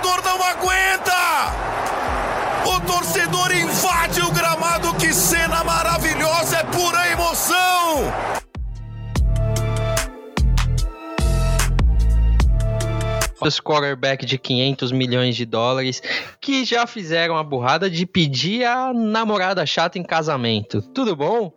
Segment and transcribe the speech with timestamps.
[0.00, 1.12] torcedor não aguenta!
[2.66, 8.12] O torcedor invade o gramado, que cena maravilhosa, é pura emoção!
[13.40, 16.02] Os quarterback de 500 milhões de dólares
[16.40, 20.80] que já fizeram a burrada de pedir a namorada chata em casamento.
[20.80, 21.52] Tudo bom?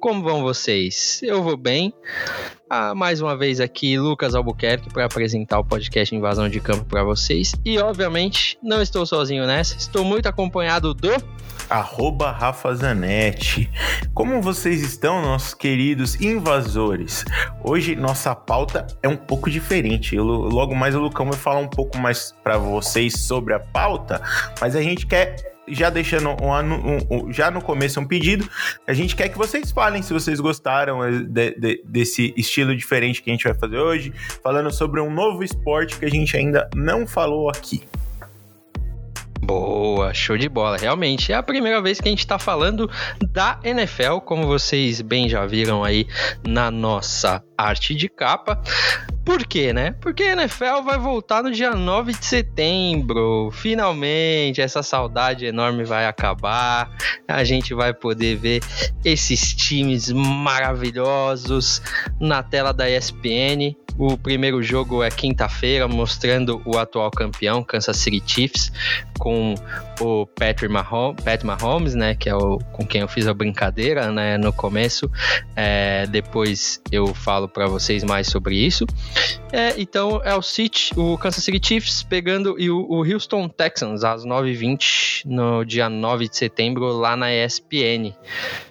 [0.00, 1.20] Como vão vocês?
[1.22, 1.92] Eu vou bem.
[2.68, 7.04] Ah, mais uma vez aqui, Lucas Albuquerque, para apresentar o podcast Invasão de Campo para
[7.04, 7.54] vocês.
[7.64, 11.10] E, obviamente, não estou sozinho nessa, estou muito acompanhado do
[11.70, 13.70] arroba Rafa Zanetti.
[14.12, 17.24] Como vocês estão, nossos queridos invasores?
[17.62, 20.16] Hoje nossa pauta é um pouco diferente.
[20.16, 24.20] Eu, logo mais o Lucão vai falar um pouco mais para vocês sobre a pauta,
[24.60, 28.48] mas a gente quer já deixando um, um, um, já no começo um pedido,
[28.86, 33.22] a gente quer que vocês falem se vocês gostaram eh, de, de, desse estilo diferente
[33.22, 36.68] que a gente vai fazer hoje, falando sobre um novo esporte que a gente ainda
[36.74, 37.82] não falou aqui.
[39.40, 40.76] Boa, show de bola.
[40.76, 42.90] Realmente é a primeira vez que a gente está falando
[43.30, 46.06] da NFL, como vocês bem já viram aí
[46.44, 48.60] na nossa arte de capa.
[49.26, 49.90] Por quê, né?
[50.00, 53.50] Porque a NFL vai voltar no dia 9 de setembro.
[53.52, 56.88] Finalmente, essa saudade enorme vai acabar.
[57.26, 58.62] A gente vai poder ver
[59.04, 61.82] esses times maravilhosos
[62.20, 63.74] na tela da ESPN.
[63.98, 68.70] O primeiro jogo é quinta-feira, mostrando o atual campeão, Kansas City Chiefs,
[69.18, 69.54] com
[70.00, 74.12] o Patrick Mahomes, Pat Mahomes, né, que é o com quem eu fiz a brincadeira,
[74.12, 75.10] né, no começo.
[75.54, 78.84] É, depois eu falo para vocês mais sobre isso.
[79.52, 84.04] É, então é o City, o Kansas City Chiefs pegando e o, o Houston Texans
[84.04, 88.12] às 9h20 no dia 9 de setembro lá na ESPN.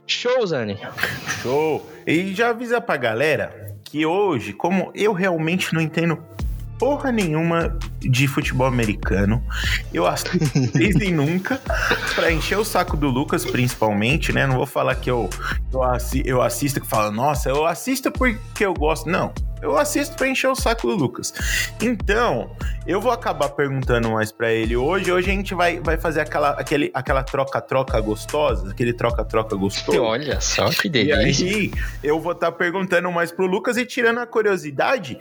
[0.05, 0.77] Show, Zani?
[1.41, 1.89] Show!
[2.05, 6.21] E já avisa pra galera que hoje, como eu realmente não entendo
[6.77, 9.43] porra nenhuma de futebol americano.
[9.93, 10.37] Eu assisto
[10.73, 11.59] desde nunca
[12.15, 14.45] para encher o saco do Lucas, principalmente, né?
[14.45, 15.29] Não vou falar que eu,
[15.71, 19.09] eu, assi eu assisto que fala, nossa, eu assisto porque eu gosto.
[19.09, 19.33] Não.
[19.61, 21.33] Eu assisto pra encher o saco do Lucas.
[21.81, 22.55] Então,
[22.85, 25.11] eu vou acabar perguntando mais para ele hoje.
[25.11, 30.03] Hoje a gente vai, vai fazer aquela aquele, aquela troca-troca gostosa, aquele troca-troca gostoso.
[30.03, 31.45] Olha só que delícia.
[31.45, 31.71] E aí,
[32.03, 35.17] eu vou estar tá perguntando mais pro Lucas e tirando a curiosidade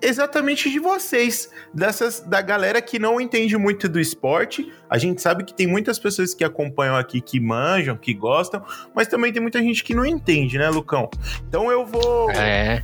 [0.00, 4.72] exatamente de vocês, dessas da galera que não entende muito do esporte.
[4.88, 8.64] A gente sabe que tem muitas pessoas que acompanham aqui que manjam, que gostam,
[8.94, 11.10] mas também tem muita gente que não entende, né, Lucão?
[11.48, 12.82] Então eu vou É.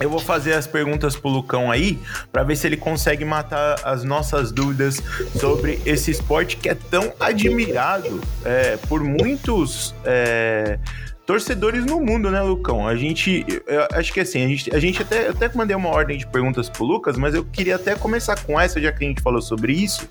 [0.00, 1.98] Eu vou fazer as perguntas pro Lucão aí,
[2.32, 5.00] para ver se ele consegue matar as nossas dúvidas
[5.38, 10.78] sobre esse esporte que é tão admirado é, por muitos é,
[11.26, 12.86] torcedores no mundo, né, Lucão?
[12.86, 13.44] A gente,
[13.92, 16.68] acho que assim, a gente, a gente até, eu até mandei uma ordem de perguntas
[16.68, 19.72] pro Lucas, mas eu queria até começar com essa, já que a gente falou sobre
[19.72, 20.08] isso,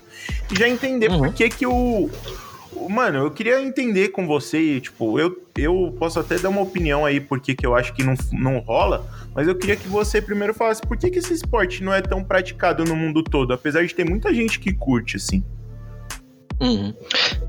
[0.52, 1.18] e já entender uhum.
[1.18, 2.10] por que que o,
[2.88, 7.20] Mano, eu queria entender com você, tipo, eu, eu posso até dar uma opinião aí
[7.20, 10.82] porque que eu acho que não, não rola, mas eu queria que você primeiro falasse
[10.82, 14.08] por que, que esse esporte não é tão praticado no mundo todo, apesar de ter
[14.08, 15.42] muita gente que curte, assim.
[16.60, 16.94] Uhum.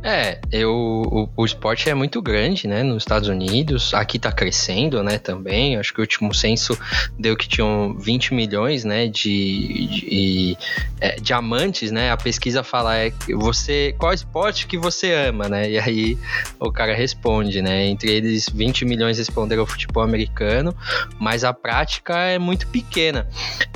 [0.03, 5.01] É, eu, o, o, esporte é muito grande, né, nos Estados Unidos, aqui tá crescendo,
[5.03, 6.77] né, também, acho que o último censo
[7.17, 10.57] deu que tinham 20 milhões, né, de, de
[10.99, 15.79] é, diamantes, né, a pesquisa fala é você, qual esporte que você ama, né, e
[15.79, 16.17] aí
[16.59, 20.75] o cara responde, né, entre eles 20 milhões responderam o futebol americano,
[21.19, 23.27] mas a prática é muito pequena,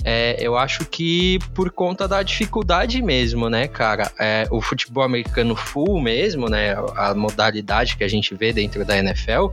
[0.03, 5.18] é, eu acho que por conta da dificuldade mesmo, né, cara, é, o futebol americano
[5.19, 6.75] americano full mesmo, né?
[6.95, 9.47] A modalidade que a gente vê dentro da NFL,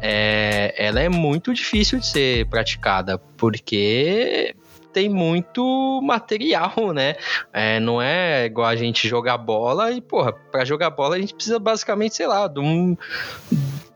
[0.00, 4.54] é, ela é muito difícil de ser praticada, porque
[4.92, 7.16] tem muito material, né?
[7.52, 11.34] É, não é igual a gente jogar bola e, porra, pra jogar bola a gente
[11.34, 12.96] precisa basicamente, sei lá, de um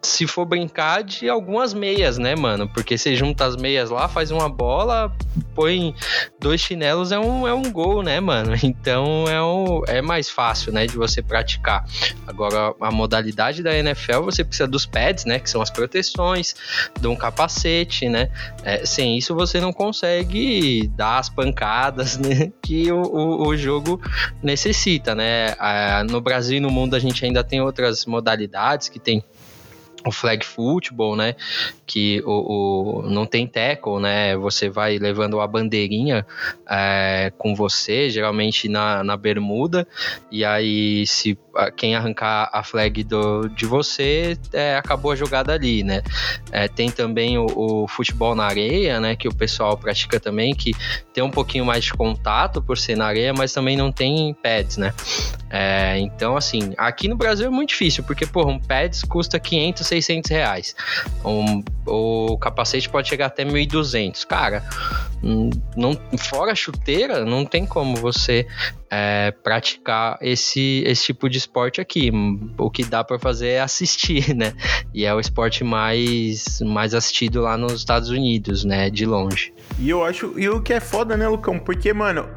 [0.03, 2.69] se for brincar de algumas meias, né, mano?
[2.69, 5.15] Porque você junta as meias lá, faz uma bola,
[5.55, 5.95] põe
[6.41, 8.53] dois chinelos, é um, é um gol, né, mano?
[8.83, 11.85] Então é, um, é mais fácil, né, de você praticar.
[12.27, 16.55] Agora, a modalidade da NFL, você precisa dos pads, né, que são as proteções,
[16.99, 18.31] de um capacete, né?
[18.65, 24.01] É, sem isso você não consegue dar as pancadas né, que o, o, o jogo
[24.43, 25.55] necessita, né?
[25.59, 29.23] Ah, no Brasil e no mundo a gente ainda tem outras modalidades que tem
[30.05, 31.35] o flag football, né?
[31.87, 34.37] Que o, o, não tem tackle, né?
[34.37, 36.27] Você vai levando a bandeirinha
[36.69, 39.87] é, com você, geralmente na, na bermuda,
[40.31, 41.39] e aí se
[41.77, 46.03] quem arrancar a flag do, de você, é, acabou a jogada ali, né?
[46.51, 49.15] É, tem também o, o, futebol na areia, né?
[49.15, 50.73] Que o pessoal pratica também, que
[51.13, 54.77] tem um pouquinho mais de contato por ser na areia, mas também não tem pads,
[54.77, 54.93] né?
[55.99, 60.31] Então, assim, aqui no Brasil é muito difícil, porque, porra, um pads custa 500, 600
[60.31, 60.77] reais.
[61.25, 64.27] Um, o capacete pode chegar até 1.200.
[64.27, 64.65] Cara,
[65.23, 68.47] hum, não, fora chuteira, não tem como você
[68.95, 72.13] é, praticar esse, esse tipo de esporte aqui.
[72.59, 74.53] O que dá para fazer é assistir, né?
[74.93, 78.91] E é o esporte mais, mais assistido lá nos Estados Unidos, né?
[78.91, 79.55] De longe.
[79.79, 81.59] E eu acho, e o que é foda, né, Lucão?
[81.59, 82.29] Porque, mano,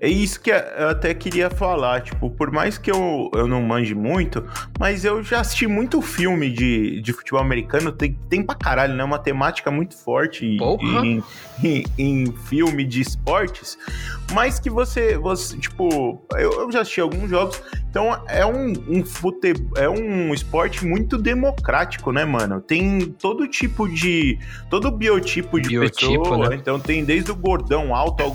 [0.00, 2.00] é isso que eu até queria falar.
[2.02, 4.44] Tipo, por mais que eu, eu não manje muito,
[4.78, 7.90] mas eu já assisti muito filme de, de futebol americano.
[7.90, 9.02] Tem, tem pra caralho, né?
[9.02, 11.22] Uma temática muito forte em,
[11.64, 13.76] em, em, filme de esportes.
[14.32, 15.88] Mas que você, você tipo,
[16.32, 17.62] eu, eu já assisti alguns jogos.
[17.88, 22.60] Então é um, um futebol, é um esporte muito democrático, né, mano?
[22.60, 24.38] Tem todo tipo de.
[24.68, 26.50] todo biotipo de biotipo, pessoa.
[26.50, 26.56] Né?
[26.56, 28.30] Então tem desde o gordão alto ao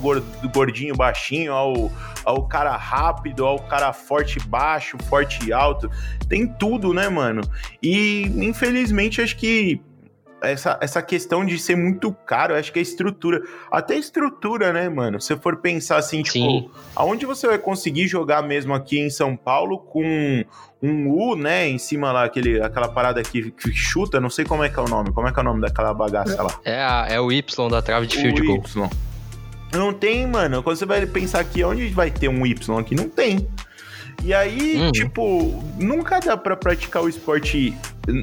[0.52, 1.92] gordinho baixinho, ao,
[2.24, 5.88] ao cara rápido, ao cara forte baixo, forte alto.
[6.28, 7.42] Tem tudo, né, mano?
[7.80, 9.80] E infelizmente acho que
[10.42, 14.88] essa, essa questão de ser muito caro, acho que a estrutura, até a estrutura, né,
[14.88, 15.20] mano?
[15.20, 16.70] Se for pensar assim, tipo, Sim.
[16.94, 20.44] aonde você vai conseguir jogar mesmo aqui em São Paulo com
[20.82, 24.64] um U, né, em cima lá, aquele, aquela parada que, que chuta, não sei como
[24.64, 26.58] é que é o nome, como é que é o nome daquela bagaça lá?
[26.64, 28.58] É, a, é o Y da trave de field goal.
[28.58, 28.90] Y.
[29.72, 30.62] Não tem, mano.
[30.62, 32.94] Quando você vai pensar aqui, onde vai ter um Y aqui?
[32.94, 33.48] Não tem.
[34.24, 34.92] E aí, uhum.
[34.92, 37.74] tipo, nunca dá para praticar o esporte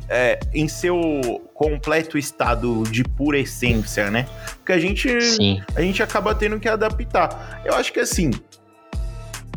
[0.07, 4.25] é, em seu completo estado de pura essência, né?
[4.57, 5.61] Porque a gente, Sim.
[5.75, 7.61] a gente acaba tendo que adaptar.
[7.65, 8.31] Eu acho que assim,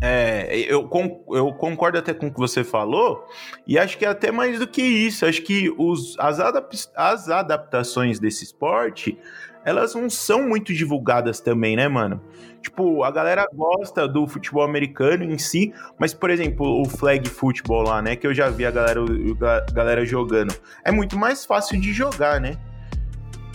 [0.00, 0.90] é, eu,
[1.28, 3.24] eu, concordo até com o que você falou,
[3.64, 5.24] e acho que é até mais do que isso.
[5.24, 9.16] Acho que os, as, adap as adaptações desse esporte
[9.64, 12.20] elas não são muito divulgadas também, né, mano?
[12.60, 17.82] Tipo, a galera gosta do futebol americano em si, mas, por exemplo, o flag football
[17.82, 20.54] lá, né, que eu já vi a galera, a galera jogando,
[20.84, 22.56] é muito mais fácil de jogar, né?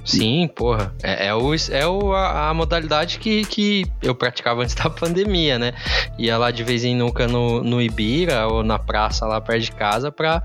[0.08, 0.94] Sim, porra.
[1.04, 5.60] É, é, o, é o, a, a, modalidade que, que eu praticava antes da pandemia,
[5.60, 5.74] né?
[6.18, 9.72] Ia lá de vez em nunca no, no Ibira ou na praça lá perto de
[9.74, 10.42] casa pra,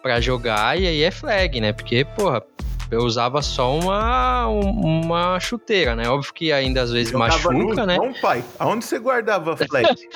[0.00, 1.72] pra jogar e aí é flag, né?
[1.72, 2.40] Porque, porra,
[2.90, 6.08] eu usava só uma, uma chuteira, né?
[6.08, 7.96] Óbvio que ainda às vezes machuca, né?
[7.96, 8.42] Não, pai.
[8.58, 9.88] Aonde você guardava flag?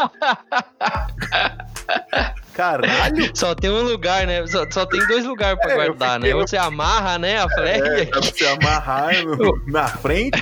[2.53, 3.31] Caralho!
[3.35, 4.47] Só tem um lugar, né?
[4.47, 6.35] Só, só tem dois lugares pra é, guardar, né?
[6.35, 7.81] Ou você amarra, né, a flag.
[7.81, 9.12] É, dá pra você amarrar
[9.67, 10.41] na frente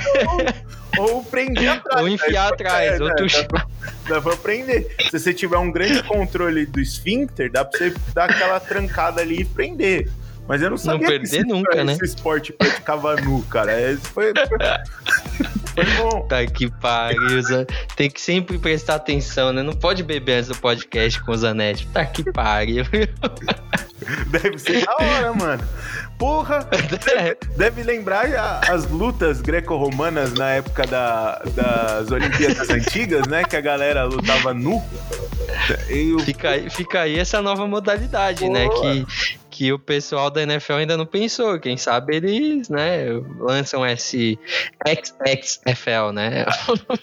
[0.99, 2.03] ou, ou prender atrás.
[2.03, 2.51] Ou enfiar né?
[2.53, 3.01] atrás.
[3.01, 3.27] É, ou tu...
[3.27, 3.67] dá, pra,
[4.09, 4.95] dá pra prender.
[5.11, 9.41] Se você tiver um grande controle do esfíncter, dá pra você dar aquela trancada ali
[9.41, 10.11] e prender.
[10.53, 11.95] Mas eu não sabia não perder nunca, né?
[11.95, 13.81] esse esporte praticava nu, cara.
[13.91, 14.35] Esse foi,
[15.75, 16.27] foi bom.
[16.29, 17.41] Tá que pariu.
[17.97, 19.63] Tem que sempre prestar atenção, né?
[19.63, 21.87] Não pode beber antes do podcast com o Zanetti.
[21.87, 22.85] Tá que pariu.
[24.29, 25.65] Deve ser da hora, mano.
[26.19, 26.69] Porra!
[27.03, 28.27] Deve, deve lembrar
[28.69, 33.43] as lutas greco-romanas na época da, das Olimpíadas antigas, né?
[33.43, 34.85] Que a galera lutava nu.
[35.89, 36.19] Eu...
[36.19, 38.41] Fica, aí, fica aí essa nova modalidade?
[38.41, 38.53] Porra.
[38.53, 38.69] né?
[38.69, 41.61] Que que o pessoal da NFL ainda não pensou.
[41.61, 43.05] Quem sabe eles, né,
[43.39, 44.39] lançam esse
[44.89, 46.47] XXFL, né?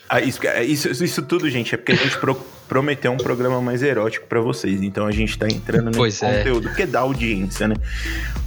[0.09, 2.17] Ah, isso, isso, isso tudo, gente, é porque a gente
[2.69, 4.81] prometeu um programa mais erótico para vocês.
[4.83, 6.37] Então a gente tá entrando nesse é.
[6.37, 7.75] conteúdo, porque dá audiência, né?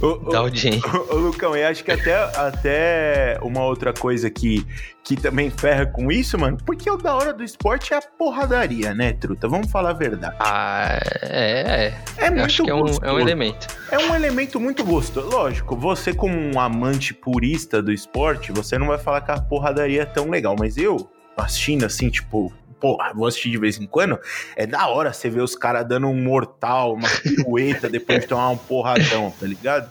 [0.01, 0.89] O, dá audiência.
[0.89, 4.65] O, o, Lucão, eu acho que até, até uma outra coisa que,
[5.03, 8.93] que também ferra com isso, mano, porque o da hora do esporte é a porradaria,
[8.93, 9.47] né, truta?
[9.47, 10.35] Vamos falar a verdade.
[10.39, 11.93] Ah, é.
[12.17, 13.67] É, é muito acho que é um, é um elemento.
[13.91, 15.29] É um elemento muito gostoso.
[15.29, 20.03] Lógico, você como um amante purista do esporte, você não vai falar que a porradaria
[20.03, 22.53] é tão legal, mas eu, assistindo assim, tipo,
[22.83, 24.19] porra, vou assistir de vez em quando,
[24.57, 28.49] é da hora você ver os caras dando um mortal, uma pirueta depois de tomar
[28.49, 29.89] um porradão, tá ligado?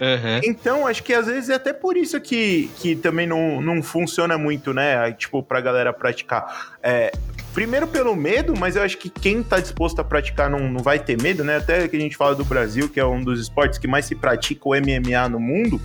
[0.00, 0.40] Uhum.
[0.44, 4.38] Então, acho que às vezes é até por isso que, que também não, não funciona
[4.38, 5.12] muito, né?
[5.12, 6.78] Tipo, pra galera praticar.
[6.82, 7.12] É,
[7.52, 10.98] primeiro pelo medo, mas eu acho que quem tá disposto a praticar não, não vai
[10.98, 11.56] ter medo, né?
[11.56, 14.14] Até que a gente fala do Brasil, que é um dos esportes que mais se
[14.14, 15.80] pratica o MMA no mundo.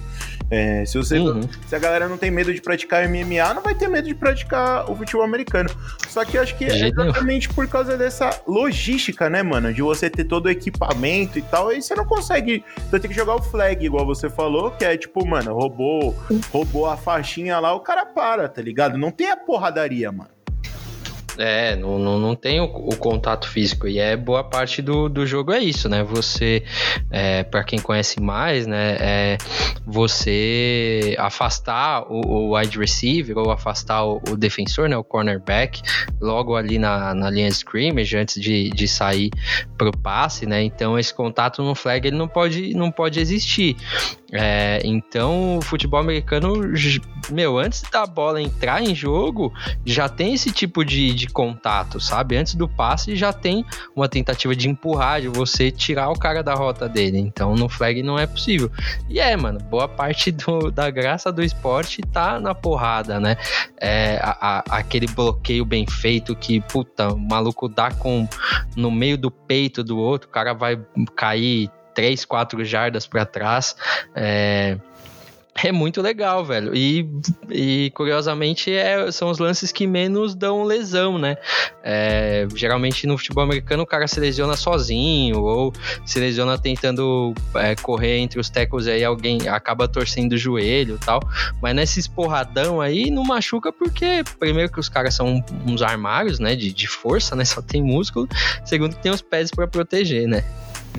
[0.50, 1.42] É, se, você, uhum.
[1.68, 4.90] se a galera não tem medo de praticar MMA, não vai ter medo de praticar
[4.90, 5.70] o futebol americano.
[6.08, 9.74] Só que eu acho que é exatamente por causa dessa logística, né, mano?
[9.74, 12.64] De você ter todo o equipamento e tal, aí você não consegue.
[12.90, 16.16] Você tem que jogar o flag, igual você falou, que é tipo, mano, roubou,
[16.52, 18.98] roubou a faixinha lá, o cara para, tá ligado?
[18.98, 20.35] Não tem a porradaria, mano.
[21.38, 23.88] É, não, não, não tem o, o, contato físico.
[23.88, 26.04] E é boa parte do, do jogo é isso, né?
[26.04, 26.63] Você,
[27.12, 28.98] é, para quem conhece mais, né?
[29.00, 29.38] É
[29.86, 34.98] você afastar o, o wide receiver ou afastar o, o, defensor, né?
[34.98, 35.82] O cornerback,
[36.22, 39.30] logo ali na, na linha de scrimmage, antes de, de sair
[39.77, 40.63] pro passe, né?
[40.63, 43.75] Então esse contato no flag ele não pode, não pode existir.
[44.32, 46.54] É, então o futebol americano,
[47.32, 49.54] meu, antes da bola entrar em jogo,
[49.86, 52.38] já tem esse tipo de, de contato, sabe?
[52.38, 53.65] Antes do passe já tem
[53.96, 57.20] uma tentativa de empurrar, de você tirar o cara da rota dele.
[57.20, 58.72] Então no flag não é possível.
[59.10, 63.38] E é, mano, boa parte do, da graça do esporte tá na porrada, né?
[63.79, 68.27] É, a, a, aquele bloqueio bem feito que, puta, o maluco dá com
[68.75, 70.79] no meio do peito do outro, o cara vai
[71.15, 73.75] cair três, quatro jardas para trás.
[74.13, 74.77] É,
[75.64, 76.76] é muito legal, velho.
[76.76, 77.10] E,
[77.50, 81.38] e curiosamente é, são os lances que menos dão lesão, né?
[81.82, 85.74] É, geralmente no futebol americano o cara se lesiona sozinho ou
[86.06, 91.00] se lesiona tentando é, correr entre os tackles e aí alguém acaba torcendo o joelho
[91.02, 91.22] e tal.
[91.62, 96.56] Mas nesse esporradão aí não machuca porque, primeiro, que os caras são uns armários, né?
[96.56, 97.46] De, de força, né?
[97.46, 98.28] Só tem músculo.
[98.66, 100.44] Segundo, que tem os pés para proteger, né?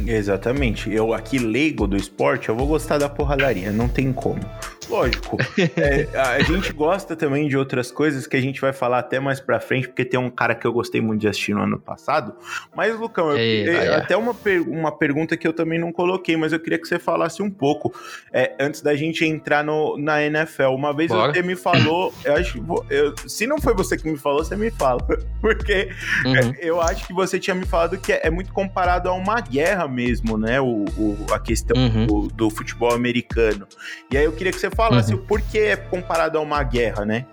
[0.07, 0.93] Exatamente.
[0.93, 4.41] Eu aqui, leigo do esporte, eu vou gostar da porradaria, não tem como.
[4.89, 5.37] Lógico.
[5.77, 9.41] é, a gente gosta também de outras coisas que a gente vai falar até mais
[9.41, 12.35] pra frente, porque tem um cara que eu gostei muito de assistir no ano passado.
[12.75, 16.37] Mas, Lucão, eu, Ei, eu, até uma, per uma pergunta que eu também não coloquei,
[16.37, 17.95] mas eu queria que você falasse um pouco
[18.33, 20.69] é, antes da gente entrar no, na NFL.
[20.69, 21.33] Uma vez Bora.
[21.33, 22.57] você me falou, eu acho
[22.91, 25.01] eu, se não foi você que me falou, você me fala.
[25.41, 25.91] Porque
[26.25, 26.37] uhum.
[26.37, 29.41] É, eu acho que você tinha me falado que é, é muito comparado a uma
[29.41, 30.61] guerra mesmo, né?
[30.61, 32.07] O, o a questão uhum.
[32.07, 33.67] do, do futebol americano.
[34.11, 35.21] E aí eu queria que você falasse uhum.
[35.21, 37.25] o porquê é comparado a uma guerra, né?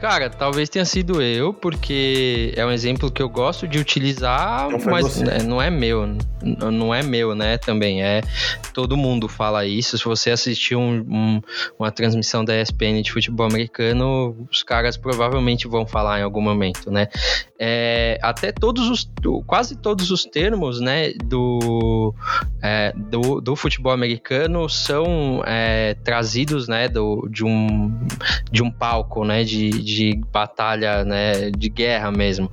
[0.00, 5.04] Cara, talvez tenha sido eu, porque é um exemplo que eu gosto de utilizar, mas
[5.04, 5.42] você.
[5.42, 7.58] não é meu, não é meu, né?
[7.58, 8.22] Também é
[8.72, 9.98] todo mundo fala isso.
[9.98, 11.42] Se você assistir um, um,
[11.78, 16.90] uma transmissão da ESPN de futebol americano, os caras provavelmente vão falar em algum momento,
[16.90, 17.08] né?
[17.62, 19.10] É, até todos os,
[19.46, 22.14] quase todos os termos, né, do,
[22.62, 27.92] é, do, do, futebol americano são é, trazidos, né, do, de um
[28.50, 32.50] de um palco, né, de de batalha, né, de guerra mesmo.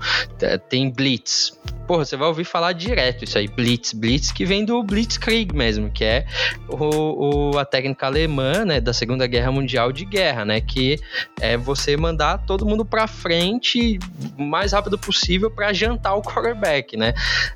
[0.67, 1.57] Tem blitz.
[1.87, 5.89] Porra, você vai ouvir falar direto isso aí, blitz, blitz que vem do Blitzkrieg mesmo,
[5.89, 6.25] que é
[6.67, 10.99] o, o, a técnica alemã, né, da Segunda Guerra Mundial de guerra, né, que
[11.39, 13.99] é você mandar todo mundo para frente
[14.37, 17.13] o mais rápido possível para jantar o quarterback, né,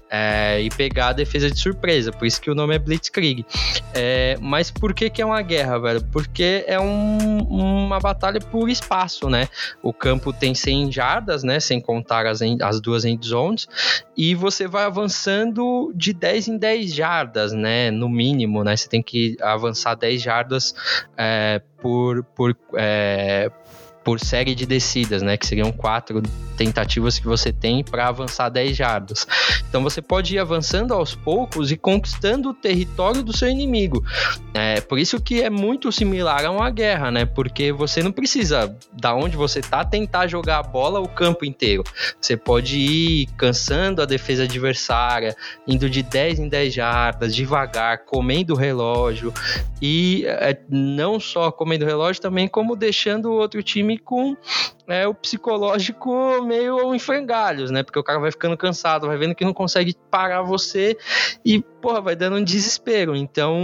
[0.10, 3.45] é, e pegar a defesa de surpresa, por isso que o nome é Blitzkrieg.
[3.93, 6.03] É, mas por que que é uma guerra, velho?
[6.12, 9.48] Porque é um, uma batalha por espaço, né?
[9.81, 11.60] O campo tem 100 jardas, né?
[11.60, 13.67] Sem contar as, as duas end zones.
[14.15, 17.91] E você vai avançando de 10 em 10 jardas, né?
[17.91, 18.75] No mínimo, né?
[18.75, 20.75] Você tem que avançar 10 jardas
[21.17, 23.50] é, por, por, é,
[24.03, 25.38] por série de descidas, né?
[25.38, 26.22] Que seriam quatro
[26.58, 29.25] tentativas que você tem para avançar 10 jardas.
[29.67, 34.03] Então você pode ir avançando aos poucos e conquistando o território do seu inimigo.
[34.53, 37.25] É por isso que é muito similar a uma guerra, né?
[37.25, 41.84] Porque você não precisa, da onde você tá, tentar jogar a bola o campo inteiro.
[42.20, 45.36] Você pode ir cansando a defesa adversária,
[45.67, 49.34] indo de 10 em 10 jardas, devagar, comendo o relógio
[49.81, 54.36] e é, não só comendo o relógio, também como deixando o outro time com
[54.91, 57.81] é, o psicológico meio em frangalhos, né?
[57.81, 60.98] Porque o cara vai ficando cansado, vai vendo que não consegue parar você
[61.45, 63.15] e, porra, vai dando um desespero.
[63.15, 63.57] Então,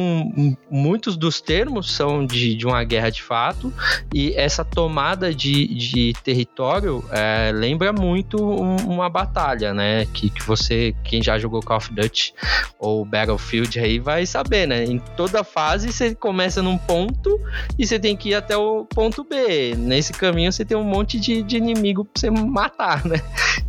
[0.72, 3.74] muitos dos termos são de, de uma guerra de fato
[4.14, 10.06] e essa tomada de, de território é, lembra muito uma batalha, né?
[10.14, 12.34] Que, que você, quem já jogou Call of Duty
[12.80, 14.86] ou Battlefield aí vai saber, né?
[14.86, 17.38] Em toda fase você começa num ponto
[17.78, 19.76] e você tem que ir até o ponto B.
[19.76, 23.18] Nesse caminho você tem um monte monte de, de inimigo pra você matar, né?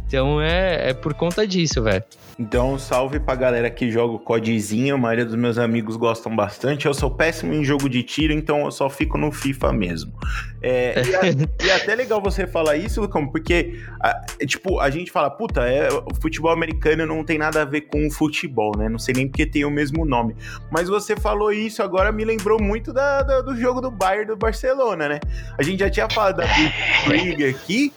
[0.08, 2.02] Então é, é por conta disso, velho.
[2.38, 6.86] Então, salve pra galera que joga o CODzinho, a maioria dos meus amigos gostam bastante.
[6.86, 10.12] Eu sou péssimo em jogo de tiro, então eu só fico no FIFA mesmo.
[10.62, 11.30] É, e, é,
[11.66, 15.68] e, é até legal você falar isso, Lucão, porque, a, tipo, a gente fala, puta,
[15.68, 18.88] é, o futebol americano não tem nada a ver com o futebol, né?
[18.88, 20.34] Não sei nem porque tem o mesmo nome.
[20.70, 24.36] Mas você falou isso agora, me lembrou muito da, da, do jogo do Bayern do
[24.36, 25.20] Barcelona, né?
[25.58, 26.46] A gente já tinha falado da
[27.10, 27.92] Big aqui,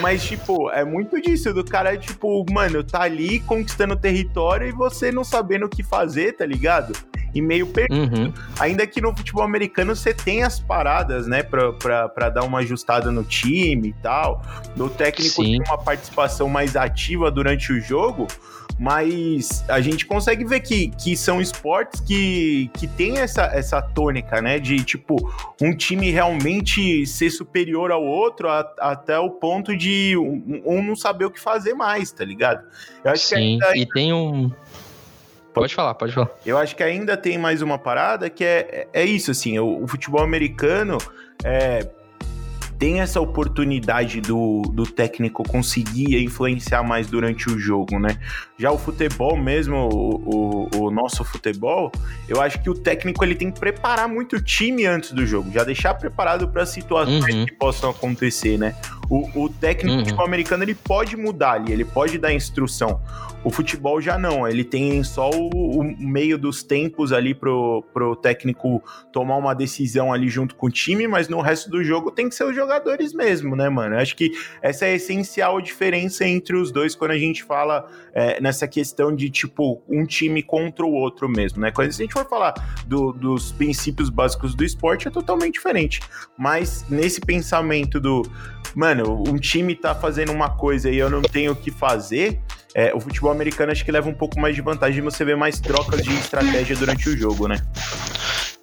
[0.00, 5.10] mas, tipo, é muito disso, do cara, tipo, mano, tá ali conquistando território e você
[5.10, 6.92] não sabendo o que fazer, tá ligado?
[7.34, 8.16] e meio perdido.
[8.16, 8.32] Uhum.
[8.58, 12.60] Ainda que no futebol americano você tem as paradas, né, pra, pra, pra dar uma
[12.60, 14.40] ajustada no time e tal.
[14.78, 15.58] O técnico Sim.
[15.58, 18.26] tem uma participação mais ativa durante o jogo
[18.78, 24.42] mas a gente consegue ver que, que são esportes que, que tem essa, essa tônica,
[24.42, 24.58] né?
[24.58, 25.16] De tipo,
[25.60, 30.94] um time realmente ser superior ao outro a, até o ponto de um, um, não
[30.94, 32.64] saber o que fazer mais, tá ligado?
[33.02, 33.76] Eu acho Sim, que ainda...
[33.76, 34.50] e tem um.
[35.54, 36.30] Pode falar, pode falar.
[36.44, 39.88] Eu acho que ainda tem mais uma parada que é, é isso, assim, o, o
[39.88, 40.98] futebol americano
[41.42, 41.88] é,
[42.78, 48.18] tem essa oportunidade do, do técnico conseguir influenciar mais durante o jogo, né?
[48.58, 51.90] Já o futebol mesmo, o, o, o, nosso futebol,
[52.28, 55.50] eu acho que o técnico ele tem que preparar muito o time antes do jogo,
[55.50, 57.46] já deixar preparado para situações uhum.
[57.46, 58.74] que possam acontecer, né?
[59.08, 60.24] O, o técnico uhum.
[60.24, 63.00] americano ele pode mudar ali, ele pode dar instrução.
[63.46, 68.16] O futebol já não, ele tem só o, o, meio dos tempos ali pro, pro
[68.16, 72.28] técnico tomar uma decisão ali junto com o time, mas no resto do jogo tem
[72.28, 73.94] que ser os jogadores mesmo, né, mano?
[73.94, 77.88] Eu acho que essa é a essencial diferença entre os dois quando a gente fala
[78.12, 81.70] é, nessa questão de, tipo, um time contra o outro mesmo, né?
[81.70, 82.52] Quando a gente for falar
[82.84, 86.00] do, dos princípios básicos do esporte, é totalmente diferente.
[86.36, 88.28] Mas nesse pensamento do,
[88.74, 92.40] mano, um time tá fazendo uma coisa e eu não tenho o que fazer,
[92.76, 95.58] é, o futebol americano acho que leva um pouco mais de vantagem você ver mais
[95.58, 97.56] trocas de estratégia durante o jogo, né?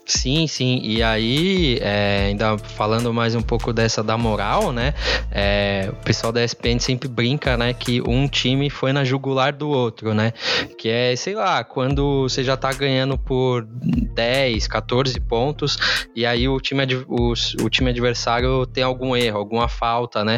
[0.05, 0.79] Sim, sim.
[0.83, 4.93] E aí, é, ainda falando mais um pouco dessa da moral, né?
[5.31, 7.73] É, o pessoal da ESPN sempre brinca, né?
[7.73, 10.31] Que um time foi na jugular do outro, né?
[10.77, 15.77] Que é, sei lá, quando você já tá ganhando por 10, 14 pontos,
[16.15, 20.37] e aí o time, o, o time adversário tem algum erro, alguma falta, né?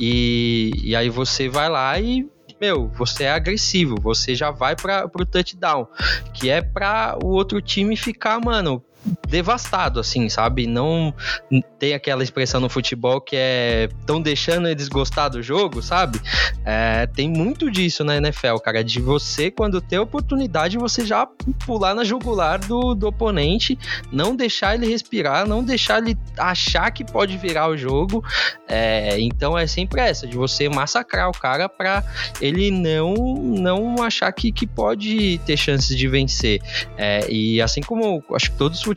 [0.00, 2.26] E, e aí você vai lá e
[2.62, 5.88] meu, você é agressivo, você já vai para pro touchdown,
[6.32, 8.80] que é para o outro time ficar, mano,
[9.26, 10.66] devastado, assim, sabe?
[10.66, 11.14] Não
[11.78, 16.20] tem aquela expressão no futebol que é tão deixando eles gostar do jogo, sabe?
[16.64, 21.26] É, tem muito disso na NFL, cara, de você, quando ter oportunidade, você já
[21.66, 23.78] pular na jugular do, do oponente,
[24.12, 28.24] não deixar ele respirar, não deixar ele achar que pode virar o jogo.
[28.68, 32.04] É, então é sempre essa, de você massacrar o cara para
[32.40, 36.60] ele não, não achar que, que pode ter chances de vencer.
[36.96, 38.91] É, e assim como acho que todos os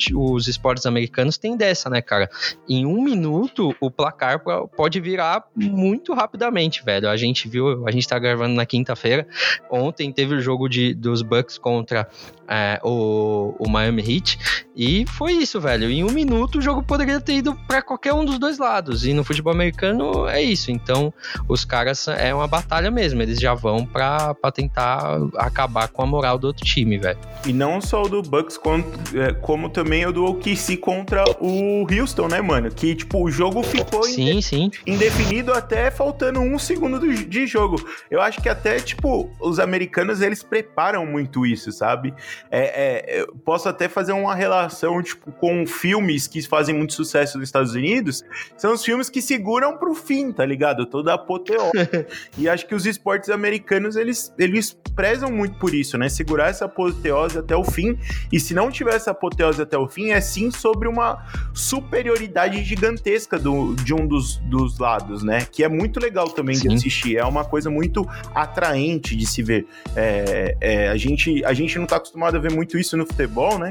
[0.47, 2.29] esportes americanos têm dessa, né, cara?
[2.67, 4.41] Em um minuto, o placar
[4.75, 7.09] pode virar muito rapidamente, velho.
[7.09, 9.27] A gente viu, a gente tá gravando na quinta-feira.
[9.69, 12.07] Ontem teve o jogo de, dos Bucks contra
[12.47, 14.65] é, o, o Miami Heat.
[14.75, 15.89] E foi isso, velho.
[15.89, 19.05] Em um minuto o jogo poderia ter ido para qualquer um dos dois lados.
[19.05, 20.71] E no futebol americano é isso.
[20.71, 21.13] Então,
[21.47, 23.21] os caras é uma batalha mesmo.
[23.21, 27.17] Eles já vão para tentar acabar com a moral do outro time, velho.
[27.45, 31.85] E não só o do Bucks, como, é, como também o do OKC contra o
[31.91, 32.69] Houston, né, mano?
[32.69, 34.71] Que, tipo, o jogo ficou sim, sim.
[34.85, 37.77] indefinido até faltando um segundo de jogo.
[38.09, 42.13] Eu acho que até, tipo, os americanos, eles preparam muito isso, sabe?
[42.49, 47.47] É, é, posso até fazer uma relação tipo, com filmes que fazem muito sucesso nos
[47.47, 48.23] Estados Unidos.
[48.57, 50.85] São os filmes que seguram pro fim, tá ligado?
[50.85, 51.71] Toda a apoteose.
[52.37, 56.09] e acho que os esportes americanos, eles, eles prezam muito por isso, né?
[56.09, 57.97] Segurar essa apoteose até o fim.
[58.31, 63.37] E se não tiver essa apoteose até o fim, é sim sobre uma superioridade gigantesca
[63.37, 65.45] do, de um dos, dos lados, né?
[65.51, 66.67] Que é muito legal também sim.
[66.67, 67.17] de assistir.
[67.17, 69.65] É uma coisa muito atraente de se ver.
[69.95, 73.57] É, é, a, gente, a gente não tá acostumado a ver muito isso no futebol,
[73.57, 73.69] né?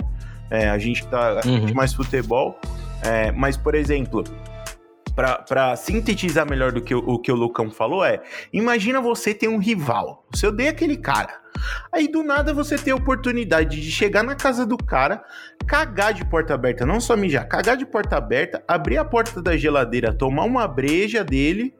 [0.51, 1.73] É, a gente tá uhum.
[1.75, 2.59] mais futebol.
[3.03, 4.25] É, mas, por exemplo,
[5.14, 8.22] para sintetizar melhor do que o, o, que o Lucão falou, é:
[8.53, 10.27] imagina você ter um rival.
[10.33, 11.42] Você odeia aquele cara.
[11.92, 15.24] Aí do nada você tem a oportunidade de chegar na casa do cara,
[15.66, 19.57] cagar de porta aberta, não só mijar, cagar de porta aberta, abrir a porta da
[19.57, 21.72] geladeira, tomar uma breja dele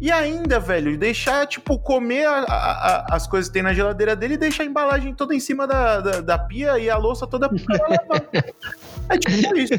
[0.00, 4.34] e ainda, velho, deixar, tipo, comer a, a, as coisas que tem na geladeira dele
[4.34, 7.50] e deixar a embalagem toda em cima da, da, da pia e a louça toda
[9.10, 9.74] É tipo isso.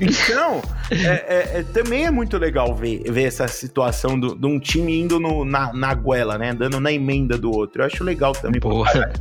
[0.00, 4.58] Então, é, é, é, também é muito legal ver, ver essa situação do, de um
[4.58, 6.50] time indo no, na, na goela, né?
[6.50, 7.82] Andando na emenda do outro.
[7.82, 8.60] Eu acho legal também.
[8.60, 9.12] Porra.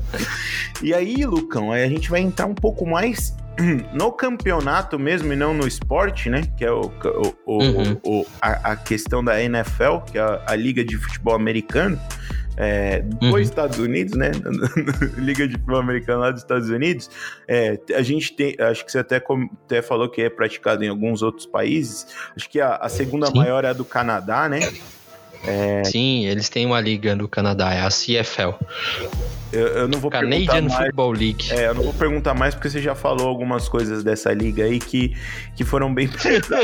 [0.82, 3.36] E aí, Lucão, aí a gente vai entrar um pouco mais
[3.94, 6.42] no campeonato mesmo e não no esporte, né?
[6.58, 6.92] Que é o,
[7.46, 7.98] o, uhum.
[8.04, 12.00] o a, a, questão da NFL, que é a, a Liga de Futebol Americano.
[12.64, 13.40] É, dos uhum.
[13.40, 14.30] Estados Unidos, né?
[15.18, 17.10] Liga de Futebol Americano lá dos Estados Unidos.
[17.48, 19.20] É, a gente tem, acho que você até,
[19.66, 22.06] até falou que é praticado em alguns outros países.
[22.38, 23.38] Acho que a, a segunda Sim.
[23.38, 24.60] maior é a do Canadá, né?
[25.44, 25.84] É...
[25.86, 28.54] Sim, eles têm uma liga no Canadá, é a CFL.
[29.52, 30.86] Eu, eu não vou Canadian perguntar mais.
[30.86, 31.52] Football League.
[31.52, 34.80] É, eu não vou perguntar mais porque você já falou algumas coisas dessa liga aí
[34.80, 35.16] que,
[35.56, 36.10] que foram bem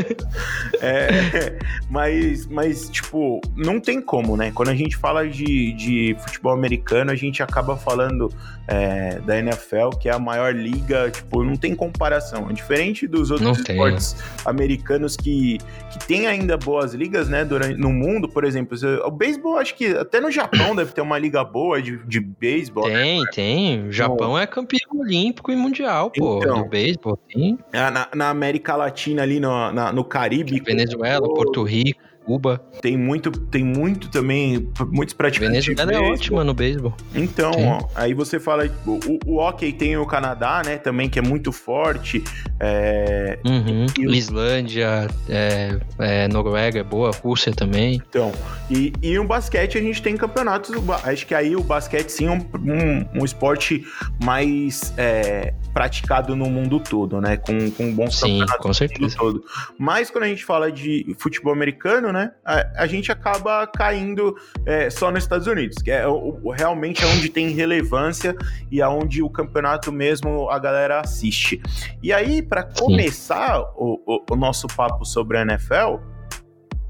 [0.82, 1.58] é,
[1.90, 4.52] mas, mas, tipo, não tem como, né?
[4.54, 8.30] Quando a gente fala de, de futebol americano, a gente acaba falando
[8.68, 12.50] é, da NFL, que é a maior liga, tipo, não tem comparação.
[12.50, 15.58] É diferente dos outros esportes americanos que,
[15.90, 18.78] que tem ainda boas ligas, né, durante, no mundo, por exemplo.
[19.06, 22.77] O beisebol, acho que até no Japão deve ter uma liga boa de, de beisebol.
[22.86, 22.94] Né?
[22.94, 23.26] Tem, né?
[23.34, 23.88] tem.
[23.88, 27.58] O Japão Bom, é campeão olímpico e mundial, pô, então, do beisebol, tem.
[27.72, 30.60] É, na, na, América Latina, ali no, na, no Caribe.
[30.60, 32.07] Venezuela, Porto Rico.
[32.28, 32.62] Cuba.
[32.82, 35.66] Tem muito, tem muito também, muitos praticantes.
[35.66, 36.94] Venezuela é ótima no beisebol.
[37.16, 41.22] Então, ó, aí você fala, o, o hockey tem o Canadá, né, também, que é
[41.22, 42.22] muito forte.
[42.60, 43.86] É, uhum.
[43.98, 48.02] e, Islândia, é, é, Noruega é boa, Rússia também.
[48.10, 48.34] Então,
[48.70, 52.32] e, e o basquete a gente tem campeonatos, acho que aí o basquete sim é
[52.32, 53.86] um, um, um esporte
[54.22, 59.00] mais é, praticado no mundo todo, né, com, com bons sim, campeonatos com certeza.
[59.00, 59.46] no mundo todo.
[59.80, 64.90] Mas quando a gente fala de futebol americano, né, a, a gente acaba caindo é,
[64.90, 68.36] só nos Estados Unidos, que é o, realmente é onde tem relevância
[68.72, 71.62] e aonde o campeonato mesmo a galera assiste.
[72.02, 75.98] E aí, para começar o, o, o nosso papo sobre a NFL,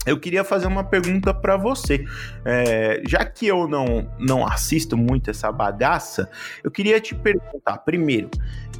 [0.08, 2.06] eu queria fazer uma pergunta para você.
[2.46, 6.30] É, já que eu não, não assisto muito essa bagaça,
[6.64, 8.30] eu queria te perguntar, primeiro,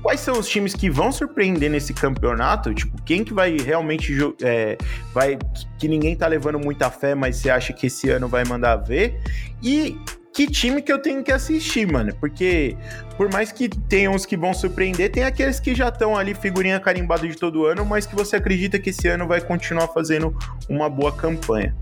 [0.08, 2.74] quais são os times que vão surpreender nesse campeonato?
[2.74, 4.78] Tipo, quem que vai realmente é,
[5.14, 5.38] vai
[5.78, 9.20] que ninguém tá levando muita fé, mas você acha que esse ano vai mandar ver?
[9.62, 9.98] E
[10.34, 12.16] que time que eu tenho que assistir, mano.
[12.22, 12.78] Porque
[13.18, 16.80] por mais que tenham uns que vão surpreender, tem aqueles que já estão ali figurinha
[16.80, 20.34] carimbada de todo ano, mas que você acredita que esse ano vai continuar fazendo
[20.70, 21.76] uma boa campanha.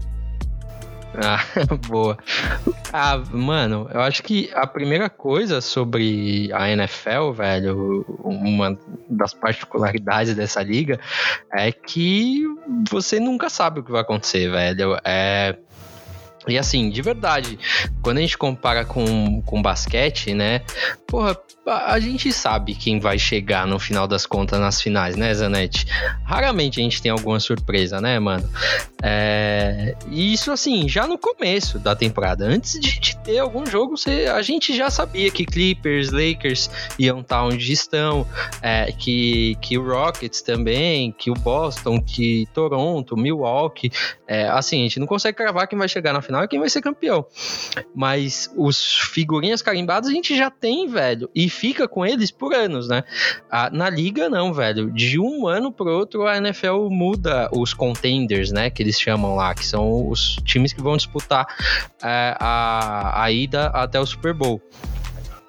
[1.24, 1.40] Ah,
[1.88, 2.18] boa.
[2.92, 8.78] Ah, mano, eu acho que a primeira coisa sobre a NFL, velho, uma
[9.10, 11.00] das particularidades dessa liga
[11.54, 12.44] é que
[12.90, 14.98] você nunca sabe o que vai acontecer, velho.
[15.04, 15.56] É
[16.48, 17.58] e assim, de verdade,
[18.02, 20.62] quando a gente compara com, com basquete, né?
[21.08, 25.86] Porra, a, gente sabe quem vai chegar no final das contas nas finais, né, Zanetti?
[26.24, 28.48] Raramente a gente tem alguma surpresa, né, mano?
[29.02, 33.98] É, e isso, assim, já no começo da temporada, antes de, de ter algum jogo,
[33.98, 38.28] você, a gente já sabia que Clippers, Lakers iam estar onde estão,
[38.62, 43.92] é, que, que o Rockets também, que o Boston, que Toronto, Milwaukee.
[44.28, 46.70] É, assim, a gente não consegue cravar quem vai chegar na final é quem vai
[46.70, 47.26] ser campeão.
[47.94, 52.88] Mas os figurinhas carimbadas a gente já tem, velho, e fica com eles por anos,
[52.88, 53.04] né?
[53.50, 54.92] Ah, na liga, não, velho.
[54.92, 58.70] De um ano pro outro, a NFL muda os contenders, né?
[58.70, 61.48] Que eles chamam lá, que são os times que vão disputar
[62.04, 64.62] é, a, a ida até o Super Bowl.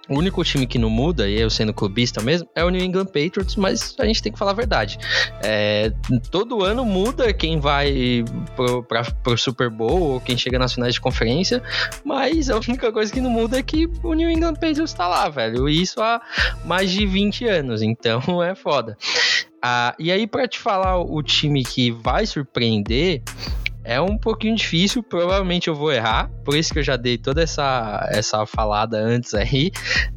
[0.08, 3.06] O único time que não muda, e eu sendo clubista mesmo, é o New England
[3.06, 4.98] Patriots, mas a gente tem que falar a verdade.
[5.42, 5.92] É,
[6.30, 10.94] todo ano muda quem vai pro, pra, pro Super Bowl ou quem chega nas finais
[10.94, 11.62] de conferência,
[12.04, 15.28] mas a única coisa que não muda é que o New England Patriots tá lá,
[15.28, 15.68] velho.
[15.68, 16.20] Isso há
[16.64, 18.96] mais de 20 anos, então é foda.
[19.60, 23.22] Ah, e aí, para te falar o time que vai surpreender,
[23.86, 27.40] é um pouquinho difícil, provavelmente eu vou errar, por isso que eu já dei toda
[27.40, 29.70] essa, essa falada antes aí.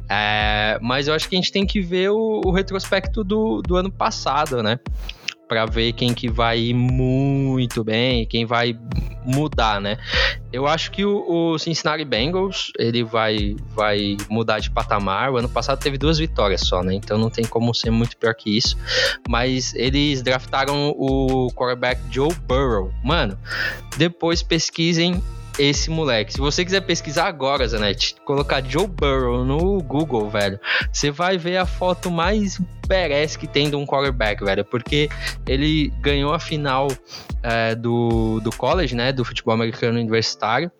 [0.08, 3.76] É, mas eu acho que a gente tem que ver o, o retrospecto do, do
[3.76, 4.80] ano passado, né?
[5.50, 8.78] Para ver quem que vai ir muito bem, quem vai
[9.26, 9.98] mudar, né?
[10.52, 15.32] Eu acho que o, o, Cincinnati Bengals ele vai, vai mudar de patamar.
[15.32, 16.94] O ano passado teve duas vitórias só, né?
[16.94, 18.78] Então não tem como ser muito pior que isso.
[19.28, 22.92] Mas eles draftaram o quarterback Joe Burrow.
[23.02, 23.36] Mano,
[23.96, 25.20] depois pesquisem
[25.60, 26.32] esse moleque.
[26.32, 30.58] Se você quiser pesquisar agora, Zanetti, colocar Joe Burrow no Google, velho,
[30.90, 35.08] você vai ver a foto mais badass que tem de um quarterback, velho, porque
[35.46, 36.88] ele ganhou a final
[37.42, 40.70] é, do, do college, né, do futebol americano universitário,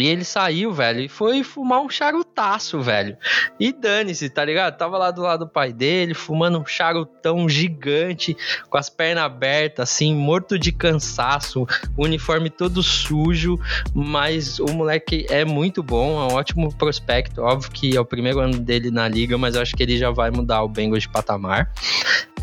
[0.00, 3.16] e ele saiu, velho, e foi fumar um charutaço, velho.
[3.60, 4.76] E dane-se, tá ligado?
[4.76, 8.36] Tava lá do lado do pai dele, fumando um charutão gigante,
[8.70, 13.58] com as pernas abertas, assim, morto de cansaço, uniforme todo sujo.
[13.94, 17.42] Mas o moleque é muito bom, é um ótimo prospecto.
[17.42, 20.10] Óbvio que é o primeiro ano dele na liga, mas eu acho que ele já
[20.10, 21.70] vai mudar o Bengals de patamar.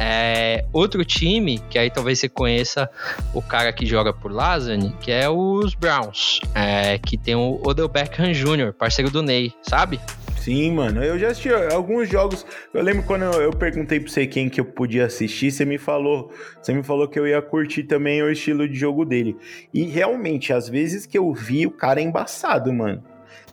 [0.01, 2.89] É, outro time, que aí talvez você conheça
[3.33, 7.87] o cara que joga por Lazani, que é os Browns, é, que tem o Odell
[7.87, 9.99] Beckham Jr., parceiro do Ney, sabe?
[10.39, 11.03] Sim, mano.
[11.03, 12.45] Eu já assisti alguns jogos.
[12.73, 16.31] Eu lembro quando eu, perguntei pra você quem que eu podia assistir, você me falou,
[16.61, 19.35] você me falou que eu ia curtir também o estilo de jogo dele.
[19.73, 23.03] E realmente, às vezes que eu vi, o cara é embaçado, mano.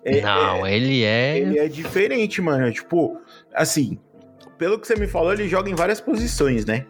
[0.05, 1.39] É, não, é, ele é.
[1.39, 2.73] Ele é diferente, mano.
[2.73, 3.21] Tipo,
[3.53, 3.99] assim,
[4.57, 6.87] pelo que você me falou, ele joga em várias posições, né?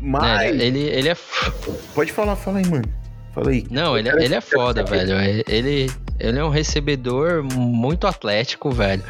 [0.00, 0.42] Mas.
[0.42, 1.16] É, ele, ele é.
[1.94, 3.05] Pode falar, fala aí, mano.
[3.36, 3.66] Fala aí.
[3.70, 5.14] Não, ele, é, ele é foda, velho.
[5.46, 9.02] Ele, ele é um recebedor muito atlético, velho.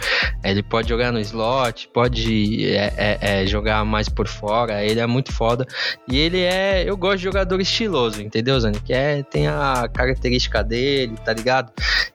[0.44, 4.84] Ele pode jogar no slot, pode é, é, é, jogar mais por fora.
[4.84, 5.66] Ele é muito foda.
[6.08, 6.84] E ele é.
[6.86, 8.80] Eu gosto de jogador estiloso, entendeu, Zani?
[8.80, 11.72] Que é, tem a característica dele, tá ligado?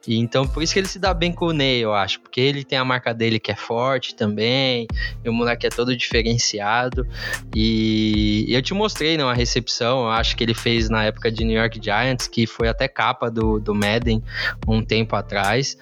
[0.07, 2.19] E então por isso que ele se dá bem com o Ney, eu acho.
[2.19, 4.87] Porque ele tem a marca dele que é forte também.
[5.23, 7.07] E o moleque é todo diferenciado.
[7.55, 11.57] E eu te mostrei numa recepção, eu acho que ele fez na época de New
[11.57, 14.23] York Giants, que foi até capa do, do Madden
[14.67, 15.77] um um tempo atrás.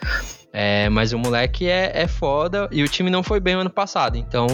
[0.52, 3.70] É, mas o moleque é, é foda e o time não foi bem no ano
[3.70, 4.18] passado.
[4.18, 4.48] Então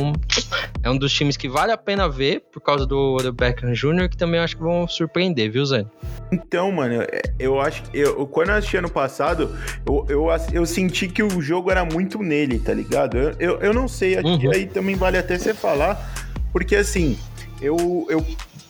[0.84, 4.18] é um dos times que vale a pena ver por causa do, Beckham Jr., que
[4.18, 5.86] também acho que vão surpreender, viu, Zé?
[6.32, 7.02] Então, mano,
[7.40, 9.56] eu acho que eu, quando eu assisti ano passado,
[9.86, 13.18] eu, eu, eu senti que o jogo era muito nele, tá ligado?
[13.18, 14.52] Eu, eu, eu não sei, uhum.
[14.54, 16.14] aí também vale até você falar,
[16.52, 17.18] porque assim,
[17.62, 18.26] eu, eu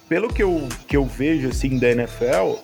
[0.07, 2.59] pelo que eu, que eu vejo assim da NFL,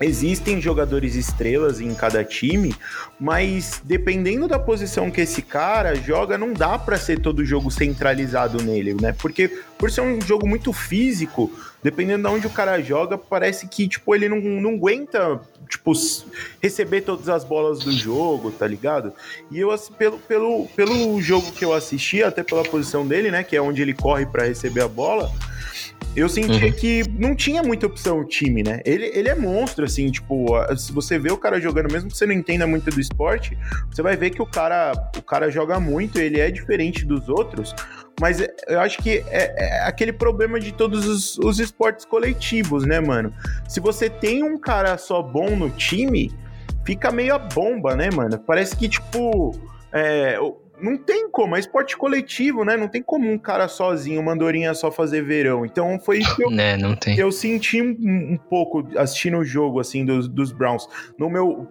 [0.00, 2.74] Existem jogadores estrelas em cada time,
[3.18, 8.62] mas dependendo da posição que esse cara joga, não dá para ser todo jogo centralizado
[8.62, 9.12] nele, né?
[9.18, 11.50] Porque por ser um jogo muito físico,
[11.82, 15.92] dependendo de onde o cara joga, parece que tipo ele não, não aguenta tipo
[16.62, 19.12] receber todas as bolas do jogo, tá ligado?
[19.50, 23.56] E eu pelo, pelo, pelo jogo que eu assisti, até pela posição dele, né, que
[23.56, 25.30] é onde ele corre para receber a bola,
[26.16, 26.72] eu sentia uhum.
[26.72, 28.80] que não tinha muita opção o time, né?
[28.84, 32.26] Ele, ele é monstro, assim, tipo, se você vê o cara jogando, mesmo que você
[32.26, 33.56] não entenda muito do esporte,
[33.90, 37.74] você vai ver que o cara, o cara joga muito, ele é diferente dos outros,
[38.20, 42.98] mas eu acho que é, é aquele problema de todos os, os esportes coletivos, né,
[43.00, 43.32] mano?
[43.68, 46.32] Se você tem um cara só bom no time,
[46.84, 48.38] fica meio a bomba, né, mano?
[48.38, 49.54] Parece que, tipo,
[49.92, 50.36] é,
[50.80, 52.76] não tem como, é esporte coletivo, né?
[52.76, 55.64] Não tem como um cara sozinho, uma andorinha só fazer verão.
[55.64, 56.76] Então foi isso que eu, é,
[57.16, 57.90] eu senti um,
[58.32, 60.88] um, pouco assistindo o jogo, assim, dos, dos Browns.
[61.18, 61.66] No meu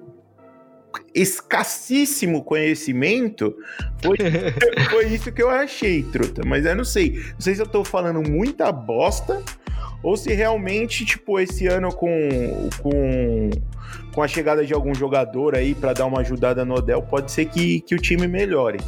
[1.14, 3.56] escassíssimo conhecimento,
[4.02, 4.18] foi,
[4.90, 6.42] foi isso que eu achei, truta.
[6.46, 7.14] Mas eu não sei.
[7.34, 9.44] Não sei se eu tô falando muita bosta
[10.04, 13.50] ou se realmente, tipo, esse ano com, com,
[14.14, 17.46] com a chegada de algum jogador aí para dar uma ajudada no Odell, pode ser
[17.46, 18.80] que, que o time melhore.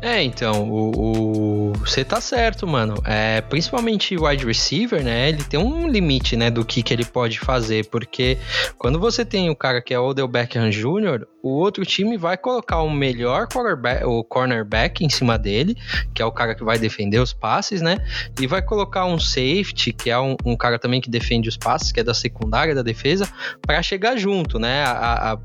[0.00, 2.94] É, então, o, você tá certo, mano.
[3.04, 5.28] É, principalmente wide receiver, né?
[5.28, 8.38] Ele tem um limite, né, do que, que ele pode fazer, porque
[8.76, 12.36] quando você tem o cara que é o Odell Beckham Jr., o outro time vai
[12.36, 15.76] colocar o melhor quarterback, o cornerback em cima dele,
[16.14, 17.98] que é o cara que vai defender os passes, né?
[18.40, 21.90] E vai colocar um safety, que é um, um cara também que defende os passes,
[21.90, 23.28] que é da secundária da defesa,
[23.62, 24.84] para chegar junto, né?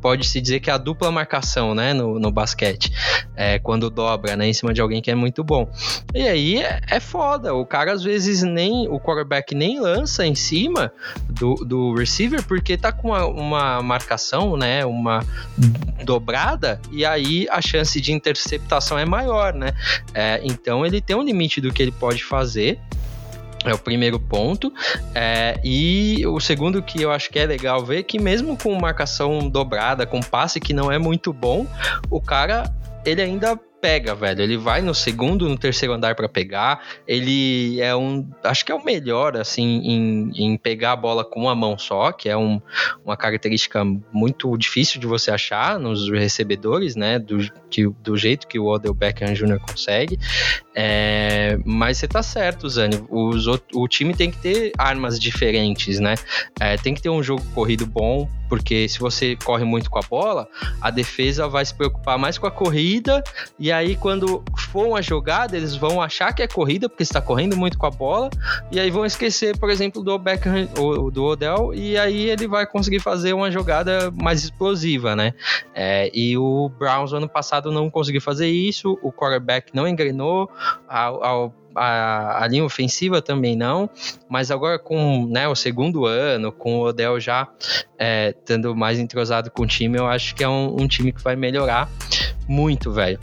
[0.01, 2.91] Pode-se dizer que é a dupla marcação, né, no, no basquete,
[3.35, 4.42] é, quando dobra, né?
[4.43, 5.69] Né, em cima de alguém que é muito bom.
[6.13, 10.35] E aí é, é foda, o cara às vezes nem, o quarterback nem lança em
[10.35, 10.91] cima
[11.29, 15.25] do, do receiver porque tá com uma, uma marcação, né, uma
[16.03, 19.73] dobrada, e aí a chance de interceptação é maior, né?
[20.13, 22.79] É, então ele tem um limite do que ele pode fazer.
[23.65, 24.73] É o primeiro ponto.
[25.15, 29.49] É, e o segundo que eu acho que é legal ver que mesmo com marcação
[29.49, 31.65] dobrada, com passe que não é muito bom,
[32.09, 32.69] o cara
[33.05, 34.41] ele ainda pega, velho.
[34.41, 36.81] Ele vai no segundo, no terceiro andar para pegar.
[37.05, 38.25] Ele é um.
[38.41, 42.13] Acho que é o melhor, assim, em, em pegar a bola com uma mão só,
[42.13, 42.61] que é um,
[43.03, 47.19] uma característica muito difícil de você achar nos recebedores, né?
[47.19, 49.59] Do, que, do jeito que o Odell Beckham Jr.
[49.59, 50.17] consegue.
[50.73, 53.03] É, mas você tá certo, Zani.
[53.09, 56.15] Os, o time tem que ter armas diferentes, né?
[56.57, 60.03] É, tem que ter um jogo corrido bom, porque se você corre muito com a
[60.03, 60.47] bola,
[60.79, 63.23] a defesa vai se preocupar mais com a corrida
[63.57, 67.57] e aí, quando for uma jogada, eles vão achar que é corrida, porque está correndo
[67.57, 68.29] muito com a bola,
[68.71, 70.67] e aí vão esquecer, por exemplo, do Beckham,
[71.11, 75.33] do Odell, e aí ele vai conseguir fazer uma jogada mais explosiva, né?
[75.73, 80.49] É, e o Browns ano passado não conseguiu fazer isso, o quarterback não engrenou,
[80.87, 83.89] ao, a, a, linha ofensiva também não,
[84.29, 87.47] mas agora com né, o segundo ano, com o Odell já
[87.97, 91.21] é, estando mais entrosado com o time, eu acho que é um, um time que
[91.21, 91.89] vai melhorar
[92.47, 93.19] muito, velho.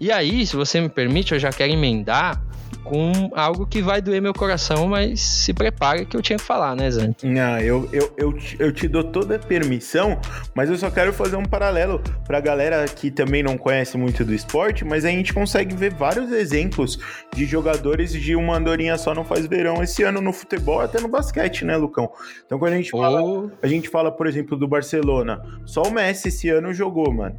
[0.00, 2.42] E aí, se você me permite, eu já quero emendar
[2.84, 6.74] com algo que vai doer meu coração, mas se prepare que eu tinha que falar,
[6.74, 7.14] né, Zan?
[7.22, 10.18] Não, eu, eu, eu, te, eu te dou toda a permissão,
[10.54, 14.32] mas eu só quero fazer um paralelo pra galera que também não conhece muito do
[14.32, 16.98] esporte, mas a gente consegue ver vários exemplos
[17.34, 21.08] de jogadores de uma andorinha só não faz verão esse ano no futebol, até no
[21.08, 22.10] basquete, né, Lucão?
[22.46, 26.28] Então quando a gente fala, a gente fala, por exemplo, do Barcelona, só o Messi
[26.28, 27.36] esse ano jogou, mano.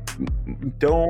[0.63, 1.05] Então,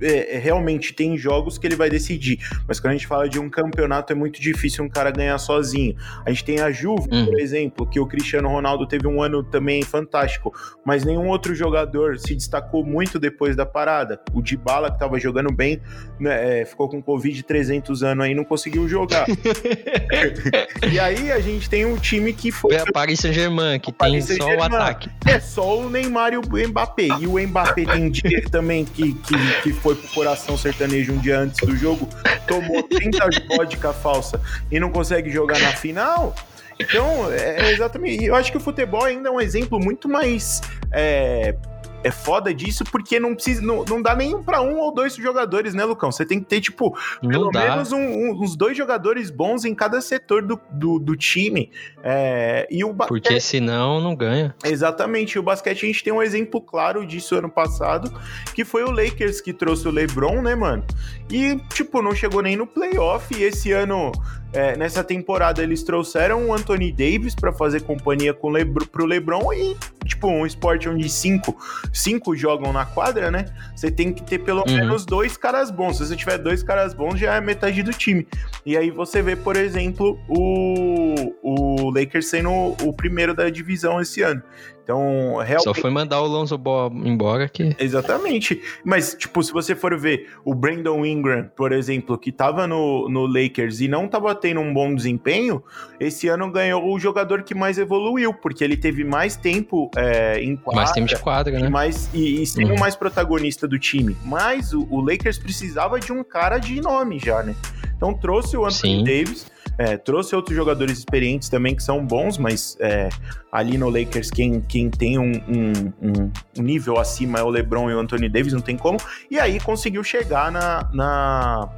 [0.00, 3.38] é, é, realmente tem jogos que ele vai decidir, mas quando a gente fala de
[3.38, 5.96] um campeonato é muito difícil um cara ganhar sozinho.
[6.24, 7.26] A gente tem a Juve, uhum.
[7.26, 10.52] por exemplo, que o Cristiano Ronaldo teve um ano também fantástico,
[10.84, 14.20] mas nenhum outro jogador se destacou muito depois da parada.
[14.32, 15.80] O Dybala que estava jogando bem,
[16.18, 19.26] né, é, ficou com Covid 300 anos aí não conseguiu jogar.
[20.90, 24.20] e aí a gente tem um time que foi é a Paris Saint-Germain, que tem
[24.20, 25.10] só o ataque.
[25.26, 27.08] É só o Neymar e o Mbappé.
[27.20, 31.18] E o Mbappé tem dia também que, que, que foi foi pro coração sertanejo um
[31.18, 32.08] dia antes do jogo,
[32.46, 36.34] tomou 30 de vodka falsa e não consegue jogar na final.
[36.78, 38.24] Então, é exatamente.
[38.24, 40.60] Eu acho que o futebol ainda é um exemplo muito mais
[40.92, 41.54] é,
[42.02, 45.74] é foda disso porque não precisa, não, não dá nem para um ou dois jogadores,
[45.74, 46.10] né, Lucão?
[46.10, 47.62] Você tem que ter, tipo, não pelo dá.
[47.62, 51.70] menos um, um, uns dois jogadores bons em cada setor do, do, do time.
[52.02, 53.08] É, e o basquete...
[53.08, 54.54] Porque senão não ganha.
[54.64, 55.38] Exatamente.
[55.38, 58.12] O basquete a gente tem um exemplo claro disso ano passado,
[58.54, 60.84] que foi o Lakers que trouxe o LeBron, né, mano?
[61.30, 63.34] E, tipo, não chegou nem no playoff.
[63.34, 64.12] E esse ano
[64.52, 69.52] é, nessa temporada eles trouxeram o Anthony Davis para fazer companhia com Lebr pro LeBron
[69.52, 71.56] e, tipo, um esporte onde cinco,
[71.92, 73.46] cinco jogam na quadra, né?
[73.76, 74.74] Você tem que ter pelo uhum.
[74.74, 75.98] menos dois caras bons.
[75.98, 78.26] Se você tiver dois caras bons, já é metade do time.
[78.66, 84.22] E aí você vê, por exemplo, o, o Lakers sendo o primeiro da divisão esse
[84.22, 84.42] ano.
[84.90, 85.62] Então, realmente...
[85.62, 87.76] Só foi mandar o Lonzo Ball embora que...
[87.78, 88.60] Exatamente.
[88.84, 93.24] Mas, tipo, se você for ver o Brandon Ingram, por exemplo, que tava no, no
[93.26, 95.62] Lakers e não tava tendo um bom desempenho,
[96.00, 100.56] esse ano ganhou o jogador que mais evoluiu, porque ele teve mais tempo é, em
[100.56, 100.82] quadra.
[100.82, 101.68] Mais tempo de quadra, né?
[101.68, 102.78] E, mais, e, e sendo uhum.
[102.78, 104.16] mais protagonista do time.
[104.24, 107.54] Mas o, o, Lakers precisava de um cara de nome já, né?
[107.96, 109.04] Então trouxe o Anthony Sim.
[109.04, 109.46] Davis
[109.80, 113.08] é, trouxe outros jogadores experientes também que são bons, mas é,
[113.50, 117.94] ali no Lakers quem, quem tem um, um, um, nível acima é o LeBron e
[117.94, 118.98] o Anthony Davis, não tem como.
[119.30, 121.70] E aí conseguiu chegar na, na,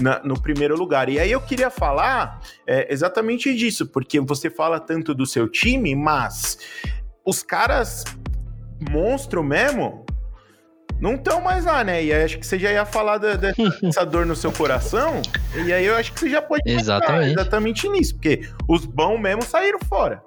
[0.00, 1.10] na no primeiro lugar.
[1.10, 5.94] E aí eu queria falar é, exatamente disso, porque você fala tanto do seu time,
[5.94, 6.56] mas
[7.22, 8.02] os caras
[8.90, 10.01] monstro mesmo
[11.02, 12.04] não estão mais lá, né?
[12.04, 13.34] E aí acho que você já ia falar da,
[13.82, 15.20] dessa dor no seu coração,
[15.66, 19.42] e aí eu acho que você já pode exatamente, exatamente nisso, porque os bons mesmo
[19.42, 20.22] saíram fora.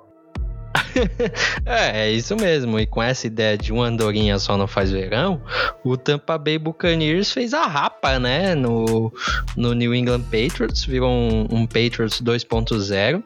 [1.65, 2.77] é, é isso mesmo.
[2.77, 5.41] E com essa ideia de uma andorinha só não faz verão,
[5.83, 8.53] o Tampa Bay Buccaneers fez a rapa, né?
[8.53, 9.13] No,
[9.55, 13.23] no New England Patriots, virou um, um Patriots 2.0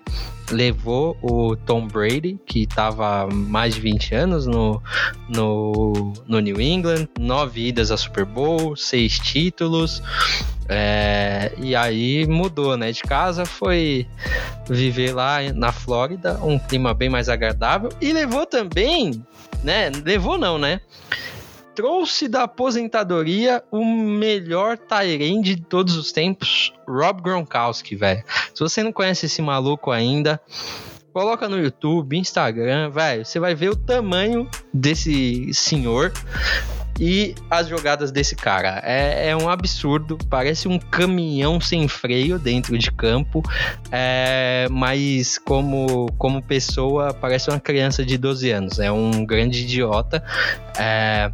[0.51, 4.81] levou o Tom Brady, que estava mais de 20 anos no,
[5.27, 10.01] no, no New England, nove idas a Super Bowl, seis títulos.
[10.67, 12.91] É, e aí mudou, né?
[12.91, 14.07] De casa foi
[14.69, 17.89] viver lá na Flórida, um clima bem mais agradável.
[17.99, 19.23] E levou também,
[19.63, 19.91] né?
[20.05, 20.81] Levou não, né?
[21.79, 28.21] Trouxe da aposentadoria o melhor Tyrande de todos os tempos, Rob Gronkowski, velho.
[28.53, 30.41] Se você não conhece esse maluco ainda,
[31.13, 36.11] coloca no YouTube, Instagram, velho, você vai ver o tamanho desse senhor
[36.99, 38.81] e as jogadas desse cara.
[38.83, 43.41] É, é, um absurdo, parece um caminhão sem freio dentro de campo,
[43.89, 50.21] é, mas como, como pessoa parece uma criança de 12 anos, é um grande idiota.
[50.77, 51.31] É,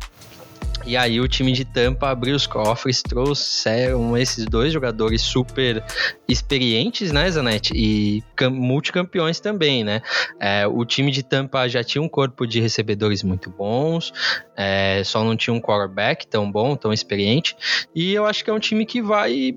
[0.85, 5.83] e aí o time de Tampa abriu os cofres, trouxeram esses dois jogadores super
[6.27, 7.73] experientes, né, Zanetti?
[7.75, 10.01] E multicampeões também, né?
[10.39, 14.13] É, o time de Tampa já tinha um corpo de recebedores muito bons,
[14.55, 17.55] é, só não tinha um quarterback tão bom, tão experiente.
[17.93, 19.55] E eu acho que é um time que vai,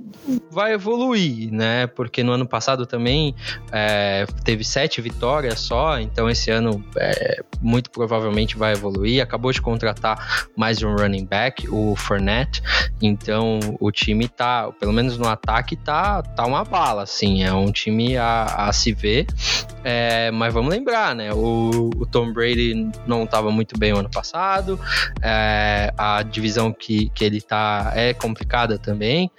[0.51, 1.87] vai evoluir, né?
[1.87, 3.35] Porque no ano passado também
[3.71, 9.23] é, teve sete vitórias só, então esse ano é, muito provavelmente vai evoluir.
[9.23, 12.63] Acabou de contratar mais um running back, o Fournette.
[13.01, 17.45] Então o time tá, pelo menos no ataque, tá, tá uma bala, assim.
[17.45, 19.27] É um time a, a se ver.
[19.91, 21.33] É, mas vamos lembrar, né?
[21.33, 24.79] O, o Tom Brady não estava muito bem o ano passado.
[25.23, 29.31] É, a divisão que, que ele tá é complicada também.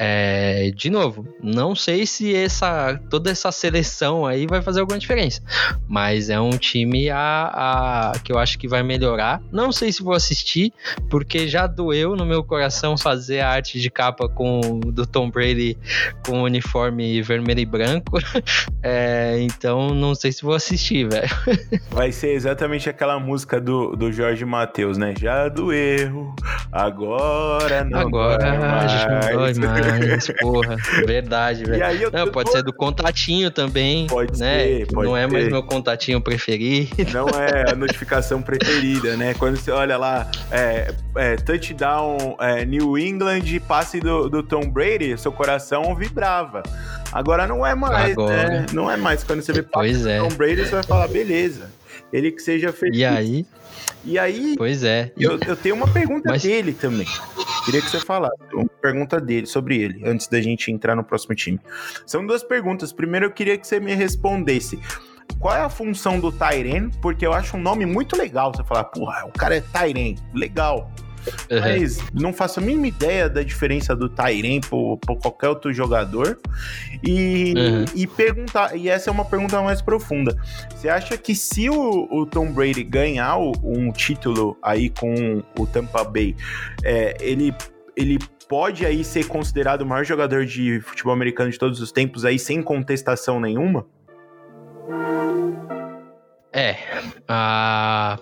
[0.00, 5.42] É, de novo, não sei se essa toda essa seleção aí vai fazer alguma diferença,
[5.88, 9.42] mas é um time a, a, que eu acho que vai melhorar.
[9.50, 10.72] Não sei se vou assistir,
[11.10, 15.76] porque já doeu no meu coração fazer a arte de capa com do Tom Brady
[16.24, 18.18] com o uniforme vermelho e branco.
[18.80, 21.28] É, então não sei se vou assistir, velho.
[21.90, 25.14] Vai ser exatamente aquela música do, do Jorge Matheus, né?
[25.18, 26.34] Já doeu,
[26.72, 28.00] agora não.
[28.00, 29.34] Agora mais.
[29.34, 30.76] mais mais, porra.
[31.06, 32.10] Verdade, velho.
[32.12, 34.06] Não, pode ser do contatinho também.
[34.06, 34.64] Pode né?
[34.64, 36.94] ser, pode Não é mais meu contatinho preferido.
[37.12, 39.34] Não é a notificação preferida, né?
[39.34, 45.16] Quando você olha lá, é, é, touchdown é, New England, passe do, do Tom Brady,
[45.18, 46.62] seu coração vibrava.
[47.12, 48.48] Agora não é mais, Agora...
[48.48, 48.66] né?
[48.72, 49.24] Não é mais.
[49.24, 50.18] Quando você vê pois é.
[50.18, 51.70] Tom Brady, você vai falar, beleza.
[52.12, 52.98] Ele que seja feliz.
[52.98, 53.46] E aí?
[54.04, 55.12] E aí, pois é.
[55.18, 56.42] Eu, eu tenho uma pergunta Mas...
[56.42, 57.06] dele também.
[57.64, 61.34] Queria que você falasse uma pergunta dele sobre ele, antes da gente entrar no próximo
[61.34, 61.60] time.
[62.06, 62.92] São duas perguntas.
[62.92, 64.78] Primeiro, eu queria que você me respondesse.
[65.38, 66.90] Qual é a função do Tyren?
[67.02, 68.52] Porque eu acho um nome muito legal.
[68.54, 70.16] Você falar, porra, o cara é Tyren.
[70.32, 70.90] Legal.
[71.50, 71.60] Uhum.
[71.60, 76.38] Mas não faço a mínima ideia da diferença do Tyren por, por qualquer outro jogador.
[77.04, 77.84] E, uhum.
[77.94, 80.36] e perguntar, e essa é uma pergunta mais profunda.
[80.74, 85.66] Você acha que se o, o Tom Brady ganhar o, um título aí com o
[85.66, 86.34] Tampa Bay,
[86.82, 87.54] é, ele,
[87.96, 88.18] ele
[88.48, 92.38] pode aí ser considerado o maior jogador de futebol americano de todos os tempos aí
[92.38, 93.86] sem contestação nenhuma?
[96.52, 96.76] É.
[97.28, 98.18] Uh,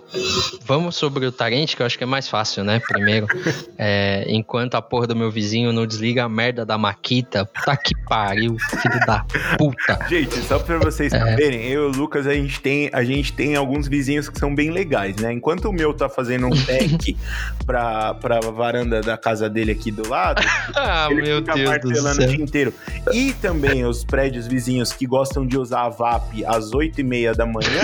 [0.65, 2.79] vamos sobre o Tarente, que eu acho que é mais fácil, né?
[2.79, 3.27] Primeiro.
[3.79, 7.45] É, enquanto a porra do meu vizinho não desliga a merda da Maquita.
[7.45, 9.23] Puta que pariu, filho da
[9.55, 9.99] puta.
[10.09, 11.19] Gente, só pra vocês é.
[11.19, 14.53] saberem, eu e o Lucas, a gente, tem, a gente tem alguns vizinhos que são
[14.53, 15.31] bem legais, né?
[15.31, 17.15] Enquanto o meu tá fazendo um deck
[17.67, 20.41] pra, pra varanda da casa dele aqui do lado,
[20.75, 22.73] ah, ele meu fica Deus martelando o dia inteiro.
[23.13, 27.33] E também os prédios vizinhos que gostam de usar a VAP às 8 e meia
[27.33, 27.83] da manhã.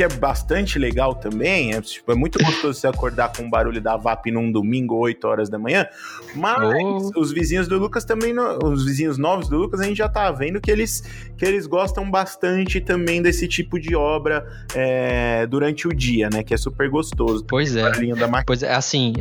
[0.00, 1.74] que é bastante legal também.
[1.74, 5.28] É, tipo, é muito gostoso você acordar com o barulho da VAP num domingo, 8
[5.28, 5.86] horas da manhã.
[6.34, 7.20] Mas oh.
[7.20, 8.34] os vizinhos do Lucas também,
[8.64, 11.02] os vizinhos novos do Lucas, a gente já tá vendo que eles,
[11.36, 16.42] que eles gostam bastante também desse tipo de obra é, durante o dia, né?
[16.42, 17.44] Que é super gostoso.
[17.46, 17.82] Pois é.
[18.46, 19.12] Pois é, assim,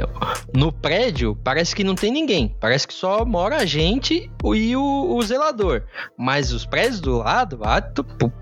[0.56, 2.56] no prédio parece que não tem ninguém.
[2.58, 5.84] Parece que só mora a gente e o, o zelador.
[6.18, 7.82] Mas os prédios do lado, ah,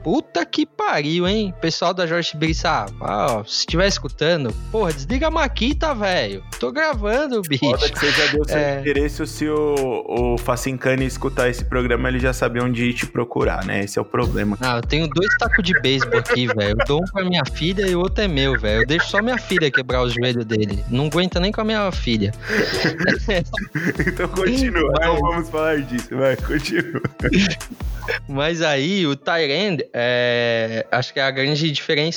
[0.03, 1.51] puta que pariu, hein?
[1.59, 6.43] Pessoal da Jorge Tibiriçá, ó, se estiver escutando, porra, desliga a maquita, velho.
[6.59, 7.65] Tô gravando, bicho.
[7.65, 8.80] Foda que você já deu seu é...
[8.82, 13.84] interesse se o, o Facincani escutar esse programa, ele já sabe onde te procurar, né?
[13.84, 14.57] Esse é o problema.
[14.59, 16.75] Ah, eu tenho dois tacos de beisebol aqui, velho.
[16.80, 18.82] Eu dou um pra minha filha e o outro é meu, velho.
[18.82, 20.84] Eu deixo só minha filha quebrar o joelho dele.
[20.89, 22.34] Não aguenta nem com a minha filha.
[24.05, 27.01] então continua, não vamos falar disso, vai, continua.
[28.28, 32.16] Mas aí, o Tyrande, é, acho que a grande diferença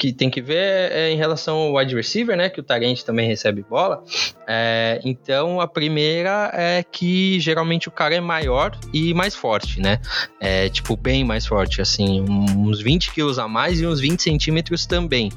[0.00, 2.48] que tem que ver é em relação ao wide receiver, né?
[2.48, 4.02] Que o Tarente também recebe bola.
[4.48, 10.00] É, então, a primeira é que geralmente o cara é maior e mais forte, né?
[10.40, 12.24] É, tipo, bem mais forte, assim,
[12.56, 15.30] uns 20 quilos a mais e uns 20 centímetros também.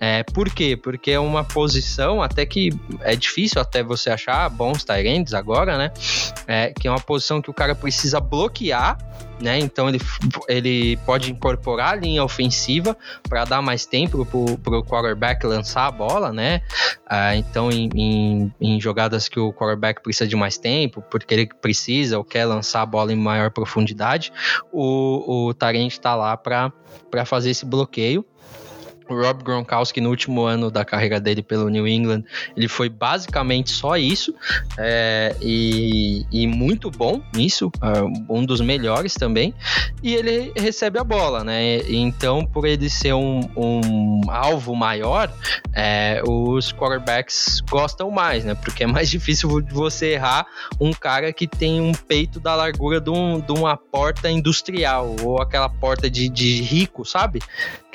[0.00, 0.78] É, por quê?
[0.82, 2.70] Porque é uma posição até que
[3.02, 5.92] é difícil até você achar bons Tyrants agora, né?
[6.46, 8.96] É, que é uma posição que o cara precisa bloquear
[9.40, 9.58] né?
[9.58, 10.00] Então ele,
[10.48, 12.96] ele pode incorporar a linha ofensiva
[13.28, 14.24] para dar mais tempo
[14.62, 16.62] para o quarterback lançar a bola, né?
[17.06, 21.46] Ah, então em, em, em, jogadas que o quarterback precisa de mais tempo, porque ele
[21.60, 24.32] precisa ou quer lançar a bola em maior profundidade,
[24.72, 26.72] o, o Tarente está lá para
[27.24, 28.24] fazer esse bloqueio.
[29.08, 32.24] O Rob Gronkowski, no último ano da carreira dele pelo New England,
[32.56, 34.34] ele foi basicamente só isso
[34.76, 39.54] é, e, e, muito bom nisso, é, um dos melhores também.
[40.02, 41.78] E ele recebe a bola, né?
[41.88, 45.32] Então, por ele ser um, um alvo maior,
[45.72, 48.54] é, os quarterbacks gostam mais, né?
[48.54, 50.46] Porque é mais difícil de você errar
[50.80, 55.40] um cara que tem um peito da largura de, um, de uma porta industrial ou
[55.40, 57.40] aquela porta de, de rico, sabe?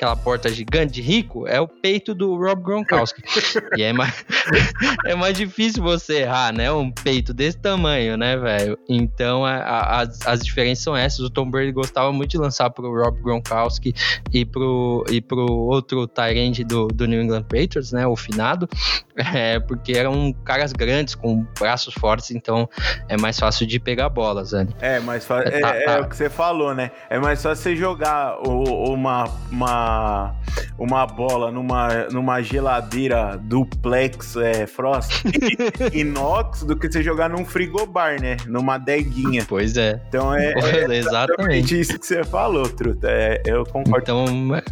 [0.02, 3.22] Aquela porta gigante de rico, é o peito do Rob Gronkowski.
[3.78, 4.24] e é mais,
[5.06, 6.72] é mais difícil você errar, né?
[6.72, 8.76] Um peito desse tamanho, né, velho?
[8.88, 11.20] Então a, a, as, as diferenças são essas.
[11.20, 13.94] O Tom Brady gostava muito de lançar pro Rob Gronkowski
[14.32, 18.04] e pro, e pro outro Tyrande do, do New England Patriots, né?
[18.04, 18.68] O finado.
[19.14, 22.68] É, porque eram caras grandes, com braços fortes, então
[23.08, 24.66] é mais fácil de pegar bolas, né?
[24.80, 25.48] É, mais fácil.
[25.48, 25.92] É, tá, é, tá.
[25.92, 26.90] é, o que você falou, né?
[27.10, 29.91] É mais fácil você jogar o, uma, uma,
[30.78, 35.22] uma bola numa, numa geladeira duplex é, Frost
[35.92, 38.36] inox do que você jogar num frigobar, né?
[38.46, 39.44] Numa deguinha.
[39.48, 40.00] Pois é.
[40.08, 43.08] Então é, é exatamente isso que você falou, Truta.
[43.10, 44.02] É, eu concordo.
[44.02, 44.62] Então,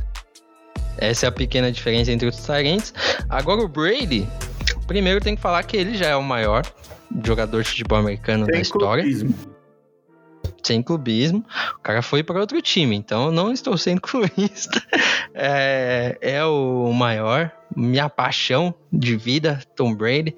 [0.98, 2.92] essa é a pequena diferença entre os Tyrants.
[3.28, 4.26] Agora o Brady,
[4.86, 6.62] primeiro tem que falar que ele já é o maior
[7.24, 9.02] jogador de futebol americano Sem da história.
[9.02, 9.49] Clubismo.
[10.62, 11.44] Sem clubismo.
[11.76, 14.82] O cara foi para outro time, então eu não estou sendo clubista.
[15.34, 20.34] É, é o maior, minha paixão de vida, Tom Brady.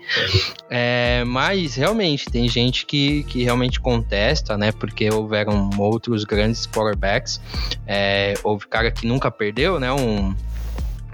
[0.70, 4.72] É, mas realmente tem gente que, que realmente contesta, né?
[4.72, 7.40] Porque houveram outros grandes quarterbacks.
[7.86, 9.92] É, houve cara que nunca perdeu, né?
[9.92, 10.34] Um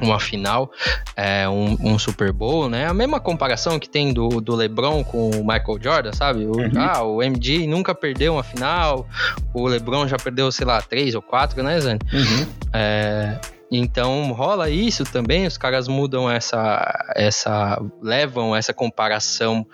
[0.00, 0.70] uma final,
[1.16, 2.86] é, um, um, Super Bowl, né?
[2.86, 6.46] A mesma comparação que tem do, do LeBron com o Michael Jordan, sabe?
[6.46, 6.70] O, uhum.
[6.76, 9.06] Ah, o MD nunca perdeu uma final,
[9.52, 12.00] o LeBron já perdeu, sei lá, três ou quatro, né, Zane?
[12.12, 12.46] Uhum.
[12.72, 13.38] É,
[13.70, 19.66] então rola isso também, os caras mudam essa, essa levam essa comparação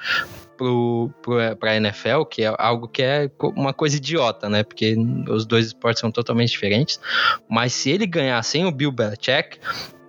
[0.57, 4.63] pro, pro, pra NFL, que é algo que é uma coisa idiota, né?
[4.63, 4.97] Porque
[5.29, 7.01] os dois esportes são totalmente diferentes.
[7.49, 9.59] Mas se ele ganhar sem o Bill Belichick,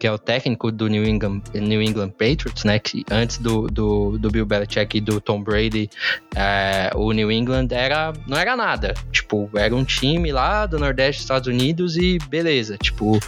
[0.05, 2.77] que é o técnico do New England, New England Patriots, né?
[2.77, 5.89] Que antes do, do, do Bill Belichick e do Tom Brady,
[6.35, 8.93] é, o New England era, não era nada.
[9.11, 12.77] Tipo, era um time lá do Nordeste dos Estados Unidos e beleza.
[12.77, 13.19] Tipo,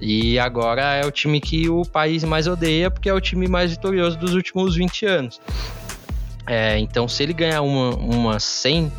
[0.00, 3.72] e agora é o time que o país mais odeia porque é o time mais
[3.72, 5.38] vitorioso dos últimos 20 anos.
[6.46, 8.92] É, então, se ele ganhar uma, uma sem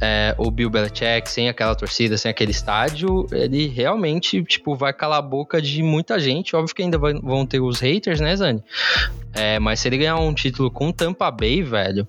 [0.00, 5.18] é, o Bill Belichick, sem aquela torcida, sem aquele estádio, ele realmente tipo, vai calar
[5.18, 6.54] a boca de muita gente.
[6.54, 8.62] Óbvio que ainda vai, vão ter os haters, né, Zani?
[9.32, 12.06] É, mas se ele ganhar um título com Tampa Bay, velho,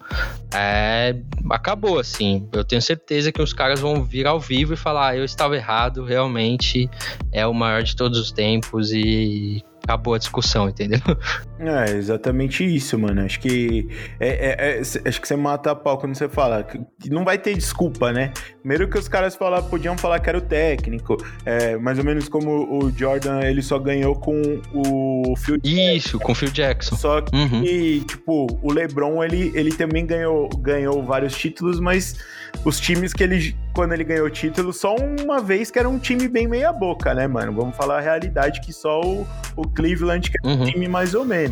[0.54, 1.16] é,
[1.50, 2.48] acabou, assim.
[2.54, 5.56] Eu tenho certeza que os caras vão vir ao vivo e falar: ah, eu estava
[5.56, 6.88] errado, realmente
[7.32, 11.00] é o maior de todos os tempos e acabou a discussão, entendeu?
[11.60, 13.24] É, exatamente isso, mano.
[13.24, 13.88] Acho que
[14.20, 17.38] é, é, é, acho que você mata a pau quando você fala que não vai
[17.38, 18.32] ter desculpa, né?
[18.60, 22.28] Primeiro que os caras falar, podiam falar que era o técnico, é, mais ou menos
[22.28, 26.96] como o Jordan, ele só ganhou com o Phil Isso, com o Phil Jackson.
[26.96, 28.04] Só que, uhum.
[28.06, 32.18] tipo, o LeBron, ele, ele também ganhou, ganhou vários títulos, mas
[32.64, 36.28] os times que ele, quando ele ganhou título, só uma vez que era um time
[36.28, 37.54] bem meia boca, né, mano?
[37.54, 40.66] Vamos falar a realidade que só o, o Cleveland que é um uhum.
[40.66, 41.45] time mais ou menos.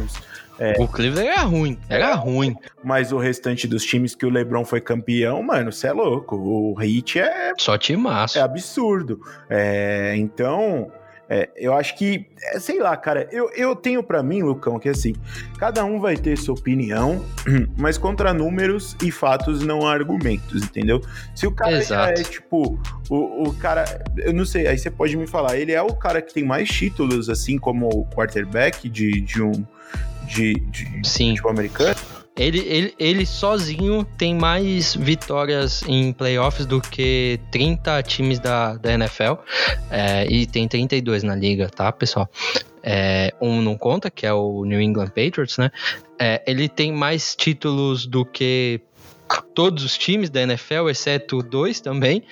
[0.59, 2.55] É, o Cleveland era ruim, era ruim.
[2.83, 6.35] Mas o restante dos times que o LeBron foi campeão, mano, você é louco.
[6.35, 7.53] O Heat é.
[7.57, 8.39] Só massa.
[8.39, 9.19] É absurdo.
[9.49, 10.91] É, então,
[11.29, 14.89] é, eu acho que, é, sei lá, cara, eu, eu tenho para mim, Lucão, que
[14.89, 15.15] assim,
[15.57, 17.25] cada um vai ter sua opinião,
[17.75, 21.01] mas contra números e fatos não há argumentos, entendeu?
[21.33, 21.77] Se o cara
[22.11, 22.79] é tipo,
[23.09, 26.21] o, o cara, eu não sei, aí você pode me falar, ele é o cara
[26.21, 29.65] que tem mais títulos, assim como o quarterback de, de um
[30.33, 31.29] de, de Sim.
[31.31, 31.95] futebol americano?
[32.35, 38.91] Ele, ele, ele sozinho tem mais vitórias em playoffs do que 30 times da, da
[38.93, 39.33] NFL.
[39.91, 42.27] É, e tem 32 na liga, tá, pessoal?
[42.81, 45.69] É, um não conta, que é o New England Patriots, né?
[46.19, 48.81] É, ele tem mais títulos do que
[49.53, 52.23] todos os times da NFL, exceto dois também,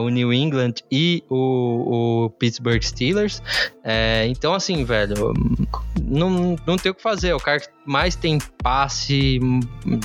[0.00, 3.42] o New England e o, o Pittsburgh Steelers.
[3.84, 5.32] É, então, assim, velho,
[6.00, 7.32] não, não tem o que fazer.
[7.32, 9.40] O cara que mais tem passe,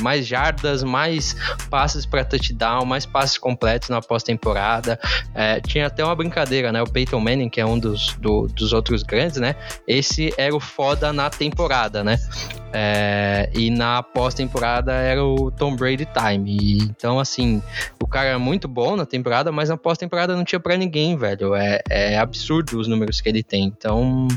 [0.02, 1.36] mais jardas, mais
[1.70, 5.00] passes para touchdown, mais passes completos na pós-temporada.
[5.34, 6.82] É, tinha até uma brincadeira, né?
[6.82, 9.56] O Peyton Manning, que é um dos, do, dos outros grandes, né?
[9.88, 12.18] Esse era o foda na temporada, né?
[12.74, 16.58] É, e na pós-temporada era o Tom Brady Time.
[16.60, 17.62] E, então, assim,
[18.02, 21.56] o cara é muito bom na temporada, mas na pós-temporada não tinha para ninguém, velho.
[21.56, 23.64] É, é, absurdo os números que ele tem.
[23.64, 24.28] Então,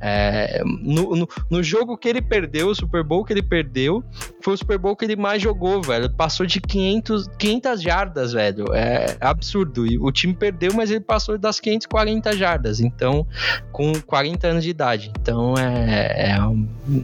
[0.00, 4.04] é, no, no, no, jogo que ele perdeu, o Super Bowl que ele perdeu,
[4.40, 6.08] foi o Super Bowl que ele mais jogou, velho.
[6.14, 8.72] Passou de 500, 500 jardas, velho.
[8.72, 9.84] É absurdo.
[9.84, 12.78] E o time perdeu, mas ele passou das 540 jardas.
[12.78, 13.26] Então,
[13.72, 15.10] com 40 anos de idade.
[15.20, 16.38] Então, é, é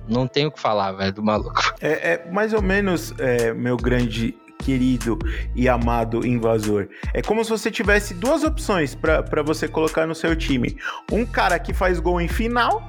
[0.08, 1.74] não tenho o que falar, velho, do maluco.
[1.80, 4.36] É, é mais ou menos, é, meu grande
[4.68, 5.18] querido
[5.56, 6.88] e amado invasor.
[7.14, 10.76] É como se você tivesse duas opções para você colocar no seu time.
[11.10, 12.86] Um cara que faz gol em final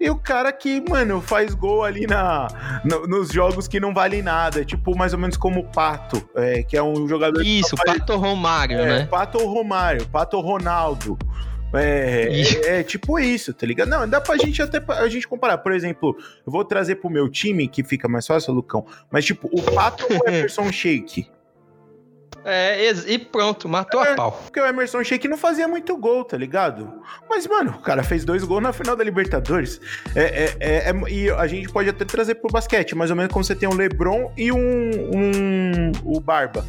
[0.00, 2.48] e o cara que, mano, faz gol ali na,
[2.84, 4.64] no, nos jogos que não valem nada.
[4.64, 7.40] Tipo, mais ou menos como o Pato, é, que é um jogador.
[7.46, 8.00] Isso, faz...
[8.00, 9.06] Pato Romário, é, né?
[9.06, 11.16] Pato Romário, Pato Ronaldo.
[11.74, 13.88] É, é, é, tipo isso, tá ligado?
[13.88, 15.58] Não, dá pra gente até a gente comparar.
[15.58, 16.16] Por exemplo,
[16.46, 18.86] eu vou trazer pro meu time, que fica mais fácil, Lucão.
[19.10, 21.30] Mas, tipo, o Pato ou o Emerson Shake?
[22.44, 24.32] É, e pronto, matou é, a pau.
[24.32, 26.92] Porque o Emerson Sheik não fazia muito gol, tá ligado?
[27.30, 29.80] Mas, mano, o cara fez dois gols na final da Libertadores.
[30.14, 33.32] É, é, é, é e a gente pode até trazer pro basquete, mais ou menos
[33.32, 34.58] como você tem um LeBron e um,
[35.14, 36.64] um o Barba.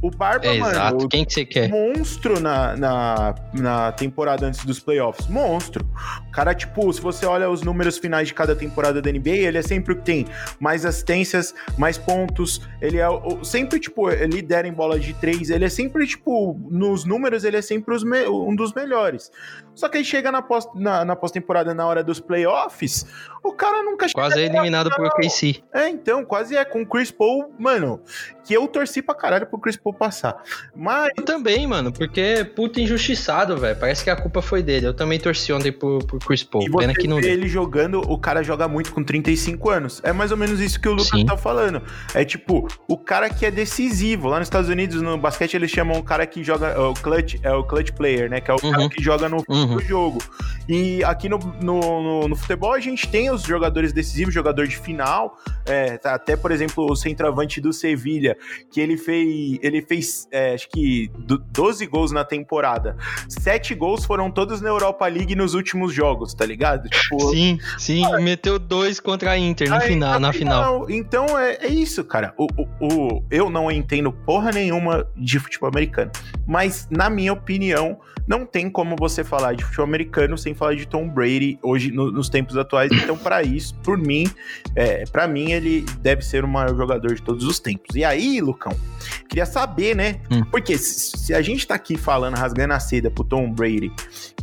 [0.00, 0.72] O Barba, é, mano.
[0.72, 1.08] Exato.
[1.08, 1.68] Quem que você quer?
[1.68, 5.26] Monstro na, na, na temporada antes dos playoffs.
[5.28, 5.86] Monstro.
[6.28, 9.58] O cara, tipo, se você olha os números finais de cada temporada da NBA, ele
[9.58, 10.26] é sempre o que tem
[10.60, 12.60] mais assistências, mais pontos.
[12.80, 13.06] Ele é
[13.42, 15.50] sempre, tipo, lidera em bola de três.
[15.50, 19.30] Ele é sempre, tipo, nos números, ele é sempre um dos melhores.
[19.74, 21.32] Só que aí chega na pós-temporada, na, na, pós
[21.76, 23.06] na hora dos playoffs,
[23.44, 24.20] o cara nunca chega.
[24.20, 25.62] Quase é eliminado por KC.
[25.72, 26.64] É, então, quase é.
[26.64, 28.00] Com o Chris Paul, mano,
[28.44, 30.42] que eu torci pra caralho pro Chris Paul passar.
[30.74, 31.10] Mas.
[31.16, 33.78] Eu também, mano, porque puta injustiçado, velho.
[33.78, 34.86] Parece que a culpa foi dele.
[34.86, 36.64] Eu também torci ontem pro, pro Chris Paul.
[36.64, 37.18] E Pena que não.
[37.20, 40.00] ele jogando, o cara joga muito com 35 anos.
[40.02, 41.26] É mais ou menos isso que o Lucas Sim.
[41.26, 41.82] tá falando.
[42.14, 44.28] É tipo, o cara que é decisivo.
[44.28, 46.68] Lá nos Estados Unidos, no basquete, eles chamam o cara que joga.
[46.68, 48.40] É o clutch, é o clutch player, né?
[48.40, 48.70] Que é o uhum.
[48.70, 49.44] cara que joga no.
[49.48, 49.80] Uhum uhum.
[49.80, 50.18] jogo.
[50.68, 54.76] E aqui no, no, no, no, futebol a gente tem os jogadores decisivos, jogador de
[54.76, 58.36] final, é, tá, até por exemplo o centroavante do Sevilha,
[58.70, 61.10] que ele fez, ele fez é, acho que
[61.52, 62.96] 12 gols na temporada.
[63.28, 66.88] Sete gols foram todos na Europa League nos últimos jogos, tá ligado?
[66.88, 70.86] Tipo, sim, sim, ah, meteu dois contra a Inter no final, na final.
[70.86, 70.90] final.
[70.90, 72.34] Então é, é isso, cara.
[72.36, 76.10] O, o, o, eu não entendo porra nenhuma de futebol americano,
[76.46, 77.98] mas na minha opinião,
[78.28, 82.12] não tem como você falar de futebol americano sem falar de Tom Brady hoje no,
[82.12, 82.92] nos tempos atuais.
[82.92, 84.30] Então, para isso, por mim,
[84.76, 87.96] é, para mim ele deve ser o maior jogador de todos os tempos.
[87.96, 88.76] E aí, Lucão,
[89.30, 90.20] queria saber, né?
[90.30, 90.44] Hum.
[90.50, 93.90] Porque se, se, a gente tá aqui falando, rasgando a seda pro Tom Brady,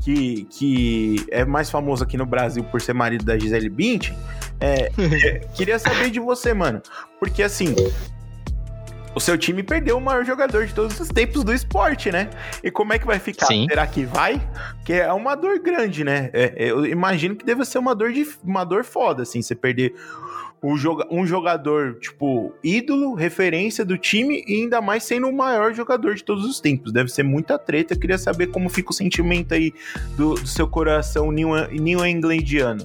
[0.01, 4.17] que, que é mais famoso aqui no Brasil por ser marido da Gisele Bündchen,
[4.59, 4.89] é,
[5.55, 6.81] queria saber de você, mano.
[7.19, 7.75] Porque assim,
[9.15, 12.29] o seu time perdeu o maior jogador de todos os tempos do esporte, né?
[12.61, 13.45] E como é que vai ficar?
[13.45, 13.65] Sim.
[13.69, 14.41] Será que vai?
[14.75, 16.29] Porque é uma dor grande, né?
[16.33, 19.55] É, é, eu imagino que deve ser uma dor, de, uma dor foda, assim, você
[19.55, 19.95] perder
[20.61, 20.75] um,
[21.11, 26.23] um jogador, tipo, ídolo, referência do time e ainda mais sendo o maior jogador de
[26.23, 26.91] todos os tempos.
[26.91, 27.93] Deve ser muita treta.
[27.93, 29.73] Eu queria saber como fica o sentimento aí
[30.17, 32.83] do, do seu coração new, new englandiano.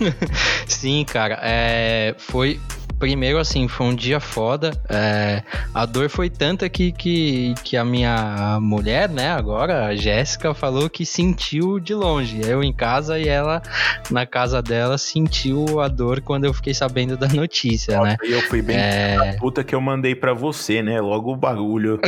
[0.66, 2.60] Sim, cara, é, foi,
[3.00, 4.72] primeiro, assim, foi um dia foda.
[4.88, 5.42] É,
[5.74, 10.88] a dor foi tanta que, que, que a minha mulher, né, agora, a Jéssica, falou
[10.90, 12.40] que sentiu de longe.
[12.46, 13.62] Eu em casa e ela
[14.10, 18.16] na casa dela sentiu a dor quando eu fiquei sabendo da notícia, Nossa, né?
[18.22, 19.36] Eu fui bem é...
[19.40, 21.00] puta que eu mandei para você, né?
[21.00, 21.98] Logo o bagulho.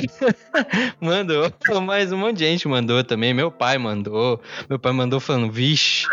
[1.00, 1.50] mandou,
[1.82, 3.32] mas um monte de gente mandou também.
[3.32, 4.40] Meu pai mandou.
[4.68, 6.06] Meu pai mandou falando, vixe.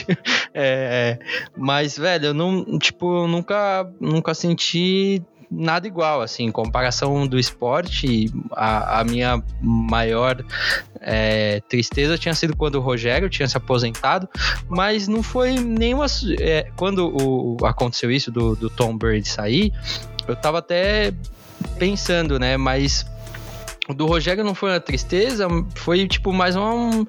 [0.52, 1.18] é,
[1.56, 3.88] mas, velho, eu não, tipo, eu nunca
[4.18, 10.44] nunca senti nada igual, assim, em comparação do esporte, a, a minha maior
[11.00, 14.28] é, tristeza tinha sido quando o Rogério tinha se aposentado,
[14.68, 16.06] mas não foi nenhuma.
[16.38, 19.72] É, quando o, aconteceu isso do, do Tom Brady sair,
[20.26, 21.14] eu tava até
[21.78, 23.06] pensando, né, mas
[23.94, 27.06] do Rogério não foi uma tristeza, foi tipo mais um.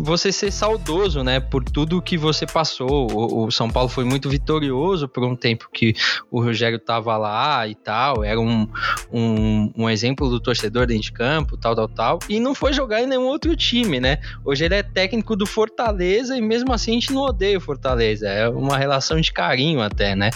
[0.00, 1.40] Você ser saudoso, né?
[1.40, 3.10] Por tudo que você passou.
[3.10, 5.94] O, o, São Paulo foi muito vitorioso por um tempo que
[6.30, 8.22] o Rogério tava lá e tal.
[8.22, 8.68] Era um,
[9.10, 12.18] um, um exemplo do torcedor dentro de campo, tal, tal, tal.
[12.28, 14.18] E não foi jogar em nenhum outro time, né?
[14.44, 18.28] Hoje ele é técnico do Fortaleza e mesmo assim a gente não odeia o Fortaleza.
[18.28, 20.30] É uma relação de carinho até, né?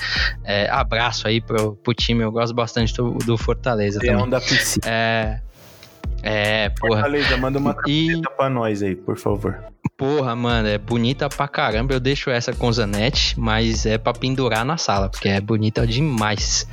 [0.44, 4.00] É, abraço aí pro, pro time, eu gosto bastante do, do Fortaleza.
[4.00, 4.30] Leão também.
[4.30, 4.86] da piscina.
[4.86, 5.40] É.
[6.26, 7.02] É, porra.
[7.02, 8.36] Fortaleza, manda uma camiseta e...
[8.36, 9.62] pra nós aí, por favor.
[9.94, 11.92] Porra, mano, é bonita pra caramba.
[11.92, 16.66] Eu deixo essa com Zanetti, mas é pra pendurar na sala, porque é bonita demais.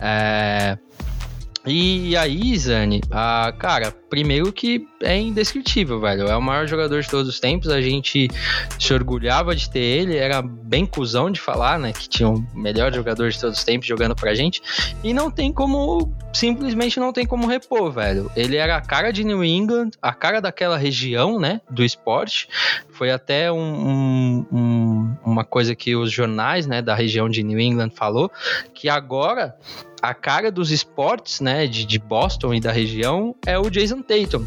[0.00, 0.78] É...
[1.66, 6.28] E aí, Zani, a, cara, primeiro que é indescritível, velho.
[6.28, 7.70] É o maior jogador de todos os tempos.
[7.70, 8.28] A gente
[8.78, 10.16] se orgulhava de ter ele.
[10.16, 11.92] Era bem cuzão de falar, né?
[11.92, 14.60] Que tinha o melhor jogador de todos os tempos jogando pra gente.
[15.02, 16.14] E não tem como.
[16.34, 18.30] Simplesmente não tem como repor, velho.
[18.36, 21.60] Ele era a cara de New England, a cara daquela região, né?
[21.70, 22.48] Do esporte.
[22.90, 24.93] Foi até um, um, um,
[25.24, 28.30] uma coisa que os jornais, né, da região de New England falou,
[28.72, 29.56] que agora
[30.02, 34.46] a cara dos esportes, né, de, de Boston e da região é o Jason Tatum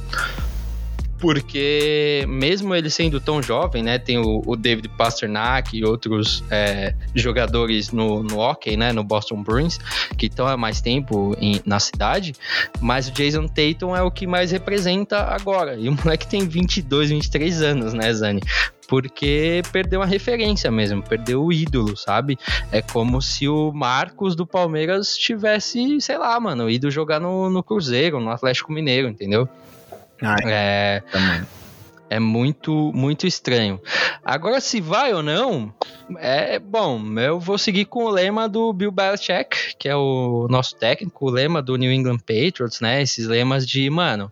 [1.19, 6.93] porque mesmo ele sendo tão jovem, né, tem o, o David Pasternak e outros é,
[7.15, 9.77] jogadores no, no hockey, né, no Boston Bruins,
[10.17, 12.33] que estão há mais tempo em, na cidade,
[12.79, 17.09] mas o Jason Tatum é o que mais representa agora, e o moleque tem 22,
[17.09, 18.41] 23 anos, né, Zani?
[18.87, 22.37] porque perdeu a referência mesmo, perdeu o ídolo, sabe?
[22.71, 27.61] É como se o Marcos do Palmeiras tivesse, sei lá, mano, ido jogar no, no
[27.61, 29.47] Cruzeiro, no Atlético Mineiro, entendeu?
[30.21, 31.03] Ai, é,
[32.09, 33.81] é muito, muito estranho.
[34.23, 35.73] Agora, se vai ou não,
[36.17, 37.01] é bom.
[37.19, 41.29] Eu vou seguir com o lema do Bill Belichick, que é o nosso técnico, o
[41.29, 43.01] lema do New England Patriots, né?
[43.01, 44.31] Esses lemas de, mano,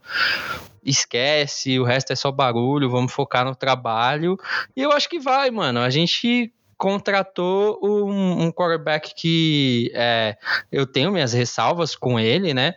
[0.83, 4.37] esquece, o resto é só barulho, vamos focar no trabalho.
[4.75, 5.79] E eu acho que vai, mano.
[5.79, 10.37] A gente contratou um, um quarterback que é,
[10.71, 12.75] eu tenho minhas ressalvas com ele, né?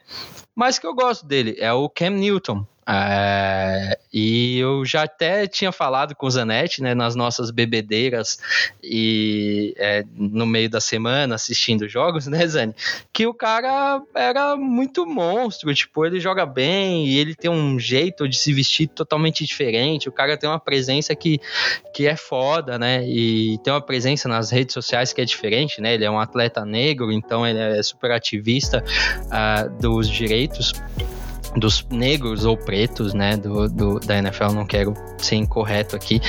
[0.55, 2.67] Mas que eu gosto dele, é o Cam Newton.
[2.91, 8.39] É, e eu já até tinha falado com o Zanetti, né, nas nossas bebedeiras
[8.83, 12.75] e é, no meio da semana assistindo jogos, né, Zane,
[13.13, 18.27] que o cara era muito monstro, tipo, ele joga bem e ele tem um jeito
[18.27, 21.39] de se vestir totalmente diferente, o cara tem uma presença que,
[21.93, 25.93] que é foda, né, e tem uma presença nas redes sociais que é diferente, né,
[25.93, 28.83] ele é um atleta negro, então ele é super ativista
[29.27, 30.73] uh, dos direitos
[31.57, 36.21] dos negros ou pretos, né, do, do, da NFL, não quero ser incorreto aqui.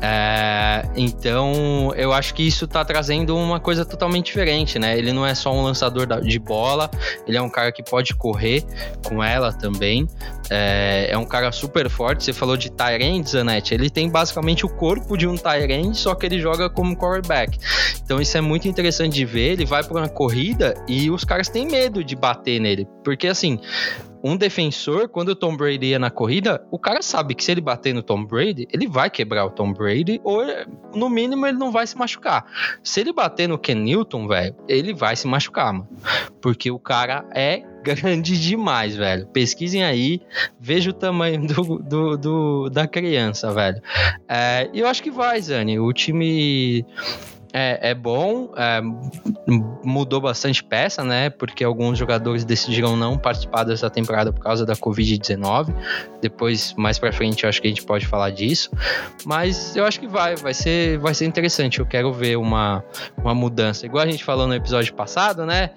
[0.00, 4.96] É, então, eu acho que isso tá trazendo uma coisa totalmente diferente, né?
[4.96, 6.90] Ele não é só um lançador de bola,
[7.26, 8.64] ele é um cara que pode correr
[9.04, 10.06] com ela também.
[10.50, 12.24] É, é um cara super forte.
[12.24, 13.74] Você falou de Tyrant, Zanetti.
[13.74, 17.58] Ele tem basicamente o corpo de um Tyrant, só que ele joga como quarterback.
[18.02, 19.52] Então, isso é muito interessante de ver.
[19.52, 23.60] Ele vai para uma corrida e os caras têm medo de bater nele, porque assim
[24.22, 27.60] um defensor, quando o Tom Brady ia na corrida, o cara sabe que se ele
[27.60, 30.42] bater no Tom Brady, ele vai quebrar o Tom Brady, ou
[30.94, 32.44] no mínimo ele não vai se machucar.
[32.82, 35.88] Se ele bater no Ken Newton, velho, ele vai se machucar, mano.
[36.40, 39.26] Porque o cara é grande demais, velho.
[39.28, 40.20] Pesquisem aí,
[40.58, 43.80] veja o tamanho do, do, do da criança, velho.
[44.28, 45.78] É, e eu acho que vai, Zani.
[45.78, 46.84] O time
[47.52, 48.80] é, é bom, é,
[49.84, 51.30] mudou bastante peça, né?
[51.30, 55.74] Porque alguns jogadores decidiram não participar dessa temporada por causa da Covid-19.
[56.20, 58.70] Depois, mais pra frente, eu acho que a gente pode falar disso.
[59.24, 61.78] Mas eu acho que vai, vai ser, vai ser interessante.
[61.78, 62.84] Eu quero ver uma,
[63.16, 63.86] uma mudança.
[63.86, 65.70] Igual a gente falou no episódio passado, né?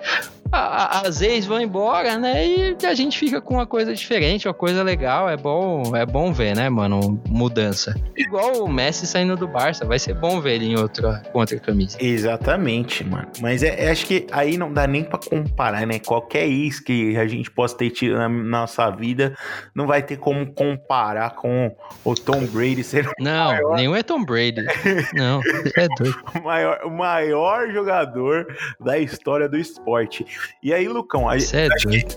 [0.51, 2.45] as ex vão embora, né?
[2.45, 5.29] E a gente fica com uma coisa diferente, uma coisa legal.
[5.29, 7.21] É bom, é bom ver, né, mano?
[7.27, 7.95] Mudança.
[8.17, 11.55] Igual o Messi saindo do Barça, vai ser bom ver ele em outra, com outra
[11.61, 11.97] camisa.
[11.99, 13.27] Exatamente, mano.
[13.39, 15.99] Mas é, é, acho que aí não dá nem para comparar, né?
[15.99, 19.35] Qualquer ex que a gente possa ter tido na nossa vida,
[19.73, 23.75] não vai ter como comparar com o Tom Brady ser Não, maior...
[23.75, 24.65] nenhum é Tom Brady.
[25.13, 25.41] não,
[25.77, 26.21] é doido.
[26.41, 28.47] O maior, o maior jogador
[28.79, 30.25] da história do esporte.
[30.63, 31.67] E aí, Lucão, a, é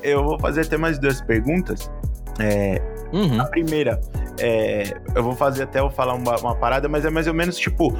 [0.02, 1.90] eu vou fazer até mais duas perguntas.
[2.38, 2.80] É,
[3.12, 3.40] uhum.
[3.40, 4.00] A primeira,
[4.38, 7.56] é, eu vou fazer até eu falar uma, uma, parada, mas é mais ou menos
[7.56, 7.96] tipo.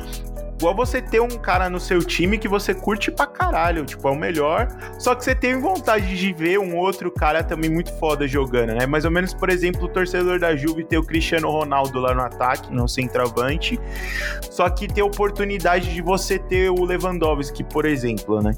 [0.64, 4.10] Igual você ter um cara no seu time que você curte pra caralho, tipo, é
[4.10, 4.66] o melhor,
[4.98, 8.86] só que você tem vontade de ver um outro cara também muito foda jogando, né?
[8.86, 12.22] Mais ou menos, por exemplo, o torcedor da Juve ter o Cristiano Ronaldo lá no
[12.22, 13.78] ataque, no centroavante,
[14.50, 18.54] só que ter oportunidade de você ter o Lewandowski, por exemplo, né?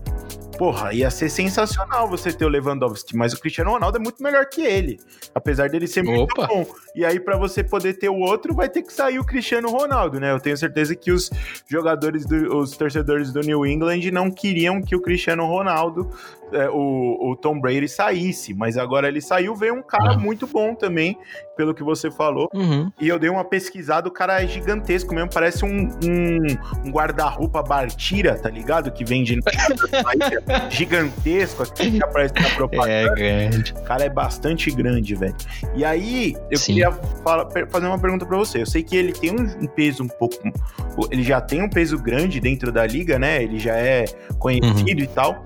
[0.56, 4.46] porra, ia ser sensacional você ter o Lewandowski, mas o Cristiano Ronaldo é muito melhor
[4.46, 4.98] que ele,
[5.34, 6.46] apesar dele ser muito Opa.
[6.46, 6.66] bom.
[6.94, 10.18] E aí, para você poder ter o outro, vai ter que sair o Cristiano Ronaldo,
[10.18, 10.32] né?
[10.32, 11.30] Eu tenho certeza que os
[11.68, 16.10] jogadores, do, os torcedores do New England não queriam que o Cristiano Ronaldo
[16.52, 20.20] é, o, o, Tom Brady saísse, mas agora ele saiu, veio um cara uhum.
[20.20, 21.18] muito bom também,
[21.56, 22.48] pelo que você falou.
[22.54, 22.90] Uhum.
[23.00, 26.38] E eu dei uma pesquisada, o cara é gigantesco mesmo, parece um, um,
[26.84, 28.90] um guarda-roupa Bartira, tá ligado?
[28.90, 29.40] Que vende
[30.70, 32.90] gigantesco aqui, que aparece na propaganda.
[32.90, 33.72] É grande.
[33.72, 35.36] O cara é bastante grande, velho.
[35.74, 36.74] E aí, eu Sim.
[36.74, 36.92] queria
[37.24, 38.62] falar, fazer uma pergunta para você.
[38.62, 40.36] Eu sei que ele tem um peso um pouco.
[41.10, 43.42] Ele já tem um peso grande dentro da liga, né?
[43.42, 44.04] Ele já é
[44.38, 45.04] conhecido uhum.
[45.04, 45.44] e tal.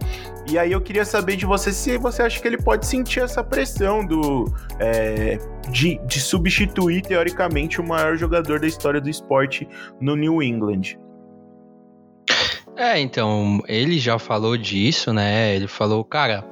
[0.51, 3.42] E aí eu queria saber de você se você acha que ele pode sentir essa
[3.44, 5.38] pressão do é,
[5.70, 9.68] de, de substituir, teoricamente, o maior jogador da história do esporte
[10.01, 10.98] no New England.
[12.76, 15.55] É, então, ele já falou disso, né?
[15.55, 16.44] Ele falou, cara,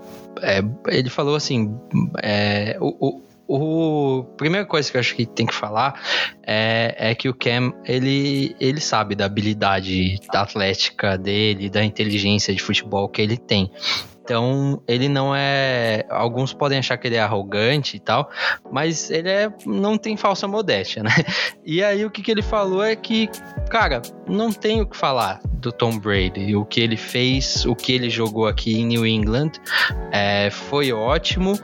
[0.42, 1.74] é, ele falou assim,
[2.22, 5.98] é, o, o o primeira coisa que eu acho que tem que falar
[6.46, 12.62] é, é que o Cam ele, ele sabe da habilidade atlética dele, da inteligência de
[12.62, 13.72] futebol que ele tem.
[14.28, 16.04] Então, ele não é.
[16.10, 18.28] Alguns podem achar que ele é arrogante e tal,
[18.70, 21.10] mas ele é, não tem falsa modéstia, né?
[21.64, 23.30] E aí, o que, que ele falou é que,
[23.70, 26.54] cara, não tem o que falar do Tom Brady.
[26.54, 29.52] O que ele fez, o que ele jogou aqui em New England
[30.12, 31.58] é, foi ótimo.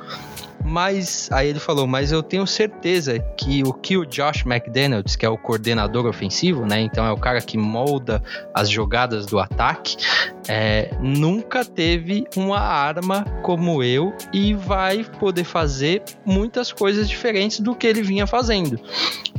[0.64, 5.26] Mas aí ele falou, mas eu tenho certeza que o que o Josh McDaniels, que
[5.26, 6.80] é o coordenador ofensivo, né?
[6.80, 8.22] Então é o cara que molda
[8.54, 9.96] as jogadas do ataque,
[10.48, 17.74] é, nunca teve uma arma como eu e vai poder fazer muitas coisas diferentes do
[17.74, 18.80] que ele vinha fazendo.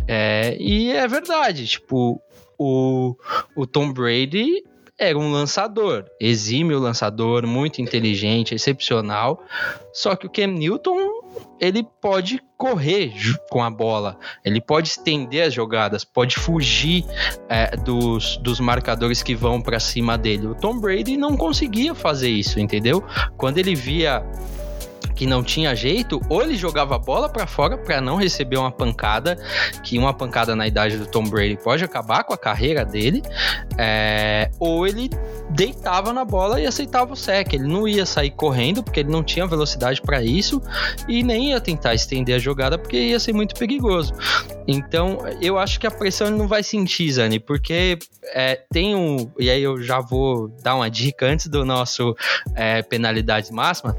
[0.07, 2.21] É, e é verdade, tipo,
[2.57, 3.15] o,
[3.55, 4.63] o Tom Brady
[4.97, 9.43] era um lançador, exímio lançador, muito inteligente, excepcional.
[9.93, 11.14] Só que o Cam Newton,
[11.59, 13.13] ele pode correr
[13.49, 17.05] com a bola, ele pode estender as jogadas, pode fugir
[17.49, 20.47] é, dos, dos marcadores que vão para cima dele.
[20.47, 23.03] O Tom Brady não conseguia fazer isso, entendeu?
[23.37, 24.23] Quando ele via
[25.15, 28.71] que não tinha jeito, ou ele jogava a bola para fora para não receber uma
[28.71, 29.37] pancada,
[29.83, 33.23] que uma pancada na idade do Tom Brady pode acabar com a carreira dele,
[33.77, 35.09] é, ou ele
[35.49, 37.53] deitava na bola e aceitava o sec.
[37.53, 40.61] Ele não ia sair correndo porque ele não tinha velocidade para isso
[41.07, 44.13] e nem ia tentar estender a jogada porque ia ser muito perigoso.
[44.67, 47.97] Então, eu acho que a pressão ele não vai sentir, Zani, porque
[48.33, 49.31] é, tem um.
[49.39, 52.15] E aí eu já vou dar uma dica antes do nosso
[52.55, 53.95] é, penalidade máxima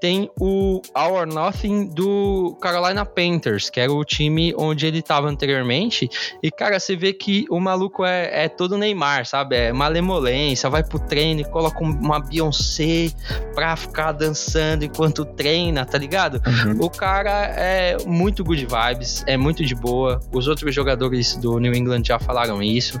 [0.00, 5.28] tem o All or Nothing do Carolina Panthers, que era o time onde ele estava
[5.28, 6.08] anteriormente.
[6.42, 9.56] E, cara, você vê que o maluco é, é todo Neymar, sabe?
[9.56, 13.10] É malemolência, vai pro treino e coloca uma Beyoncé
[13.54, 16.40] pra ficar dançando enquanto treina, tá ligado?
[16.46, 16.84] Uhum.
[16.84, 20.20] O cara é muito good vibes, é muito de boa.
[20.32, 23.00] Os outros jogadores do New England já falaram isso.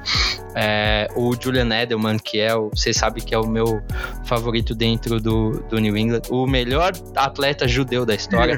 [0.54, 2.70] É, o Julian Edelman, que é o.
[2.70, 3.80] Você sabe que é o meu
[4.24, 6.22] favorito dentro do, do New England.
[6.30, 8.56] O melhor melhor atleta judeu da história.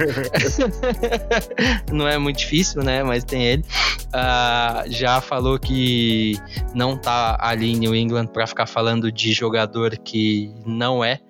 [1.93, 3.03] não é muito difícil, né?
[3.03, 3.65] Mas tem ele.
[4.09, 6.37] Uh, já falou que
[6.75, 11.21] não tá ali em New England para ficar falando de jogador que não é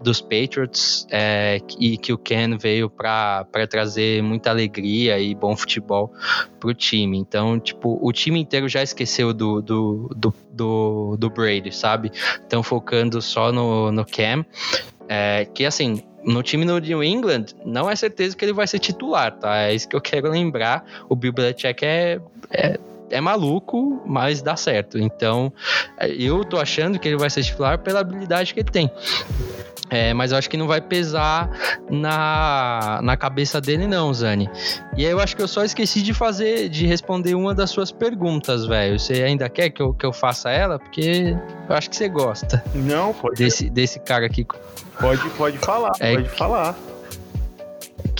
[0.00, 6.12] dos Patriots é, e que o Ken veio para trazer muita alegria e bom futebol
[6.60, 7.18] pro time.
[7.18, 12.12] Então, tipo, o time inteiro já esqueceu do, do, do, do, do Brady, sabe?
[12.14, 14.44] Estão focando só no, no Cam.
[15.08, 18.78] É, que assim, no time no New England, não é certeza que ele vai ser
[18.78, 19.62] titular, tá?
[19.62, 20.84] É isso que eu quero lembrar.
[21.08, 22.78] O Bill Belichick é, é,
[23.10, 24.98] é maluco, mas dá certo.
[24.98, 25.52] Então,
[26.00, 28.90] eu tô achando que ele vai ser titular pela habilidade que ele tem.
[29.90, 31.50] É, mas eu acho que não vai pesar
[31.88, 34.50] na, na cabeça dele, não, Zani.
[34.96, 37.90] E aí eu acho que eu só esqueci de fazer, de responder uma das suas
[37.90, 38.98] perguntas, velho.
[38.98, 40.78] Você ainda quer que eu, que eu faça ela?
[40.78, 41.34] Porque
[41.68, 42.62] eu acho que você gosta.
[42.74, 43.36] Não, pode.
[43.36, 44.46] Desse, desse cara aqui.
[45.00, 46.76] Pode, pode falar, é, pode falar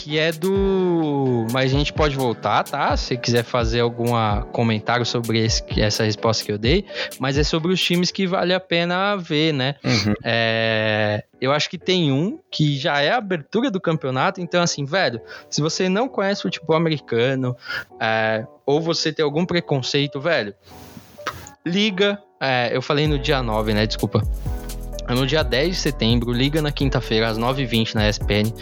[0.09, 1.47] que é do.
[1.53, 2.97] Mas a gente pode voltar, tá?
[2.97, 4.13] Se quiser fazer algum
[4.53, 6.87] comentário sobre esse, essa resposta que eu dei.
[7.19, 9.75] Mas é sobre os times que vale a pena ver, né?
[9.85, 10.15] Uhum.
[10.25, 11.25] É...
[11.39, 14.41] Eu acho que tem um que já é a abertura do campeonato.
[14.41, 15.21] Então, assim, velho,
[15.51, 17.55] se você não conhece futebol americano,
[18.01, 18.47] é...
[18.65, 20.55] ou você tem algum preconceito, velho,
[21.67, 22.19] liga.
[22.41, 22.71] É...
[22.73, 23.87] Eu falei no dia 9, né?
[23.87, 24.23] Desculpa
[25.15, 28.53] no dia 10 de setembro, liga na quinta-feira às 9h20 na ESPN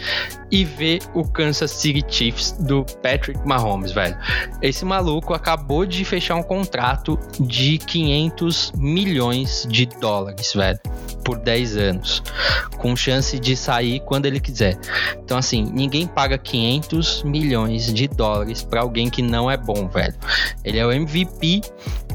[0.51, 4.17] e vê o Kansas City Chiefs do Patrick Mahomes, velho.
[4.61, 10.79] Esse maluco acabou de fechar um contrato de 500 milhões de dólares, velho,
[11.23, 12.23] por 10 anos,
[12.77, 14.79] com chance de sair quando ele quiser.
[15.23, 20.15] Então, assim, ninguém paga 500 milhões de dólares para alguém que não é bom, velho.
[20.63, 21.61] Ele é o MVP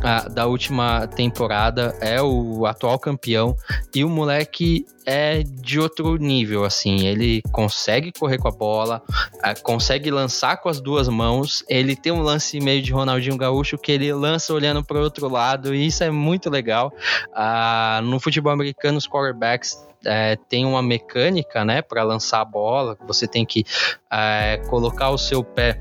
[0.02, 3.54] ah, da última temporada, é o atual campeão
[3.94, 7.06] e o moleque é de outro nível, assim.
[7.06, 9.02] Ele consegue correr com a bola,
[9.42, 11.64] é, consegue lançar com as duas mãos.
[11.68, 15.28] Ele tem um lance meio de Ronaldinho Gaúcho que ele lança olhando para o outro
[15.28, 16.92] lado, e isso é muito legal.
[17.34, 22.96] Ah, no futebol americano, os quarterbacks é, tem uma mecânica, né, para lançar a bola.
[23.06, 23.64] Você tem que
[24.10, 25.76] é, colocar o seu pé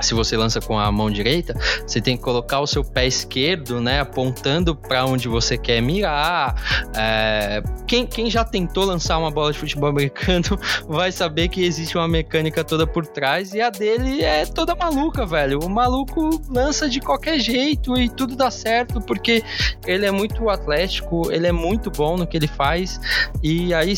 [0.00, 1.54] se você lança com a mão direita,
[1.86, 6.54] você tem que colocar o seu pé esquerdo, né, apontando para onde você quer mirar.
[6.96, 11.96] É, quem, quem já tentou lançar uma bola de futebol americano vai saber que existe
[11.96, 15.60] uma mecânica toda por trás e a dele é toda maluca, velho.
[15.60, 19.42] O maluco lança de qualquer jeito e tudo dá certo porque
[19.86, 23.00] ele é muito atlético, ele é muito bom no que ele faz.
[23.42, 23.94] E aí,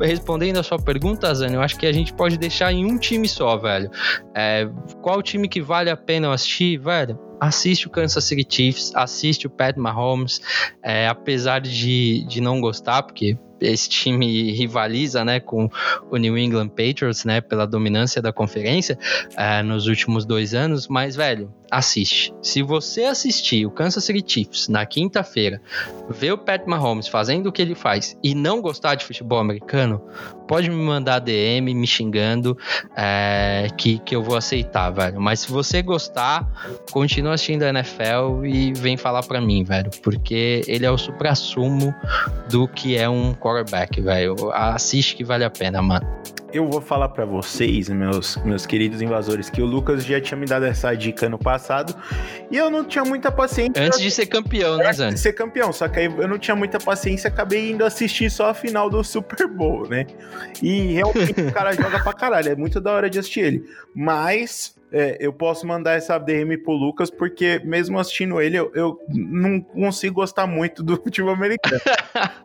[0.00, 3.28] respondendo a sua pergunta, Zane, eu acho que a gente pode deixar em um time
[3.28, 3.90] só, velho.
[4.34, 4.68] É,
[5.02, 9.46] qual time time que vale a pena assistir, velho, assiste o Kansas City Chiefs, assiste
[9.46, 10.40] o Pat Mahomes,
[10.82, 15.68] é, apesar de, de não gostar, porque esse time rivaliza, né, com
[16.10, 18.98] o New England Patriots, né, pela dominância da conferência
[19.36, 22.34] é, nos últimos dois anos, mas, velho, assiste.
[22.42, 25.60] Se você assistir o Kansas City Chiefs na quinta-feira,
[26.08, 30.02] ver o Pat Mahomes fazendo o que ele faz e não gostar de futebol americano,
[30.46, 32.56] pode me mandar DM me xingando
[32.96, 35.20] é, que, que eu vou aceitar, velho.
[35.20, 36.48] Mas se você gostar,
[36.90, 41.94] continua assistindo a NFL e vem falar pra mim, velho, porque ele é o supra-sumo
[42.50, 44.50] do que é um quarterback, velho.
[44.52, 46.06] Assiste que vale a pena, mano.
[46.50, 50.46] Eu vou falar para vocês, meus, meus queridos invasores, que o Lucas já tinha me
[50.46, 51.94] dado essa dica no passado
[52.50, 53.72] e eu não tinha muita paciência.
[53.76, 55.10] Antes de ser campeão, né, Zane?
[55.10, 58.30] Antes de ser campeão, só que aí eu não tinha muita paciência, acabei indo assistir
[58.30, 60.06] só a final do Super Bowl, né?
[60.62, 63.64] E realmente o cara joga pra caralho, é muito da hora de assistir ele.
[63.94, 68.98] Mas é, eu posso mandar essa DM pro Lucas, porque mesmo assistindo ele, eu, eu
[69.08, 71.80] não consigo gostar muito do futebol americano.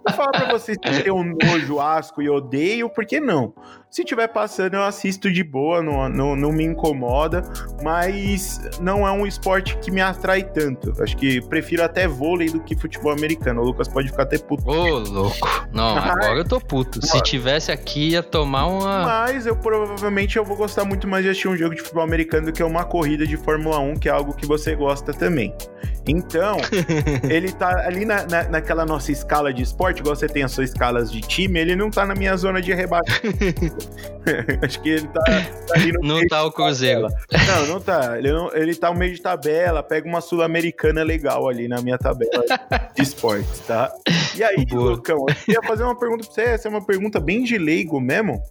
[0.06, 3.54] Vou falar pra vocês que um nojo, asco e odeio, por que não?
[3.94, 7.44] Se tiver passando, eu assisto de boa, não, não, não me incomoda,
[7.84, 10.92] mas não é um esporte que me atrai tanto.
[11.00, 13.62] Acho que prefiro até vôlei do que futebol americano.
[13.62, 14.68] O Lucas pode ficar até puto.
[14.68, 15.68] Ô, louco.
[15.72, 17.06] Não, agora eu tô puto.
[17.06, 19.06] Se tivesse aqui, ia tomar uma.
[19.06, 22.48] Mas eu provavelmente eu vou gostar muito mais de assistir um jogo de futebol americano
[22.48, 25.56] do que uma corrida de Fórmula 1, que é algo que você gosta também.
[26.08, 26.58] Então,
[27.30, 30.70] ele tá ali na, na, naquela nossa escala de esporte, igual você tem as suas
[30.70, 33.90] escalas de time, ele não tá na minha zona de rebaixamento.
[34.62, 37.08] Acho que ele tá, tá ali no Não meio tá o Cruzeiro.
[37.48, 38.18] Não, não tá.
[38.18, 41.98] Ele, não, ele tá no meio de tabela, pega uma sul-americana legal ali na minha
[41.98, 42.44] tabela
[42.96, 43.94] de esportes, tá?
[44.36, 44.92] E aí, Boa.
[44.92, 48.00] Lucão, eu queria fazer uma pergunta pra você, essa é uma pergunta bem de leigo
[48.00, 48.42] mesmo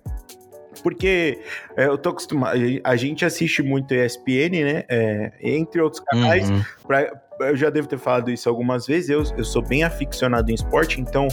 [0.82, 1.38] porque
[1.76, 4.84] é, eu tô acostumado, a gente assiste muito ESPN, né?
[4.88, 6.62] É, entre outros canais, uhum.
[6.86, 10.55] pra, eu já devo ter falado isso algumas vezes, eu, eu sou bem aficionado em
[10.55, 11.28] esporte, então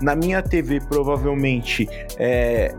[0.00, 1.88] na minha TV provavelmente
[2.18, 2.74] é,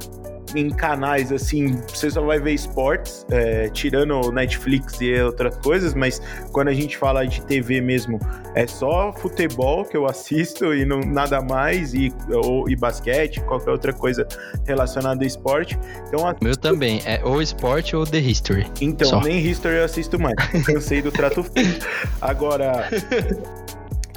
[0.53, 6.21] em canais assim, você só vai ver esportes, é, tirando Netflix e outras coisas, mas
[6.51, 8.19] quando a gente fala de TV mesmo,
[8.53, 13.71] é só futebol que eu assisto e não, nada mais, e, ou, e basquete, qualquer
[13.71, 14.27] outra coisa
[14.65, 15.77] relacionada a esporte.
[16.07, 16.43] Então, assisto...
[16.43, 18.65] Meu também, é ou esporte ou The History.
[18.81, 19.21] Então, só.
[19.21, 20.35] nem History eu assisto mais,
[20.65, 21.85] cansei do trato feito.
[22.21, 22.89] Agora.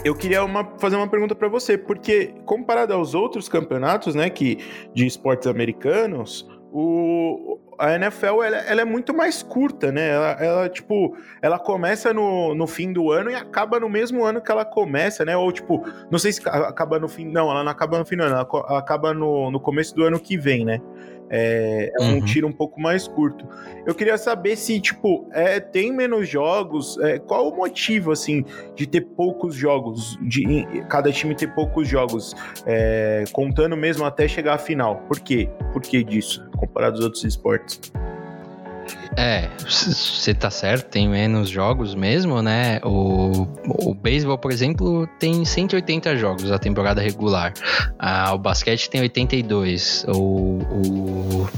[0.04, 4.58] Eu queria uma, fazer uma pergunta para você, porque comparado aos outros campeonatos, né, que
[4.94, 10.10] de esportes americanos, o, a NFL ela, ela, é muito mais curta, né?
[10.10, 14.40] Ela, ela, tipo, ela começa no, no fim do ano e acaba no mesmo ano
[14.40, 15.36] que ela começa, né?
[15.36, 17.26] Ou tipo, não sei se acaba no fim.
[17.30, 20.20] Não, ela não acaba no fim do ano, ela acaba no, no começo do ano
[20.20, 20.80] que vem, né?
[21.30, 22.24] É, é um uhum.
[22.24, 23.46] tiro um pouco mais curto.
[23.86, 26.98] Eu queria saber se, tipo, é, tem menos jogos.
[26.98, 32.34] É, qual o motivo, assim, de ter poucos jogos, de cada time ter poucos jogos,
[32.66, 34.96] é, contando mesmo até chegar à final?
[35.08, 35.48] Por quê?
[35.72, 37.92] Por que disso, comparado aos outros esportes?
[39.16, 42.80] É, você tá certo, tem menos jogos mesmo, né?
[42.84, 47.52] O, o beisebol, por exemplo, tem 180 jogos a temporada regular.
[47.98, 50.04] Ah, o basquete tem 82.
[50.08, 51.48] O, o,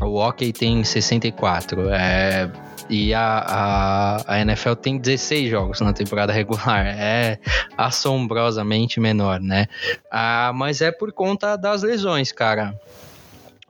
[0.00, 1.90] o hockey tem 64.
[1.90, 2.50] É,
[2.88, 6.84] e a, a, a, NFL tem 16 jogos na temporada regular.
[6.86, 7.38] É
[7.78, 9.66] assombrosamente menor, né?
[10.10, 12.74] Ah, mas é por conta das lesões, cara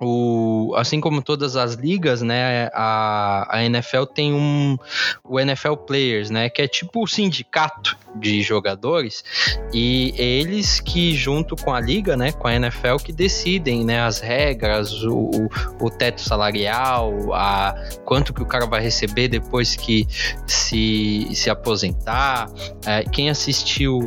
[0.01, 4.79] o, assim como todas as ligas, né, a, a NFL tem um
[5.23, 9.23] o NFL Players, né, que é tipo o sindicato de jogadores
[9.73, 14.21] e eles que junto com a liga, né, com a NFL que decidem, né, as
[14.21, 15.49] regras, o,
[15.81, 17.75] o teto salarial, a
[18.05, 20.07] quanto que o cara vai receber depois que
[20.47, 22.51] se, se aposentar.
[22.87, 24.01] É, quem assistiu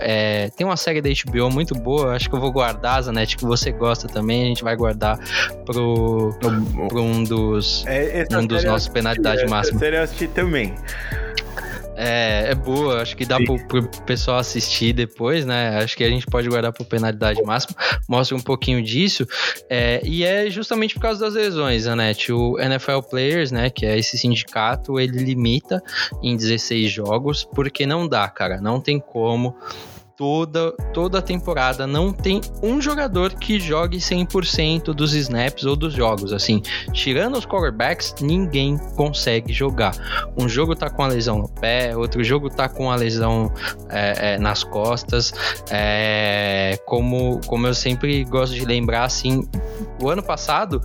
[0.00, 3.44] é, tem uma série da HBO muito boa, acho que eu vou guardar, Zanetti, que
[3.44, 5.18] você gosta também, a gente vai guardar
[5.64, 6.34] pro,
[6.88, 9.76] pro um dos, é, um dos nossos penalidade máxima.
[9.76, 10.74] Essa eu assisti também.
[12.02, 15.82] É, é boa, acho que dá pro, pro, pessoal assistir depois, né?
[15.82, 17.76] Acho que a gente pode guardar por penalidade máxima.
[18.08, 19.26] Mostra um pouquinho disso.
[19.68, 22.32] É, e é justamente por causa das lesões, Anete.
[22.32, 25.82] O NFL Players, né, que é esse sindicato, ele limita
[26.22, 28.62] em 16 jogos, porque não dá, cara.
[28.62, 29.54] Não tem como
[30.20, 35.94] toda, toda a temporada não tem um jogador que jogue 100% dos snaps ou dos
[35.94, 36.30] jogos.
[36.30, 36.60] Assim,
[36.92, 39.94] tirando os quarterbacks, ninguém consegue jogar.
[40.36, 43.50] Um jogo tá com a lesão no pé, outro jogo tá com a lesão
[43.88, 45.32] é, é, nas costas.
[45.70, 49.48] É, como, como eu sempre gosto de lembrar, assim,
[50.02, 50.82] o ano passado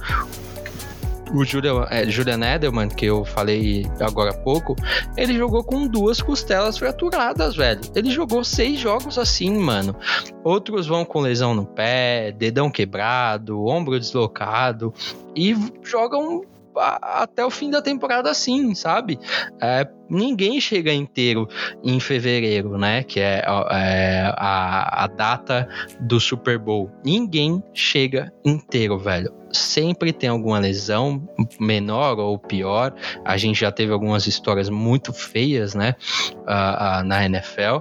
[1.36, 4.76] o Julian, é, Julian Edelman, que eu falei agora há pouco,
[5.18, 7.82] ele jogou com duas costelas fraturadas, velho.
[7.94, 9.96] Ele jogou seis jogos assim, mano.
[10.44, 14.94] Outros vão com lesão no pé, dedão quebrado, ombro deslocado
[15.36, 16.44] e jogam
[16.78, 19.20] até o fim da temporada assim, sabe?
[19.62, 21.48] É, ninguém chega inteiro
[21.84, 23.04] em fevereiro, né?
[23.04, 25.68] Que é, é a, a data
[26.00, 26.92] do Super Bowl.
[27.04, 31.28] Ninguém chega inteiro, velho sempre tem alguma lesão,
[31.60, 32.94] menor ou pior.
[33.24, 35.96] A gente já teve algumas histórias muito feias, né,
[36.40, 37.80] uh, uh, na NFL.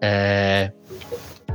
[0.00, 0.72] É,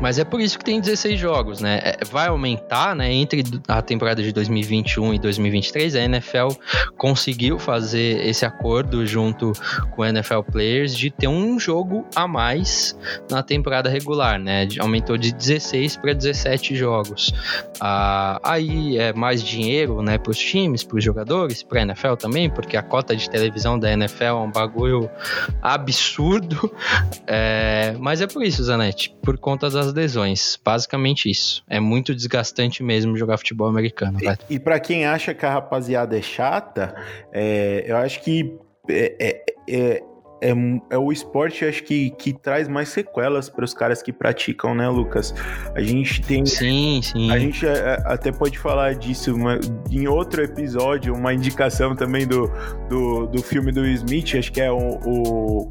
[0.01, 1.79] mas é por isso que tem 16 jogos, né?
[1.83, 3.11] É, vai aumentar, né?
[3.11, 6.49] Entre a temporada de 2021 e 2023, a NFL
[6.97, 9.53] conseguiu fazer esse acordo junto
[9.91, 12.97] com o NFL Players de ter um jogo a mais
[13.29, 14.67] na temporada regular, né?
[14.79, 17.33] Aumentou de 16 para 17 jogos.
[17.79, 20.17] Ah, aí é mais dinheiro, né?
[20.17, 23.77] Para os times, para os jogadores, para a NFL também, porque a cota de televisão
[23.77, 25.09] da NFL é um bagulho
[25.61, 26.71] absurdo.
[27.27, 30.59] É, mas é por isso, Zanetti, por conta das das lesões.
[30.63, 31.63] Basicamente isso.
[31.69, 34.19] É muito desgastante mesmo jogar futebol americano.
[34.21, 36.95] E, e para quem acha que a rapaziada é chata,
[37.31, 38.57] é, eu acho que
[38.89, 40.03] é, é, é,
[40.41, 40.53] é,
[40.89, 44.87] é o esporte acho que, que traz mais sequelas para os caras que praticam, né,
[44.87, 45.33] Lucas?
[45.73, 46.45] A gente tem.
[46.45, 47.31] Sim, sim.
[47.31, 49.59] A gente é, até pode falar disso uma,
[49.89, 52.51] em outro episódio, uma indicação também do,
[52.89, 55.69] do, do filme do Smith, acho que é o, o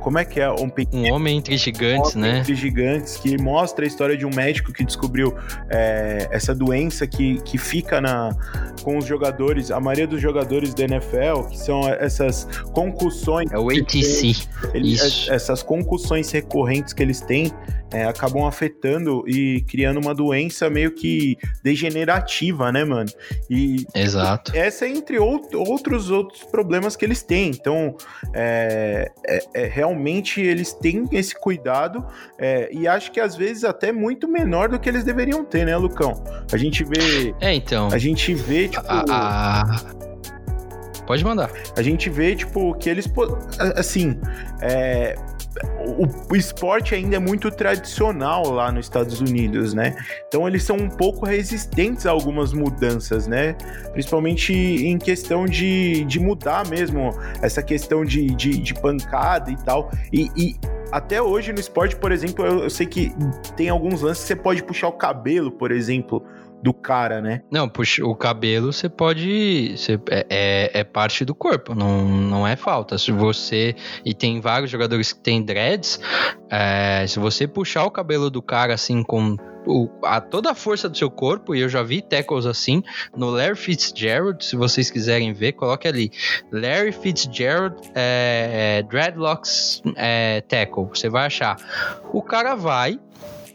[0.00, 0.50] como é que é?
[0.50, 2.38] Um, pequeno, um homem entre gigantes, um homem né?
[2.40, 5.36] Entre gigantes, que mostra a história de um médico que descobriu
[5.68, 8.34] é, essa doença que, que fica na,
[8.82, 13.50] com os jogadores, a maioria dos jogadores da NFL, que são essas concussões.
[13.52, 14.34] É o ATC.
[14.74, 17.52] Eles, essas concussões recorrentes que eles têm
[17.92, 23.10] é, acabam afetando e criando uma doença meio que degenerativa, né, mano?
[23.48, 24.52] E Exato.
[24.54, 27.50] Essa é entre out outros outros problemas que eles têm.
[27.50, 27.96] Então,
[28.32, 32.04] é, é, é realmente eles têm esse cuidado
[32.38, 35.76] é, e acho que às vezes até muito menor do que eles deveriam ter, né,
[35.76, 36.22] Lucão?
[36.52, 37.34] A gente vê.
[37.40, 37.88] É, então.
[37.92, 38.84] A gente vê, tipo.
[38.86, 39.64] A, a...
[41.06, 41.50] Pode mandar.
[41.76, 43.10] A gente vê, tipo, que eles.
[43.76, 44.18] Assim.
[44.60, 45.16] É,
[46.30, 49.96] o, esporte ainda é muito tradicional lá nos Estados Unidos, né?
[50.28, 53.54] Então eles são um pouco resistentes a algumas mudanças, né?
[53.92, 59.90] Principalmente em questão de, de mudar mesmo essa questão de, de, de pancada e tal.
[60.12, 60.56] E, e,
[60.92, 63.12] até hoje no esporte, por exemplo, eu, eu sei que
[63.56, 66.24] tem alguns lances que você pode puxar o cabelo, por exemplo
[66.62, 67.42] do cara, né?
[67.50, 69.74] Não, puxa, o cabelo você pode.
[69.76, 72.98] Você, é, é, é, parte do corpo, não, não é falta.
[72.98, 73.74] Se você.
[74.04, 76.00] E tem vários jogadores que têm dreads.
[76.50, 79.36] É, se você puxar o cabelo do cara assim com
[79.66, 82.82] o, a toda a força do seu corpo, e eu já vi tackles assim,
[83.16, 86.10] no Larry Fitzgerald, se vocês quiserem ver, coloque ali,
[86.50, 91.56] Larry Fitzgerald é, é, Dreadlocks é, Tackle, você vai achar.
[92.12, 92.98] O cara vai,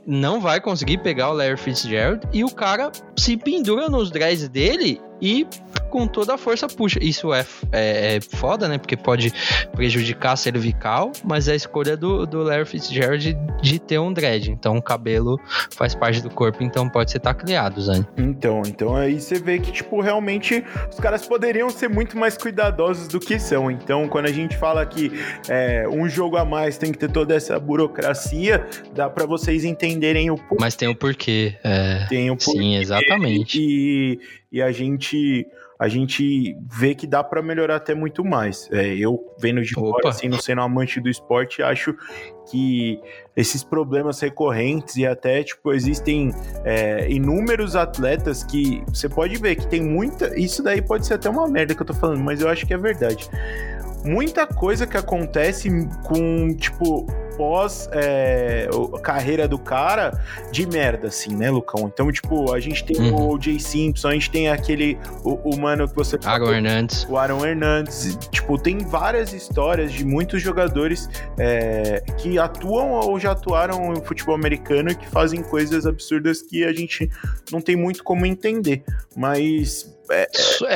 [0.05, 5.01] não vai conseguir pegar o Larry Fitzgerald e o cara se pendura nos dreads dele
[5.21, 5.47] e
[5.89, 6.99] com toda a força puxa.
[7.01, 8.77] Isso é, é, é, foda, né?
[8.77, 9.31] Porque pode
[9.73, 14.11] prejudicar a cervical, mas é a escolha do, do Larry Fitzgerald de, de ter um
[14.11, 14.51] dread.
[14.51, 15.39] Então o cabelo
[15.71, 18.05] faz parte do corpo, então pode ser tacleado, Zane.
[18.17, 23.07] Então, então aí você vê que, tipo, realmente os caras poderiam ser muito mais cuidadosos
[23.07, 23.71] do que são.
[23.71, 25.11] Então, quando a gente fala que
[25.47, 30.29] é, um jogo a mais tem que ter toda essa burocracia, dá para vocês entenderem
[30.29, 30.57] o porquê.
[30.59, 31.55] Mas tem o porquê.
[31.63, 32.05] É...
[32.09, 32.59] Tem o porquê.
[32.59, 32.75] Sim,
[33.05, 33.59] exatamente.
[33.59, 34.19] E,
[34.51, 35.47] e a gente
[35.77, 38.69] a gente vê que dá para melhorar até muito mais.
[38.71, 39.89] É, eu vendo de Opa.
[39.89, 41.93] fora, assim, não sendo amante do esporte, acho
[42.49, 42.99] que
[43.35, 46.31] esses problemas recorrentes e até, tipo, existem
[46.63, 50.39] é, inúmeros atletas que você pode ver que tem muita.
[50.39, 52.73] Isso daí pode ser até uma merda que eu tô falando, mas eu acho que
[52.73, 53.29] é verdade.
[54.05, 55.69] Muita coisa que acontece
[56.03, 57.05] com, tipo,
[57.37, 58.67] pós é,
[59.01, 60.19] carreira do cara
[60.51, 61.91] de merda, assim, né, Lucão?
[61.93, 63.15] Então, tipo, a gente tem uhum.
[63.15, 63.59] o O.J.
[63.59, 66.17] Simpson, a gente tem aquele, o, o mano que você...
[66.23, 67.05] Aaron Hernandes.
[67.09, 68.17] O Aaron Hernandes.
[68.31, 74.35] Tipo, tem várias histórias de muitos jogadores é, que atuam ou já atuaram no futebol
[74.35, 77.09] americano e que fazem coisas absurdas que a gente
[77.51, 78.83] não tem muito como entender.
[79.15, 80.27] Mas é,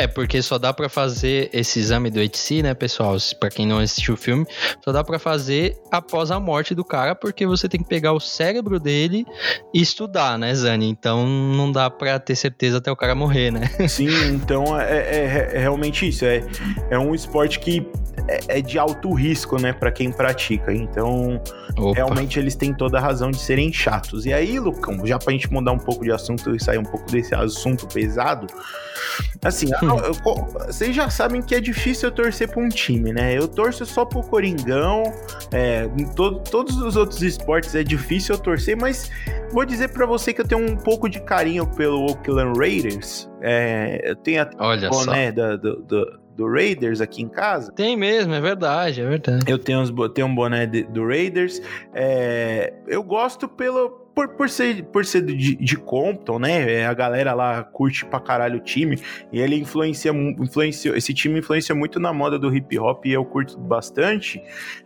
[0.04, 3.18] é, porque só dá para fazer esse exame do HC, né, pessoal?
[3.40, 4.46] Para quem não assistiu o filme,
[4.84, 8.20] só dá para fazer após a morte do cara, porque você tem que pegar o
[8.20, 9.26] cérebro dele
[9.74, 10.90] e estudar, né, Zani?
[10.90, 13.70] Então não dá para ter certeza até o cara morrer, né?
[13.88, 16.26] Sim, então é, é, é realmente isso.
[16.26, 16.44] É,
[16.90, 17.86] é um esporte que
[18.28, 20.74] é, é de alto risco, né, para quem pratica.
[20.74, 21.42] Então,
[21.78, 21.96] Opa.
[21.96, 24.26] realmente eles têm toda a razão de serem chatos.
[24.26, 27.10] E aí, Lucão, já pra gente mudar um pouco de assunto e sair um pouco
[27.12, 28.48] desse assunto pesado,
[29.42, 30.00] Assim, hum.
[30.04, 30.14] eu,
[30.68, 33.38] vocês já sabem que é difícil eu torcer pra um time, né?
[33.38, 35.04] Eu torço só pro Coringão,
[35.52, 39.10] é, em to, todos os outros esportes é difícil eu torcer, mas
[39.52, 43.30] vou dizer para você que eu tenho um pouco de carinho pelo Oakland Raiders.
[43.42, 47.72] É, eu tenho até Olha boné do, do, do, Raiders aqui em casa.
[47.72, 49.50] Tem mesmo, é verdade, é verdade.
[49.50, 51.62] Eu tenho, uns, tenho um boné de, do Raiders.
[51.94, 56.80] É, eu gosto pelo por, por ser, por ser de, de Compton, né?
[56.80, 59.00] É, a galera lá curte pra caralho o time.
[59.32, 60.98] E ele influencia, influencia.
[60.98, 64.42] Esse time influencia muito na moda do hip hop e eu curto bastante.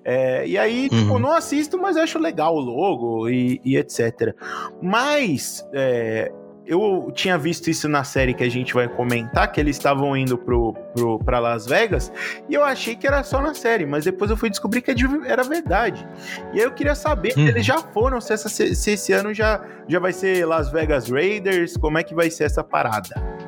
[0.06, 1.02] É, e aí, tipo, uhum.
[1.02, 4.36] tipo, não assisto, mas acho legal o logo e, e etc.
[4.80, 6.32] Mas é,
[6.66, 10.38] eu tinha visto isso na série que a gente vai comentar, que eles estavam indo
[10.38, 12.12] pro, pro, pra Las Vegas,
[12.50, 14.96] e eu achei que era só na série, mas depois eu fui descobrir que é
[15.26, 16.08] era verdade.
[16.54, 17.46] E aí eu queria saber hum.
[17.46, 21.10] se eles já foram, se, essa, se esse ano já, já vai ser Las Vegas
[21.10, 23.43] Raiders, como é que vai ser essa parada.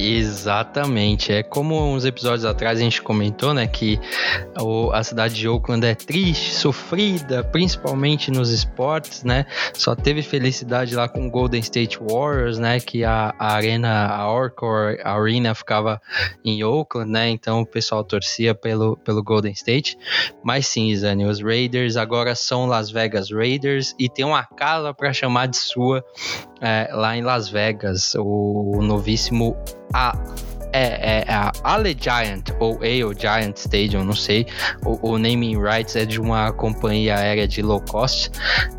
[0.00, 1.30] Exatamente.
[1.30, 4.00] É como uns episódios atrás a gente comentou, né, que
[4.92, 9.44] a cidade de Oakland é triste, sofrida, principalmente nos esportes, né?
[9.74, 14.32] Só teve felicidade lá com o Golden State Warriors, né, que a, a arena, a
[14.32, 16.00] Orcor Arena ficava
[16.42, 17.28] em Oakland, né?
[17.28, 19.98] Então o pessoal torcia pelo, pelo Golden State.
[20.42, 25.12] Mas sim, Zani, os Raiders agora são Las Vegas Raiders e tem uma casa para
[25.12, 26.02] chamar de sua
[26.60, 29.56] é, lá em Las Vegas, o novíssimo
[29.92, 30.16] a
[30.72, 34.46] é, é a Ale Giant ou Ale Giant Stadium, não sei.
[34.84, 38.30] O, o, naming rights é de uma companhia aérea de low cost,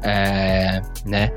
[0.03, 1.31] é, né?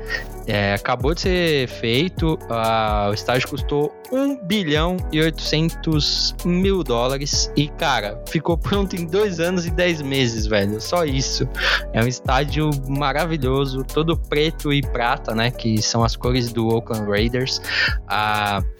[0.47, 7.51] É, acabou de ser feito, uh, o estádio custou 1 bilhão e 800 mil dólares
[7.55, 10.79] e, cara, ficou pronto em dois anos e 10 meses, velho.
[10.79, 11.47] Só isso.
[11.93, 15.49] É um estádio maravilhoso, todo preto e prata, né?
[15.49, 17.59] Que são as cores do Oakland Raiders.
[18.03, 18.74] Uh,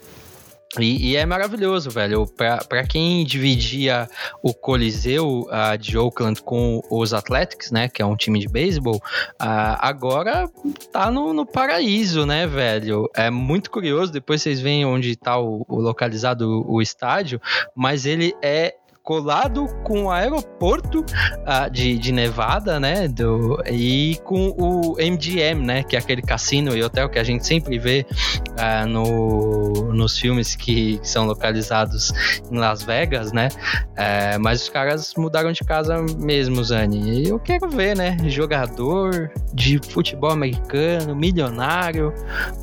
[0.82, 2.26] e, e, é maravilhoso, velho.
[2.26, 4.08] Para quem dividia
[4.42, 7.88] o Coliseu uh, de Oakland com os Athletics, né?
[7.88, 10.48] Que é um time de beisebol, uh, agora
[10.92, 13.08] tá no, no, paraíso, né, velho?
[13.14, 14.12] É muito curioso.
[14.12, 17.40] Depois vocês veem onde tá o, o localizado o, o estádio,
[17.74, 18.74] mas ele é
[19.06, 23.06] colado com o aeroporto uh, de, de Nevada, né?
[23.06, 25.84] Do, e com o MGM, né?
[25.84, 28.04] Que é aquele cassino e hotel que a gente sempre vê
[28.50, 32.12] uh, no, nos filmes que, são localizados
[32.50, 33.46] em Las Vegas, né?
[33.92, 37.22] Uh, mas os caras mudaram de casa mesmo, Zani.
[37.22, 38.16] E eu quero ver, né?
[38.26, 42.12] Jogador de futebol americano, milionário,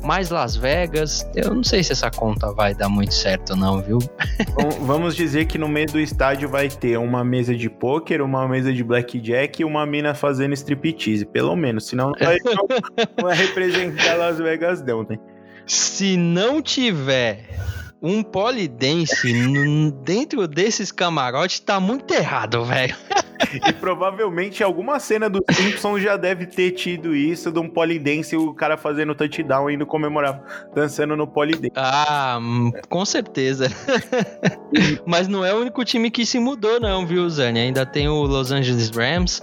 [0.02, 1.26] mais Las Vegas.
[1.34, 3.98] Eu não sei se essa conta vai dar muito certo, não, viu?
[4.52, 8.20] Bom, vamos dizer que no meio do estádio estádio vai ter uma mesa de pôquer,
[8.20, 11.86] uma mesa de blackjack e uma mina fazendo striptease, pelo menos.
[11.86, 15.16] Senão não vai, não, vai representar Las Vegas, não, né?
[15.66, 17.44] Se não tiver
[18.04, 19.32] um polidense
[20.04, 22.94] dentro desses camarotes, tá muito errado, velho.
[23.66, 28.52] E provavelmente alguma cena do Simpsons já deve ter tido isso de um polidense, o
[28.52, 31.72] cara fazendo touchdown indo comemorar, dançando no polidense.
[31.74, 33.68] Ah, hum, com certeza.
[35.06, 37.60] Mas não é o único time que se mudou, não, viu, Zane?
[37.60, 39.42] Ainda tem o Los Angeles Rams,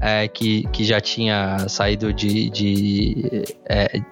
[0.00, 2.50] é, que, que já tinha saído de.
[2.50, 4.02] de é,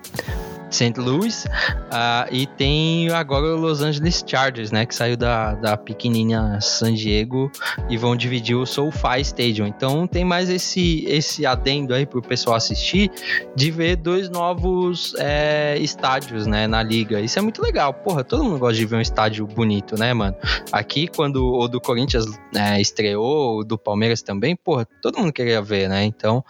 [0.70, 0.98] St.
[0.98, 6.58] Louis, uh, e tem agora o Los Angeles Chargers, né, que saiu da, da pequenininha
[6.60, 7.50] San Diego
[7.88, 9.66] e vão dividir o SoFi Stadium.
[9.66, 13.10] Então tem mais esse, esse adendo aí pro pessoal assistir
[13.54, 17.20] de ver dois novos é, estádios, né, na liga.
[17.20, 17.92] Isso é muito legal.
[17.92, 20.36] Porra, todo mundo gosta de ver um estádio bonito, né, mano?
[20.72, 22.24] Aqui, quando o do Corinthians
[22.54, 26.04] é, estreou, o do Palmeiras também, porra, todo mundo queria ver, né?
[26.04, 26.44] Então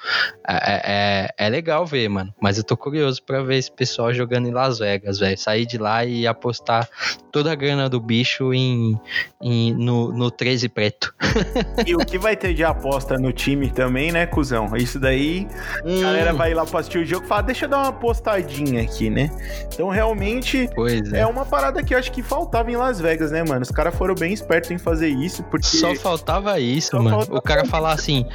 [0.46, 2.34] é, é, é legal ver, mano.
[2.40, 5.38] Mas eu tô curioso para ver esse pessoal só jogando em Las Vegas, velho.
[5.38, 6.88] Sair de lá e apostar
[7.32, 9.00] toda a grana do bicho em,
[9.40, 11.14] em no, no 13 preto.
[11.86, 14.76] e o que vai ter de aposta no time também, né, cuzão?
[14.76, 15.46] Isso daí,
[15.84, 15.98] hum.
[15.98, 18.82] a galera vai lá pra assistir o jogo e fala, deixa eu dar uma apostadinha
[18.82, 19.30] aqui, né?
[19.72, 20.68] Então, realmente,
[21.12, 21.20] é.
[21.20, 21.26] é.
[21.26, 23.62] uma parada que eu acho que faltava em Las Vegas, né, mano?
[23.62, 25.66] Os caras foram bem espertos em fazer isso, porque...
[25.66, 27.16] Só faltava isso, Só mano.
[27.18, 28.26] Faltava o cara falar assim,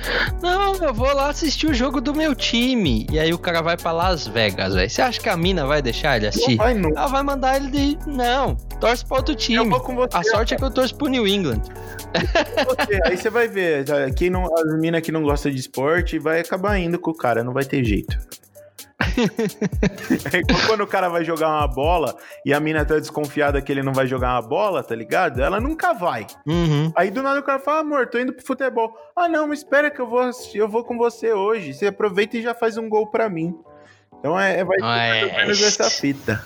[0.41, 3.05] não, eu vou lá assistir o jogo do meu time.
[3.11, 4.89] E aí o cara vai pra Las Vegas, velho.
[4.89, 6.57] Você acha que a mina vai deixar ele assistir?
[6.57, 6.89] Não vai, não.
[6.91, 7.97] Ela vai mandar ele de...
[8.07, 9.57] Não, torce pra outro time.
[9.57, 10.15] Eu vou com você.
[10.15, 11.61] A sorte é que eu torço pro New England.
[12.65, 13.85] Você, aí você vai ver,
[14.15, 17.43] quem não, as minas que não gostam de esporte vai acabar indo com o cara,
[17.43, 18.17] não vai ter jeito.
[20.31, 22.15] é quando o cara vai jogar uma bola
[22.45, 25.41] e a mina tá desconfiada que ele não vai jogar uma bola, tá ligado?
[25.41, 26.25] Ela nunca vai.
[26.47, 26.91] Uhum.
[26.95, 28.95] Aí do nada o cara fala, amor, tô indo pro futebol.
[29.15, 31.73] Ah, não, mas espera que eu vou eu vou com você hoje.
[31.73, 33.53] Você aproveita e já faz um gol pra mim.
[34.25, 36.41] Então é, vai ser mais ou menos essa fita.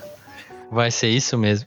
[0.70, 1.66] Vai ser isso mesmo.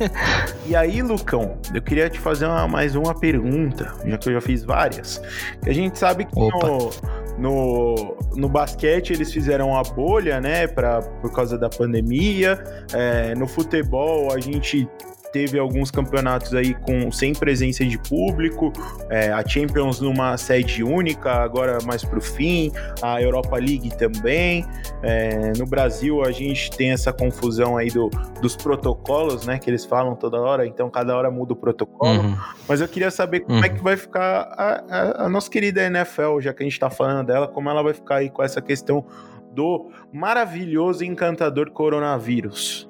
[0.66, 4.40] e aí, Lucão, eu queria te fazer uma, mais uma pergunta, já que eu já
[4.40, 5.20] fiz várias.
[5.62, 6.90] A gente sabe que no,
[7.36, 12.64] no, no, basquete eles fizeram a bolha, né, pra, por causa da pandemia.
[12.94, 14.88] É, no futebol a gente
[15.34, 18.72] teve alguns campeonatos aí com sem presença de público,
[19.10, 22.70] é, a Champions numa sede única, agora mais para o fim,
[23.02, 24.64] a Europa League também.
[25.02, 29.58] É, no Brasil a gente tem essa confusão aí do, dos protocolos, né?
[29.58, 32.20] Que eles falam toda hora, então cada hora muda o protocolo.
[32.20, 32.36] Uhum.
[32.68, 33.64] Mas eu queria saber como uhum.
[33.64, 36.90] é que vai ficar a, a, a nossa querida NFL, já que a gente está
[36.90, 39.04] falando dela, como ela vai ficar aí com essa questão
[39.52, 42.88] do maravilhoso e encantador coronavírus.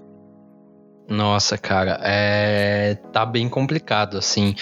[1.09, 2.95] Nossa, cara, é...
[3.13, 4.55] tá bem complicado, assim.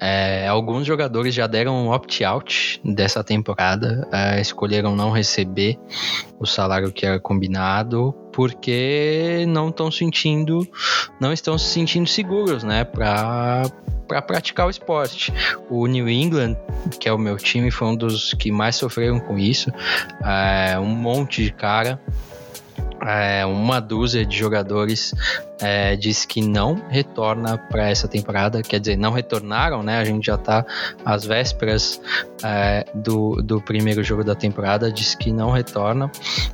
[0.00, 0.46] É...
[0.48, 4.40] Alguns jogadores já deram um opt-out dessa temporada, é...
[4.40, 5.78] escolheram não receber
[6.38, 10.66] o salário que era combinado, porque não estão sentindo,
[11.20, 13.62] não estão se sentindo seguros, né, para
[14.06, 15.32] para praticar o esporte.
[15.70, 16.58] O New England,
[17.00, 19.70] que é o meu time, foi um dos que mais sofreram com isso.
[20.22, 20.78] É...
[20.78, 21.98] um monte de cara
[23.06, 25.14] é, uma dúzia de jogadores
[25.60, 29.98] é, diz que não retorna para essa temporada, quer dizer, não retornaram, né?
[29.98, 30.64] A gente já está
[31.04, 32.00] às vésperas
[32.42, 36.10] é, do, do primeiro jogo da temporada, diz que não retorna.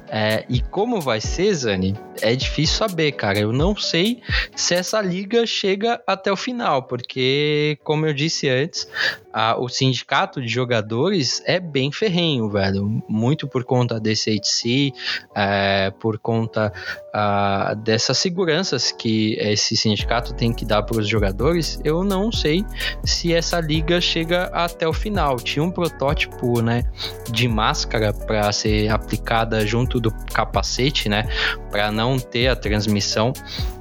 [0.09, 1.97] É, e como vai ser, Zani?
[2.21, 3.39] É difícil saber, cara.
[3.39, 4.21] Eu não sei
[4.55, 8.89] se essa liga chega até o final, porque, como eu disse antes,
[9.33, 13.03] a, o sindicato de jogadores é bem ferrenho, velho.
[13.09, 14.93] Muito por conta desse HC,
[15.35, 16.73] é, por conta
[17.13, 22.65] a, dessas seguranças que esse sindicato tem que dar para os jogadores, eu não sei
[23.05, 25.37] se essa liga chega até o final.
[25.37, 26.85] Tinha um protótipo, né,
[27.31, 31.29] de máscara para ser aplicada junto do capacete, né,
[31.71, 33.33] para não ter a transmissão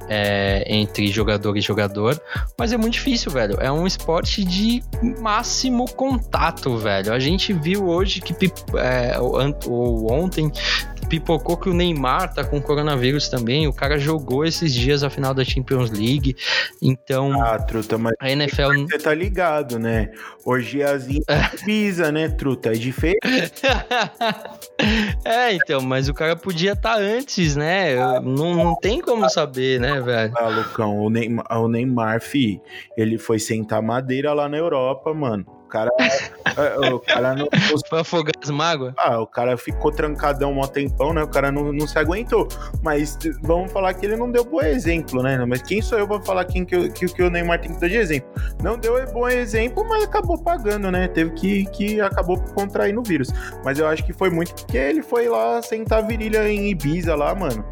[0.09, 2.19] é, entre jogador e jogador,
[2.57, 3.57] mas é muito difícil, velho.
[3.61, 4.83] É um esporte de
[5.21, 7.13] máximo contato, velho.
[7.13, 8.33] A gente viu hoje que
[8.75, 10.51] é, ou ontem
[11.09, 13.67] pipocou que o Neymar tá com coronavírus também.
[13.67, 16.35] O cara jogou esses dias a final da Champions League.
[16.81, 17.41] Então.
[17.41, 18.85] Ah, truta, mas a NFL.
[18.87, 20.11] Você tá ligado, né?
[20.45, 21.23] Orgiazinha
[21.65, 22.69] pisa, né, truta?
[22.69, 23.19] É diferente.
[25.25, 27.95] é, então, mas o cara podia estar tá antes, né?
[28.21, 30.33] não, não tem como saber, né, velho?
[30.37, 32.61] Ah, Lucão, o Neymar, o Neymar, fi,
[32.95, 35.89] ele foi sentar madeira lá na Europa, mano cara.
[35.99, 37.47] É, o cara não.
[37.87, 38.93] Foi afogar as mágoas?
[38.97, 41.23] Ah, o cara ficou trancadão um tempão, né?
[41.23, 42.47] O cara não, não se aguentou.
[42.83, 45.43] Mas vamos falar que ele não deu bom exemplo, né?
[45.45, 47.87] Mas quem sou eu pra falar quem que, que, que o Neymar tem que dar
[47.87, 48.29] de exemplo?
[48.61, 51.07] Não deu bom exemplo, mas acabou pagando, né?
[51.07, 53.29] Teve que, que acabou contraindo o vírus.
[53.63, 57.33] Mas eu acho que foi muito porque ele foi lá sentar virilha em Ibiza lá,
[57.35, 57.63] mano.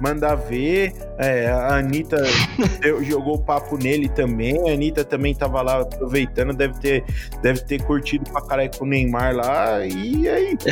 [0.00, 0.92] Mandar ver.
[1.18, 2.16] É, a Anitta
[2.80, 4.68] deu, jogou papo nele também.
[4.68, 7.04] A Anitta também tava lá aproveitando, deve ter
[7.44, 10.56] deve ter curtido pra caralho com o Neymar lá, e aí?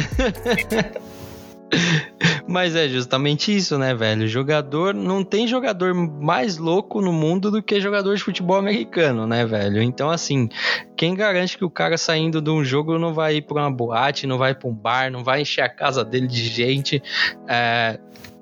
[2.49, 4.27] Mas é justamente isso, né, velho?
[4.27, 4.95] Jogador.
[4.95, 9.83] Não tem jogador mais louco no mundo do que jogador de futebol americano, né, velho?
[9.83, 10.49] Então, assim,
[10.97, 14.27] quem garante que o cara saindo de um jogo não vai ir pra uma boate,
[14.27, 17.03] não vai pra um bar, não vai encher a casa dele de gente?
[17.47, 17.99] É...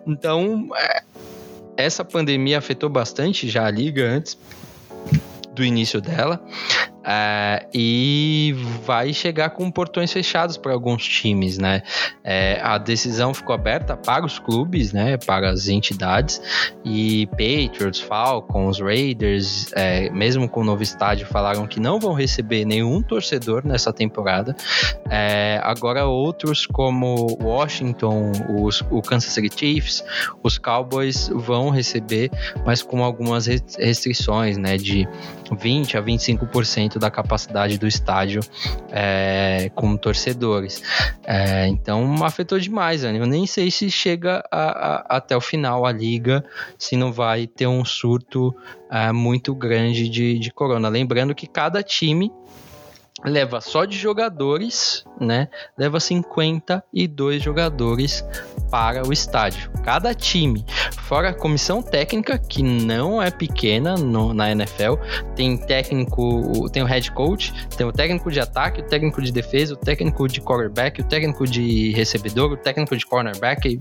[0.07, 1.02] Então, é...
[1.77, 4.39] essa pandemia afetou bastante já a liga antes
[5.52, 6.40] do início dela.
[7.05, 8.55] É, e
[8.85, 11.82] vai chegar com portões fechados para alguns times, né?
[12.22, 15.16] É, a decisão ficou aberta para os clubes, né?
[15.16, 16.40] Para as entidades
[16.85, 22.64] e Patriots, Falcons, Raiders, é, mesmo com o novo estádio, falaram que não vão receber
[22.64, 24.55] nenhum torcedor nessa temporada.
[25.09, 28.32] É, agora outros como Washington,
[28.62, 30.05] os, o Kansas City Chiefs,
[30.43, 32.31] os Cowboys vão receber,
[32.64, 34.77] mas com algumas restrições, né?
[34.77, 35.09] De
[35.59, 38.40] 20 a 25% da capacidade do estádio
[38.90, 40.82] é, com torcedores.
[41.24, 43.16] É, então afetou demais, né?
[43.16, 46.44] Eu nem sei se chega a, a, até o final a liga,
[46.78, 48.54] se não vai ter um surto
[48.90, 50.88] é, muito grande de, de corona.
[50.88, 52.30] Lembrando que cada time
[53.24, 55.48] leva só de jogadores, né?
[55.76, 58.24] Leva 52 jogadores
[58.70, 59.70] para o estádio.
[59.84, 60.64] Cada time,
[61.02, 64.94] fora a comissão técnica, que não é pequena no, na NFL,
[65.34, 69.74] tem técnico, tem o head coach, tem o técnico de ataque, o técnico de defesa,
[69.74, 73.78] o técnico de quarterback, o técnico de recebedor, o técnico de cornerback.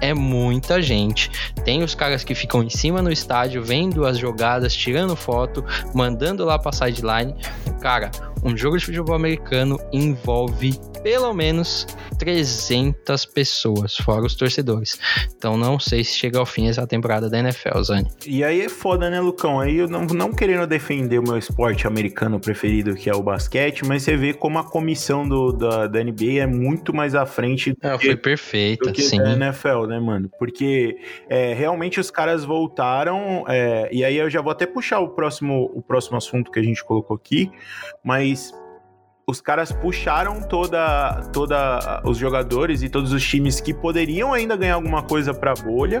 [0.00, 1.30] É muita gente.
[1.64, 5.64] Tem os caras que ficam em cima no estádio, vendo as jogadas, tirando foto,
[5.94, 7.34] mandando lá para sideline.
[7.80, 8.10] Cara,
[8.42, 11.86] um jogo de futebol americano envolve pelo menos
[12.18, 14.98] 300 pessoas, fora os torcedores.
[15.36, 18.08] Então não sei se chega ao fim essa temporada da NFL, Zani.
[18.26, 19.60] E aí é foda, né, Lucão?
[19.60, 23.84] Aí eu não, não querendo defender o meu esporte americano preferido, que é o basquete,
[23.84, 27.72] mas você vê como a comissão do, da, da NBA é muito mais à frente
[27.72, 29.18] do, é, que, foi perfeita, do que sim.
[29.18, 30.30] da NFL, né, mano?
[30.38, 30.96] Porque
[31.28, 35.70] é, realmente os caras voltaram, é, e aí eu já vou até puxar o próximo,
[35.74, 37.50] o próximo assunto que a gente colocou aqui,
[38.04, 38.41] mas
[39.26, 44.74] os caras puxaram toda, toda os jogadores e todos os times que poderiam ainda ganhar
[44.74, 46.00] alguma coisa para a bolha.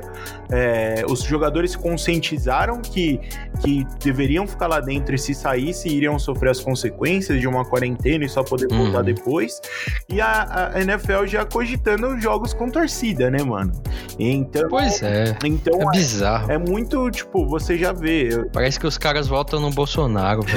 [0.50, 3.20] É, os jogadores conscientizaram que,
[3.60, 8.24] que deveriam ficar lá dentro e se saísse iriam sofrer as consequências de uma quarentena
[8.24, 9.04] e só poder voltar uhum.
[9.04, 9.60] depois.
[10.08, 13.72] E a, a, NFL já cogitando jogos com torcida, né, mano?
[14.18, 15.36] Então, pois é.
[15.44, 16.50] Então é, é bizarro.
[16.50, 18.44] É, muito, tipo, você já vê.
[18.52, 20.42] Parece que os caras votam no Bolsonaro.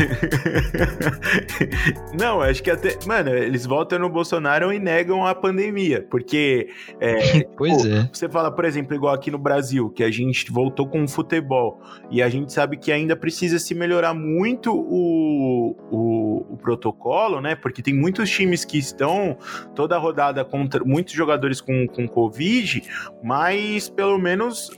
[2.20, 2.98] Não, acho que até.
[3.06, 6.06] Mano, eles votam no Bolsonaro e negam a pandemia.
[6.10, 6.70] Porque.
[7.00, 8.10] É, pois pô, é.
[8.12, 11.82] Você fala, por exemplo, igual aqui no Brasil, que a gente voltou com o futebol.
[12.10, 17.56] E a gente sabe que ainda precisa se melhorar muito o, o, o protocolo, né?
[17.56, 19.38] Porque tem muitos times que estão
[19.74, 22.84] toda rodada contra muitos jogadores com, com Covid,
[23.24, 24.72] mas pelo menos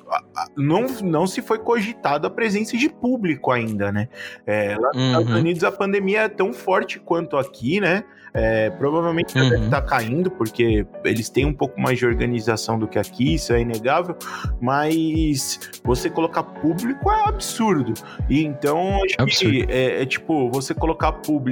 [0.56, 4.08] não, não se foi cogitado a presença de público ainda, né?
[4.46, 5.08] É, lá nos uhum.
[5.08, 8.04] Estados Unidos a pandemia é tão forte quanto aqui, né?
[8.34, 9.50] É, provavelmente uhum.
[9.50, 13.34] deve estar tá caindo, porque eles têm um pouco mais de organização do que aqui,
[13.34, 14.16] isso é inegável,
[14.62, 17.94] mas você colocar público é absurdo.
[18.30, 21.47] E então, acho que é, é, tipo, você colocar público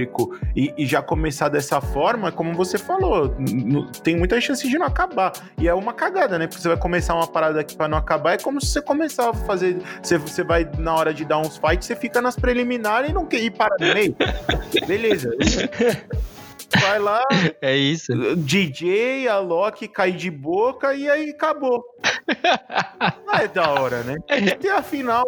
[0.55, 3.35] e, e, já começar dessa forma, como você falou,
[4.03, 5.31] tem muita chance de não acabar.
[5.57, 6.47] E é uma cagada, né?
[6.47, 9.29] Porque você vai começar uma parada aqui para não acabar, é como se você começar
[9.29, 9.77] a fazer.
[10.01, 13.25] Você, você vai, na hora de dar uns fights, você fica nas preliminares e não
[13.25, 14.15] quer ir para no meio.
[14.87, 15.29] Beleza.
[16.81, 17.21] Vai lá.
[17.61, 18.13] É isso.
[18.35, 21.83] DJ, a Loki cai de boca e aí acabou.
[23.25, 24.17] Não é da hora, né?
[24.27, 25.25] Tem que ter a final.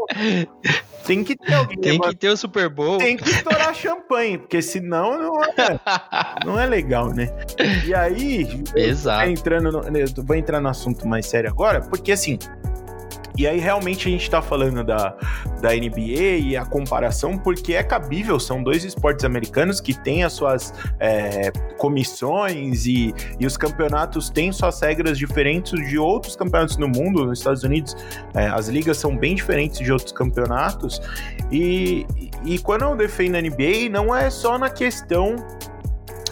[1.05, 1.77] Tem que ter alguém.
[1.79, 2.97] Tem que ter o Super Bowl.
[2.97, 5.79] Tem que estourar champanhe, porque senão não é,
[6.45, 7.29] não é legal, né?
[7.85, 8.63] E aí.
[8.75, 9.29] Exato.
[9.29, 12.37] Entrando no, eu vou entrar no assunto mais sério agora, porque assim.
[13.37, 15.15] E aí realmente a gente tá falando da,
[15.61, 20.33] da NBA e a comparação, porque é cabível, são dois esportes americanos que têm as
[20.33, 26.87] suas é, comissões e, e os campeonatos têm suas regras diferentes de outros campeonatos no
[26.87, 27.25] mundo.
[27.25, 27.95] Nos Estados Unidos,
[28.33, 30.99] é, as ligas são bem diferentes de outros campeonatos.
[31.51, 32.07] E,
[32.43, 35.35] e quando eu defendo a NBA, não é só na questão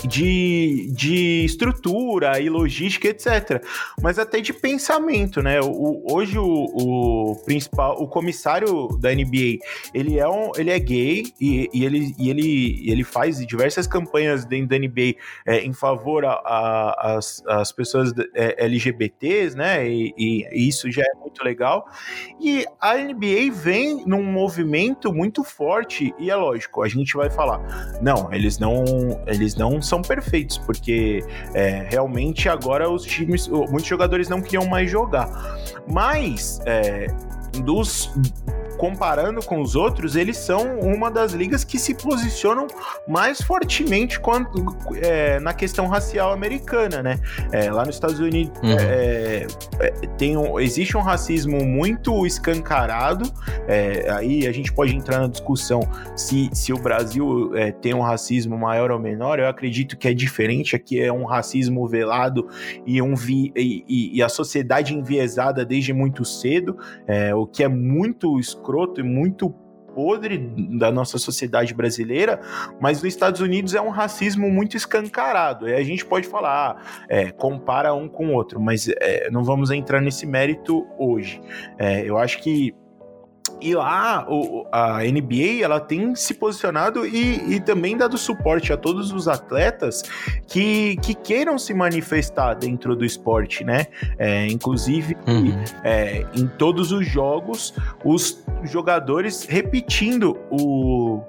[0.08, 3.64] de, de estrutura e logística, etc.
[4.02, 5.60] Mas até de pensamento, né?
[5.62, 9.60] O, hoje o, o principal, o comissário da NBA,
[9.94, 14.46] ele é, um, ele é gay e, e, ele, e ele, ele faz diversas campanhas
[14.46, 15.16] dentro da NBA
[15.46, 19.88] é, em favor a, a, as, as pessoas é, LGBTs, né?
[19.88, 21.88] E, e, isso já é muito legal.
[22.40, 27.62] E a NBA vem num movimento muito forte e é lógico, a gente vai falar,
[28.02, 28.84] não, eles não,
[29.28, 31.24] eles não são são perfeitos, porque
[31.54, 35.30] é, realmente agora os times, muitos jogadores não queriam mais jogar.
[35.88, 37.08] Mas é,
[37.64, 38.12] dos
[38.78, 42.68] comparando com os outros, eles são uma das ligas que se posicionam
[43.08, 44.64] mais fortemente quanto,
[45.02, 47.20] é, na questão racial americana, né?
[47.52, 48.78] É, lá nos Estados Unidos uhum.
[48.80, 49.48] é,
[49.80, 53.32] é tem um, existe um racismo muito escancarado.
[53.68, 55.82] É, aí a gente pode entrar na discussão
[56.16, 59.40] se, se o Brasil é, tem um racismo maior ou menor.
[59.40, 60.76] Eu acredito que é diferente.
[60.76, 62.48] Aqui é um racismo velado
[62.86, 66.78] e, um vi, e, e a sociedade enviesada desde muito cedo,
[67.36, 69.50] o que é muito escroto e muito
[69.94, 70.38] podre
[70.78, 72.42] da nossa sociedade brasileira,
[72.82, 75.70] mas nos Estados Unidos é um racismo muito escancarado.
[75.70, 79.42] E a gente pode falar, ah, é, compara um com o outro, mas é, não
[79.42, 81.42] vamos entrar nesse mérito hoje.
[81.78, 82.76] É, eu acho que
[83.62, 88.78] e lá o, a NBA ela tem se posicionado e, e, também dado suporte a
[88.78, 90.04] todos os atletas
[90.48, 93.88] que, que queiram se manifestar dentro do esporte, né?
[94.18, 95.64] É, inclusive uhum.
[95.84, 97.74] é, em todos os jogos,
[98.04, 101.22] os jogadores repetindo o,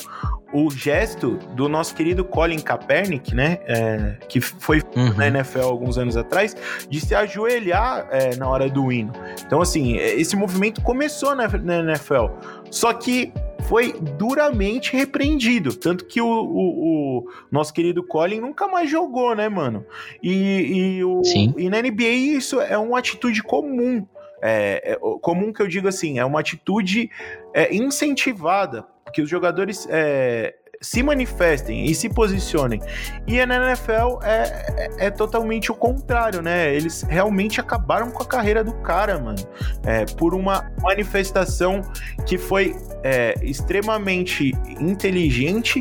[0.52, 5.14] o gesto do nosso querido Colin Kaepernick, né, é, que foi uhum.
[5.16, 6.56] na NFL alguns anos atrás,
[6.88, 9.12] de se ajoelhar é, na hora do hino.
[9.44, 12.26] Então, assim, esse movimento começou na, na NFL,
[12.70, 13.32] só que
[13.68, 15.74] foi duramente repreendido.
[15.74, 19.84] Tanto que o, o, o, nosso querido Colin nunca mais jogou, né, mano?
[20.22, 21.52] E, e, o, Sim.
[21.56, 24.06] e na NBA isso é uma atitude comum.
[24.40, 27.10] É, é, comum que eu digo assim, é uma atitude
[27.52, 32.80] é, incentivada que os jogadores é, se manifestem e se posicionem.
[33.26, 36.74] E na NFL é, é, é, totalmente o contrário, né?
[36.74, 39.38] Eles realmente acabaram com a carreira do cara, mano.
[39.84, 41.82] É, por uma manifestação
[42.26, 45.80] que foi é, extremamente inteligente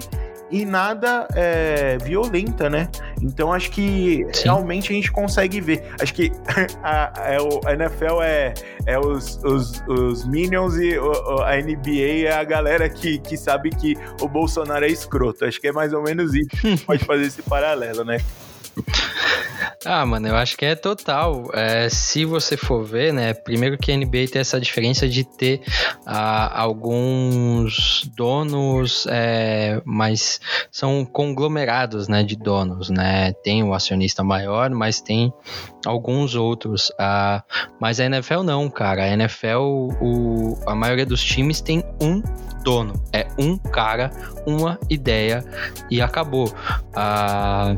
[0.50, 2.90] e nada é, violenta, né?
[3.22, 4.44] Então acho que Sim.
[4.44, 5.84] realmente a gente consegue ver.
[6.00, 6.32] Acho que
[6.84, 8.54] a, a, a NFL é,
[8.86, 10.96] é os, os, os Minions e
[11.44, 15.46] a NBA é a galera que, que sabe que o Bolsonaro é escroto.
[15.46, 16.50] Acho que é mais ou menos isso.
[16.86, 18.18] Pode fazer esse paralelo, né?
[19.86, 21.52] Ah, mano, eu acho que é total.
[21.54, 23.36] É, se você for ver, né?
[23.36, 25.62] Primeiro que a NBA tem essa diferença de ter
[26.06, 30.42] ah, alguns donos, é, mas
[30.72, 32.24] são conglomerados, né?
[32.24, 33.32] De donos, né?
[33.44, 35.32] Tem o acionista maior, mas tem
[35.86, 36.92] alguns outros.
[36.98, 37.44] Ah,
[37.80, 39.04] mas a NFL não, cara.
[39.04, 42.24] A NFL, o, a maioria dos times tem um
[42.64, 42.94] dono.
[43.14, 44.10] É um cara,
[44.48, 45.46] uma ideia
[45.92, 46.52] e acabou.
[46.96, 47.76] Ah,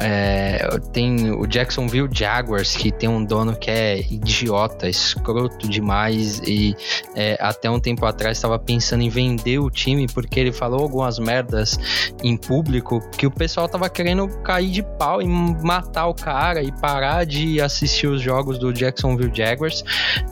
[0.00, 6.74] é, tem o Jacksonville Jaguars, que tem um dono que é idiota, escroto demais, e
[7.14, 11.18] é, até um tempo atrás estava pensando em vender o time porque ele falou algumas
[11.18, 11.78] merdas
[12.22, 16.72] em público que o pessoal tava querendo cair de pau e matar o cara e
[16.72, 19.84] parar de assistir os jogos do Jacksonville Jaguars.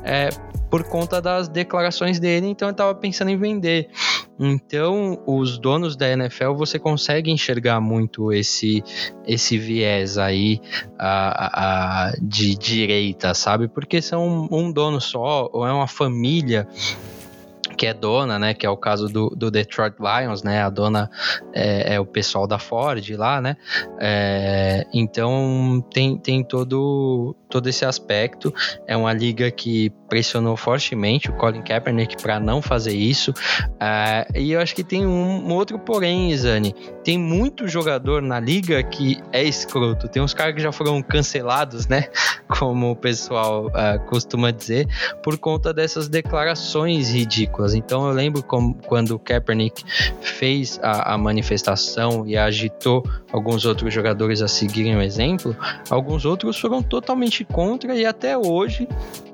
[0.03, 0.31] É,
[0.71, 3.91] por conta das declarações dele, então ele estava pensando em vender.
[4.39, 8.83] Então, os donos da NFL, você consegue enxergar muito esse
[9.27, 10.61] esse viés aí
[10.99, 13.69] a, a, de direita, sabe?
[13.69, 16.67] Porque são um dono só, ou é uma família
[17.81, 18.52] que é dona, né?
[18.52, 20.61] Que é o caso do, do Detroit Lions, né?
[20.61, 21.11] A dona
[21.51, 23.57] é, é o pessoal da Ford lá, né?
[23.98, 28.52] É, então tem, tem todo, todo esse aspecto.
[28.86, 33.31] É uma liga que pressionou fortemente o Colin Kaepernick para não fazer isso.
[33.31, 36.74] Uh, e eu acho que tem um, um, outro porém, Zani.
[37.05, 40.09] Tem muito jogador na liga que é escroto.
[40.09, 42.09] Tem uns caras que já foram cancelados, né?
[42.59, 44.89] Como o pessoal uh, costuma dizer,
[45.23, 47.70] por conta dessas declarações ridículas.
[47.75, 49.85] Então eu lembro como, quando o Kaepernick
[50.21, 55.57] fez a, a manifestação e agitou alguns outros jogadores a seguirem o exemplo,
[55.89, 58.89] alguns outros foram totalmente contra e até hoje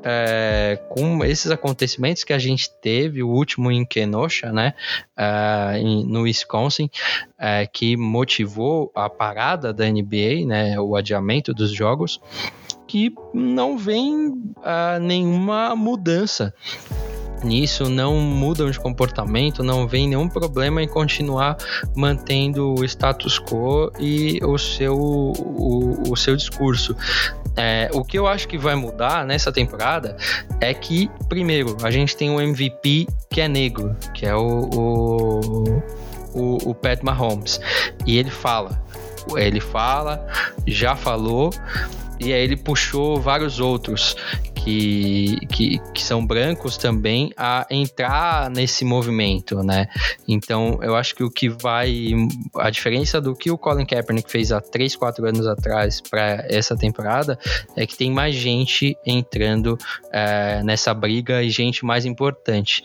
[0.09, 4.73] é, com esses acontecimentos que a gente teve, o último em Kenosha, né,
[5.17, 6.89] é, no Wisconsin,
[7.37, 12.21] é, que motivou a parada da NBA, né, o adiamento dos jogos,
[12.87, 16.55] que não vem uh, nenhuma mudança
[17.45, 21.57] nisso, não mudam de comportamento, não vem nenhum problema em continuar
[21.95, 26.97] mantendo o status quo e o seu, o, o seu discurso.
[27.57, 30.17] É, o que eu acho que vai mudar nessa temporada
[30.61, 35.83] é que, primeiro, a gente tem um MVP que é negro, que é o, o,
[36.35, 37.59] o, o Pat Mahomes.
[38.07, 38.79] E ele fala,
[39.37, 40.27] ele fala,
[40.67, 41.51] já falou,
[42.19, 44.17] e aí ele puxou vários outros
[44.55, 49.87] que, que, que, são brancos também a entrar nesse movimento, né?
[50.27, 52.13] Então eu acho que o que vai.
[52.57, 56.77] A diferença do que o Colin Kaepernick fez há 3, 4 anos atrás para essa
[56.77, 57.39] temporada
[57.77, 59.79] é que tem mais gente entrando
[60.11, 62.83] é, nessa briga e gente mais importante.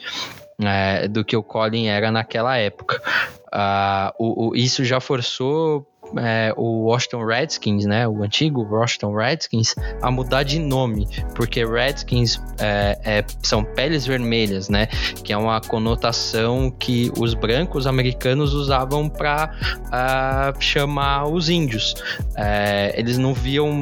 [0.64, 3.02] é, do que o Colin era naquela época.
[3.48, 5.86] Uh, o, o, isso já forçou
[6.18, 12.42] é, o Washington Redskins, né, o antigo Washington Redskins, a mudar de nome, porque Redskins
[12.60, 14.88] é, é, são peles vermelhas, né,
[15.24, 19.52] que é uma conotação que os brancos americanos usavam para
[19.86, 21.96] uh, ah, chamar os índios.
[22.36, 23.82] É, eles não viam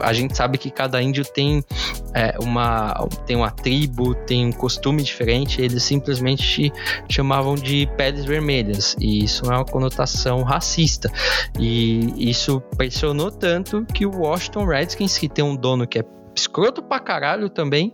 [0.00, 1.64] a gente sabe que cada índio tem
[2.12, 6.72] é, uma tem uma tribo, tem um costume diferente, eles simplesmente
[7.08, 11.10] chamavam de peles vermelhas, e isso é uma conotação racista.
[11.58, 16.04] E isso pressionou tanto que o Washington Redskins, que tem um dono que é
[16.34, 17.92] escroto pra caralho também,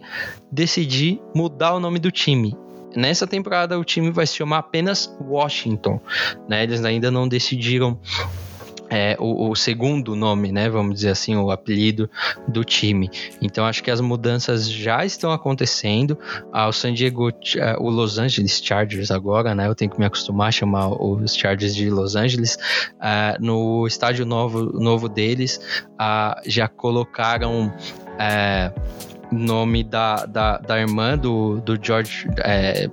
[0.51, 2.57] decidir mudar o nome do time.
[2.97, 6.01] Nessa temporada o time vai se chamar apenas Washington,
[6.49, 6.63] né?
[6.65, 7.99] Eles ainda não decidiram
[8.91, 10.69] é, o, o, segundo nome, né?
[10.69, 12.11] Vamos dizer assim, o apelido
[12.49, 13.09] do time.
[13.41, 16.19] Então acho que as mudanças já estão acontecendo.
[16.53, 17.31] Ah, o San Diego,
[17.61, 19.69] ah, o Los Angeles Chargers agora, né?
[19.69, 22.59] Eu tenho que me acostumar a chamar os Chargers de Los Angeles.
[23.01, 25.61] Ah, no estádio novo, novo deles,
[25.97, 27.73] ah, já colocaram.
[28.19, 28.71] É,
[29.33, 32.89] nome da, da, da irmã do, do George, é,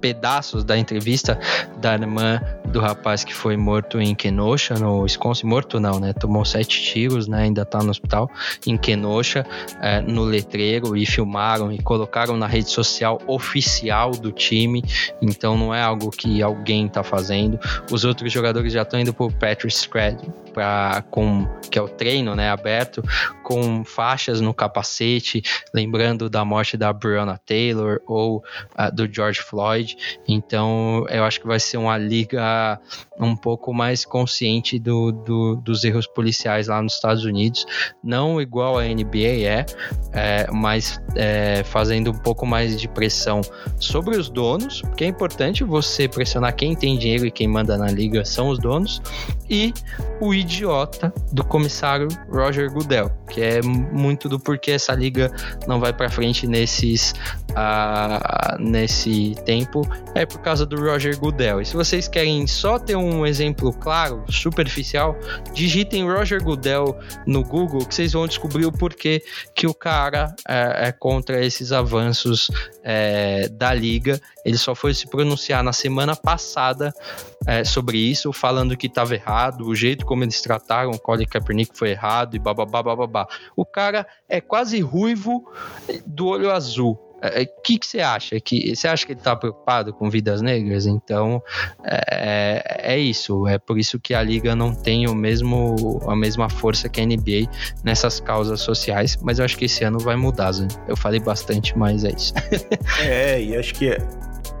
[0.00, 1.38] pedaços da entrevista
[1.78, 5.46] da irmã do rapaz que foi morto em Kenosha, no Wisconsin.
[5.46, 6.12] Morto não, né?
[6.12, 7.42] Tomou sete tiros, né?
[7.42, 8.30] Ainda tá no hospital,
[8.66, 9.46] em Kenosha,
[9.80, 14.82] é, no letreiro, e filmaram e colocaram na rede social oficial do time.
[15.20, 17.58] Então não é algo que alguém tá fazendo.
[17.90, 20.18] Os outros jogadores já estão indo pro Patrick Scred,
[20.52, 22.50] pra, com, que é o treino, né?
[22.50, 23.02] Aberto,
[23.42, 25.42] com faixas no capacete,
[25.72, 28.44] lembrando da morte da Breonna Taylor ou
[28.78, 29.87] uh, do George Floyd.
[30.26, 32.80] Então eu acho que vai ser uma liga
[33.20, 37.66] um pouco mais consciente do, do, dos erros policiais lá nos Estados Unidos.
[38.02, 39.66] Não igual a NBA é,
[40.12, 43.40] é mas é, fazendo um pouco mais de pressão
[43.78, 47.90] sobre os donos, porque é importante você pressionar quem tem dinheiro e quem manda na
[47.90, 49.00] liga são os donos,
[49.48, 49.72] e
[50.20, 55.30] o idiota do comissário Roger Goodell, que é muito do porquê essa liga
[55.66, 57.14] não vai para frente nesses
[57.50, 59.82] uh, nesse tempo,
[60.14, 61.60] é por causa do Roger Goodell.
[61.60, 65.16] E se vocês querem só ter um exemplo claro, superficial,
[65.52, 69.22] digitem Roger Goodell no Google que vocês vão descobrir o porquê
[69.54, 72.50] que o cara é, é contra esses avanços
[72.82, 74.20] é, da liga.
[74.44, 76.92] Ele só foi se pronunciar na semana passada
[77.46, 81.76] é, sobre isso, falando que estava errado, o jeito como eles trataram o Colin Kaepernick
[81.76, 83.26] foi errado e bababá.
[83.56, 85.50] O cara é quase ruivo
[86.06, 87.07] do olho azul.
[87.22, 88.40] O é, é, que, que você acha?
[88.40, 90.86] Que, você acha que ele está preocupado com vidas negras?
[90.86, 91.42] Então,
[91.84, 93.46] é, é, é isso.
[93.46, 97.06] É por isso que a Liga não tem o mesmo, a mesma força que a
[97.06, 97.50] NBA
[97.82, 99.18] nessas causas sociais.
[99.20, 100.68] Mas eu acho que esse ano vai mudar, Zé.
[100.86, 102.32] Eu falei bastante, mas é isso.
[103.02, 103.96] é, e acho que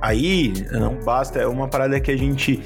[0.00, 1.38] aí não basta.
[1.38, 2.60] É uma parada que a gente.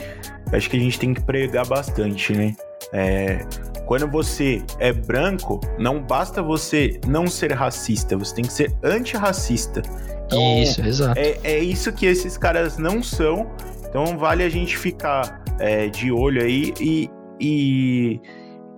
[0.52, 2.54] Acho que a gente tem que pregar bastante, né?
[2.92, 3.38] É,
[3.86, 9.82] quando você é branco, não basta você não ser racista, você tem que ser antirracista.
[10.26, 11.18] Então, isso, exato.
[11.18, 13.50] É, é isso que esses caras não são.
[13.88, 18.20] Então vale a gente ficar é, de olho aí e, e,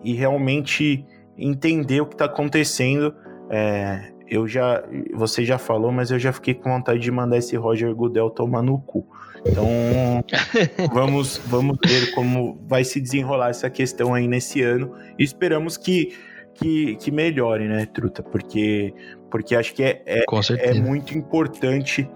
[0.03, 1.07] e, realmente
[1.39, 3.15] entender o que está acontecendo.
[3.49, 4.83] É, eu já,
[5.15, 8.63] você já falou, mas eu já fiquei com vontade de mandar esse Roger Goodell tomar
[8.63, 9.07] no cu.
[9.47, 10.25] Então,
[10.93, 14.95] vamos, vamos ver como vai se desenrolar essa questão aí nesse ano.
[15.19, 16.17] E esperamos que,
[16.55, 18.23] que, que melhore, né, Truta?
[18.23, 18.95] Porque,
[19.31, 20.25] porque acho que é, é,
[20.59, 22.09] é muito importante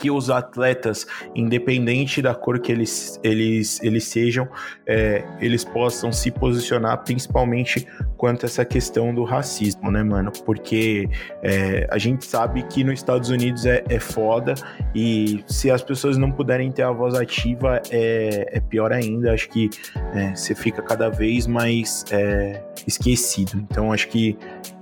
[0.00, 4.48] que os atletas, independente da cor que eles, eles, eles sejam,
[4.86, 7.86] é, eles possam se posicionar principalmente
[8.16, 10.32] quanto a essa questão do racismo, né, mano?
[10.44, 11.08] Porque
[11.42, 14.54] é, a gente sabe que nos Estados Unidos é, é foda
[14.94, 19.32] e se as pessoas não puderem ter a voz ativa é, é pior ainda.
[19.32, 19.68] Acho que
[20.14, 23.58] é, você fica cada vez mais é, esquecido.
[23.70, 24.38] Então acho que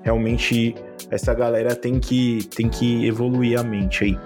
[0.09, 0.74] realmente
[1.10, 4.18] essa galera tem que, tem que evoluir a mente aí.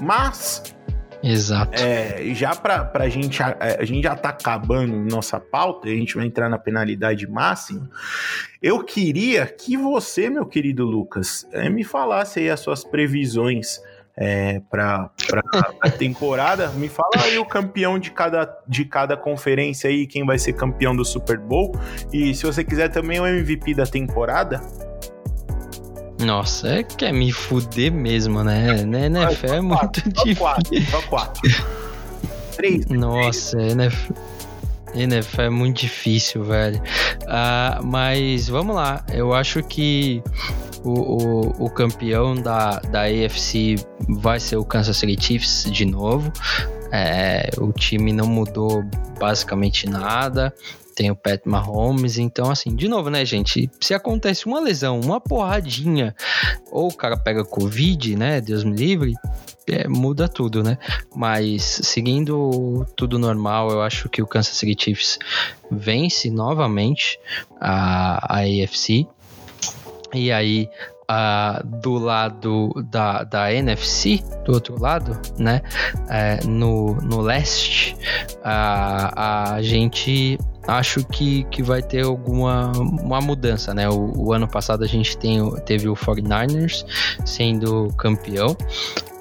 [0.00, 0.74] Mas.
[1.22, 1.72] Exato.
[1.74, 3.42] É, já pra, pra gente.
[3.42, 7.90] A, a, gente já tá acabando nossa pauta, a gente vai entrar na penalidade máxima.
[8.62, 13.80] Eu queria que você, meu querido Lucas, é, me falasse aí as suas previsões
[14.16, 15.10] é, para
[15.80, 16.68] a temporada.
[16.70, 20.94] Me fala aí o campeão de cada, de cada conferência aí, quem vai ser campeão
[20.94, 21.74] do Super Bowl.
[22.12, 24.87] E se você quiser também o MVP da temporada.
[26.18, 28.84] Nossa, é que é me fuder mesmo, né?
[28.84, 30.36] né NFL é muito difícil.
[30.36, 31.50] Quatro, só quatro.
[32.56, 32.86] Três.
[32.86, 34.12] Nossa, NFL.
[34.94, 36.82] NFL é muito difícil, velho.
[37.22, 40.22] Uh, mas vamos lá, eu acho que
[40.82, 43.76] o, o, o campeão da, da AFC
[44.08, 46.32] vai ser o Kansas City Chiefs de novo.
[46.90, 48.82] É, o time não mudou
[49.20, 50.54] basicamente nada
[50.98, 55.20] tem o Pat Mahomes, então assim, de novo, né, gente, se acontece uma lesão, uma
[55.20, 56.12] porradinha,
[56.72, 59.14] ou o cara pega Covid, né, Deus me livre,
[59.68, 60.76] é, muda tudo, né?
[61.14, 65.18] Mas seguindo tudo normal, eu acho que o Kansas City Chiefs
[65.70, 67.20] vence novamente
[67.60, 69.06] a, a AFC.
[70.14, 70.68] E aí,
[71.10, 75.60] uh, do lado da, da NFC, do outro lado, né?
[75.94, 77.94] Uh, no, no leste,
[78.38, 80.38] uh, a gente
[80.68, 83.88] acho que, que vai ter alguma uma mudança, né?
[83.88, 86.84] O, o ano passado a gente tem, teve o 49ers
[87.24, 88.54] sendo campeão,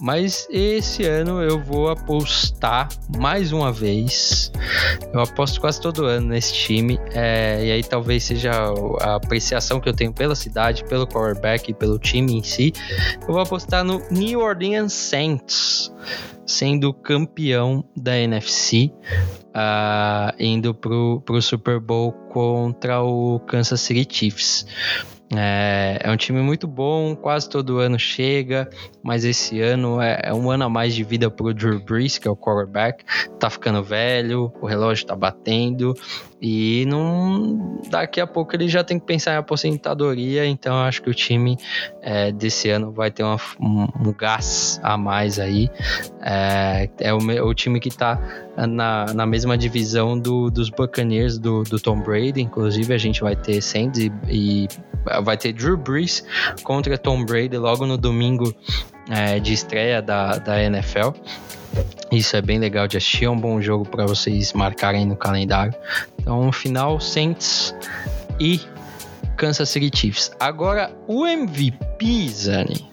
[0.01, 4.51] mas esse ano eu vou apostar mais uma vez.
[5.13, 6.99] Eu aposto quase todo ano nesse time.
[7.13, 8.51] É, e aí talvez seja
[8.99, 12.73] a apreciação que eu tenho pela cidade, pelo quarterback e pelo time em si.
[13.21, 15.91] Eu vou apostar no New Orleans Saints
[16.45, 18.91] sendo campeão da NFC,
[19.57, 24.65] uh, indo pro, pro Super Bowl contra o Kansas City Chiefs.
[25.35, 28.69] É, é, um time muito bom, quase todo ano chega,
[29.03, 32.27] mas esse ano é, é, um ano a mais de vida pro Drew Brees, que
[32.27, 33.03] é o quarterback.
[33.37, 35.93] Tá ficando velho, o relógio tá batendo
[36.41, 41.09] e não daqui a pouco ele já tem que pensar em aposentadoria, então acho que
[41.09, 41.57] o time
[42.01, 45.69] é, desse ano vai ter uma, um, um, gás a mais aí.
[46.21, 48.19] É, é o, o, time que tá
[48.55, 53.35] na, na mesma divisão do, dos Buccaneers do, do Tom Brady, inclusive a gente vai
[53.35, 54.67] ter Saints e, e
[55.23, 56.23] vai ter Drew Brees
[56.63, 58.53] contra Tom Brady logo no domingo
[59.09, 61.11] é, de estreia da, da NFL.
[62.11, 65.73] Isso é bem legal de assistir, é um bom jogo para vocês marcarem no calendário.
[66.19, 67.75] Então, final Saints
[68.39, 68.61] e
[69.35, 70.31] Kansas City Chiefs.
[70.39, 72.89] Agora, o MVP, Zani.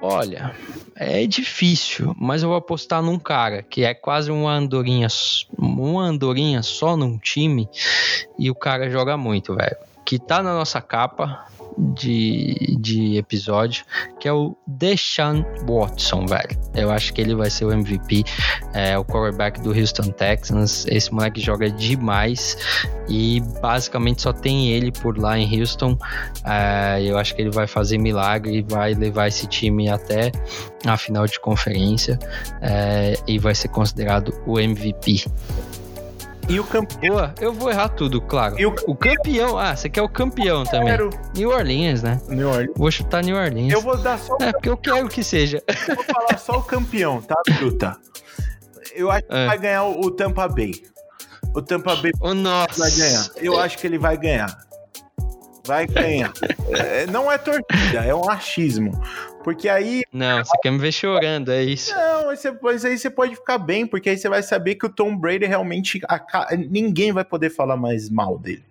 [0.00, 0.52] Olha,
[0.96, 5.08] é difícil, mas eu vou apostar num cara que é quase uma andorinha,
[5.56, 7.68] uma andorinha só num time
[8.38, 9.76] e o cara joga muito, velho.
[10.04, 11.46] Que tá na nossa capa,
[11.78, 13.84] de, de episódio,
[14.18, 16.58] que é o Deshaun Watson, velho.
[16.74, 18.24] Eu acho que ele vai ser o MVP,
[18.72, 20.86] é o quarterback do Houston Texans.
[20.86, 22.56] Esse moleque joga demais
[23.08, 25.96] e basicamente só tem ele por lá em Houston.
[26.44, 30.32] É, eu acho que ele vai fazer milagre e vai levar esse time até
[30.86, 32.18] a final de conferência
[32.60, 35.24] é, e vai ser considerado o MVP.
[36.48, 37.32] E o campeão.
[37.40, 38.58] Eu vou errar tudo, claro.
[38.58, 39.56] E o, o campeão.
[39.58, 40.88] Ah, você quer o campeão também.
[40.88, 41.10] Quero.
[41.34, 42.20] New Orleans, né?
[42.28, 42.72] New Orleans.
[42.76, 43.72] Vou chutar New Orleans.
[43.72, 44.36] Eu vou dar só.
[44.40, 45.62] É, porque eu quero que seja.
[45.88, 47.96] Eu vou falar só o campeão, tá, Bruta?
[48.94, 49.46] Eu acho que é.
[49.46, 50.72] vai ganhar o, o, Tampa Bay.
[51.54, 52.78] O Tampa Bay oh, nossa.
[52.78, 53.26] vai ganhar.
[53.36, 54.58] Eu acho que ele vai ganhar.
[55.66, 56.32] Vai ganhar.
[56.76, 58.92] é, não é torcida, é um achismo.
[59.42, 60.02] Porque aí.
[60.12, 61.94] Não, você quer me ver chorando, é isso.
[61.94, 62.26] Não,
[62.62, 65.46] mas aí você pode ficar bem, porque aí você vai saber que o Tom Brady
[65.46, 66.00] realmente.
[66.70, 68.64] Ninguém vai poder falar mais mal dele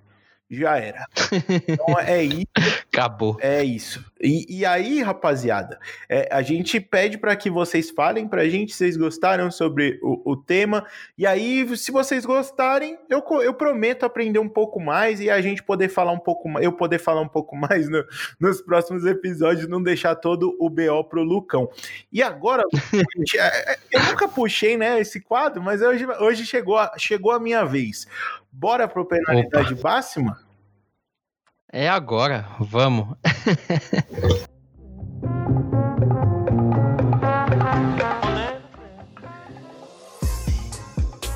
[0.52, 1.06] já era.
[1.68, 2.48] Então é isso.
[2.94, 3.38] Acabou.
[3.40, 4.04] É isso.
[4.22, 5.80] E, e aí, rapaziada,
[6.10, 10.32] é, a gente pede para que vocês falem pra gente se vocês gostaram sobre o,
[10.32, 10.86] o, tema.
[11.18, 15.64] E aí, se vocês gostarem, eu, eu prometo aprender um pouco mais e a gente
[15.64, 18.04] poder falar um pouco mais, eu poder falar um pouco mais no,
[18.40, 21.70] nos próximos episódios, não deixar todo o BO pro Lucão.
[22.12, 22.64] E agora,
[23.36, 27.40] é, é, eu nunca puxei, né, esse quadro, mas hoje, hoje chegou, a, chegou a
[27.40, 28.06] minha vez.
[28.52, 29.90] Bora pro penalidade Opa.
[29.90, 30.38] máxima?
[31.72, 33.16] É agora, vamos.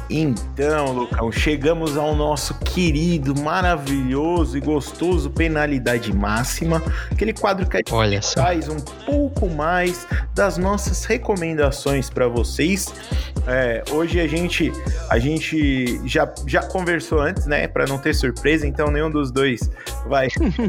[0.09, 7.79] Então, Lucão, chegamos ao nosso querido, maravilhoso e gostoso Penalidade Máxima, aquele quadro que a
[7.79, 12.93] gente faz um pouco mais das nossas recomendações para vocês.
[13.47, 14.71] É, hoje a gente
[15.09, 19.69] a gente já, já conversou antes, né, para não ter surpresa, então nenhum dos dois
[20.07, 20.27] vai,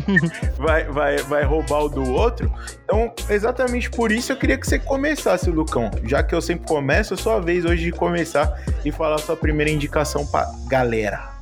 [0.58, 2.50] vai, vai, vai roubar o do outro.
[2.86, 7.14] Então, exatamente por isso eu queria que você começasse, Lucão, já que eu sempre começo,
[7.14, 11.34] é sua vez hoje de começar e falar sua primeira indicação pra galera.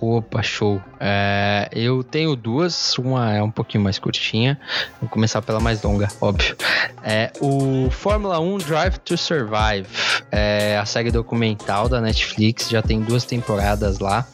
[0.00, 0.80] Opa, show.
[1.00, 4.60] É, eu tenho duas, uma é um pouquinho mais curtinha.
[5.00, 6.56] Vou começar pela mais longa, óbvio.
[7.02, 9.88] É, o Fórmula 1 Drive to Survive
[10.30, 14.24] é a série documental da Netflix, já tem duas temporadas lá.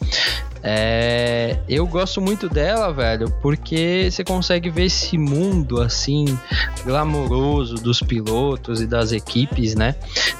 [0.67, 6.25] É, eu gosto muito dela, velho, porque você consegue ver esse mundo assim
[6.83, 9.93] glamouroso dos pilotos e das equipes, né?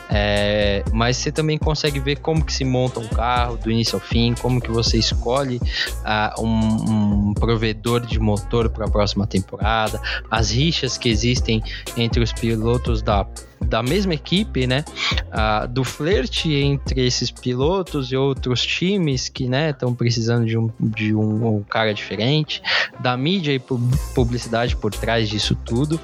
[0.09, 4.01] É, mas você também consegue ver como que se monta um carro do início ao
[4.01, 10.01] fim, como que você escolhe uh, um, um, provedor de motor para a próxima temporada,
[10.31, 11.61] as rixas que existem
[11.95, 13.27] entre os pilotos da
[13.65, 14.83] da mesma equipe, né?
[15.31, 20.71] Ah, do flerte entre esses pilotos e outros times que, né, estão precisando de, um,
[20.79, 22.61] de um, um, cara diferente,
[22.99, 25.99] da mídia e publicidade por trás disso tudo.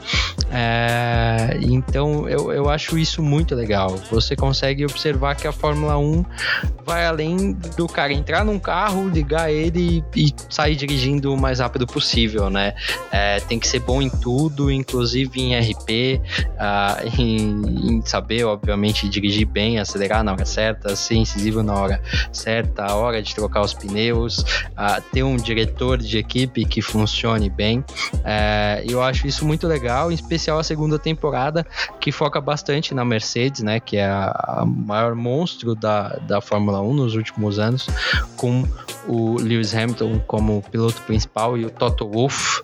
[0.51, 3.95] É, então eu, eu acho isso muito legal.
[4.11, 6.25] Você consegue observar que a Fórmula 1
[6.85, 11.59] vai além do cara entrar num carro, ligar ele e, e sair dirigindo o mais
[11.59, 12.73] rápido possível, né?
[13.11, 16.19] É, tem que ser bom em tudo, inclusive em RP,
[16.57, 22.01] uh, em em, saber, obviamente, dirigir bem, acelerar na hora certa, ser incisivo na hora
[22.31, 27.49] certa, a hora de trocar os pneus, uh, ter um diretor de equipe que funcione
[27.49, 27.79] bem.
[27.79, 31.65] Uh, eu acho isso muito legal, em especial a segunda temporada,
[31.99, 36.81] que foca bastante na Mercedes, né, que é a, a maior monstro da, da Fórmula
[36.81, 37.87] 1 nos últimos anos,
[38.35, 38.65] com
[39.07, 42.61] o Lewis Hamilton como piloto principal e o Toto Wolff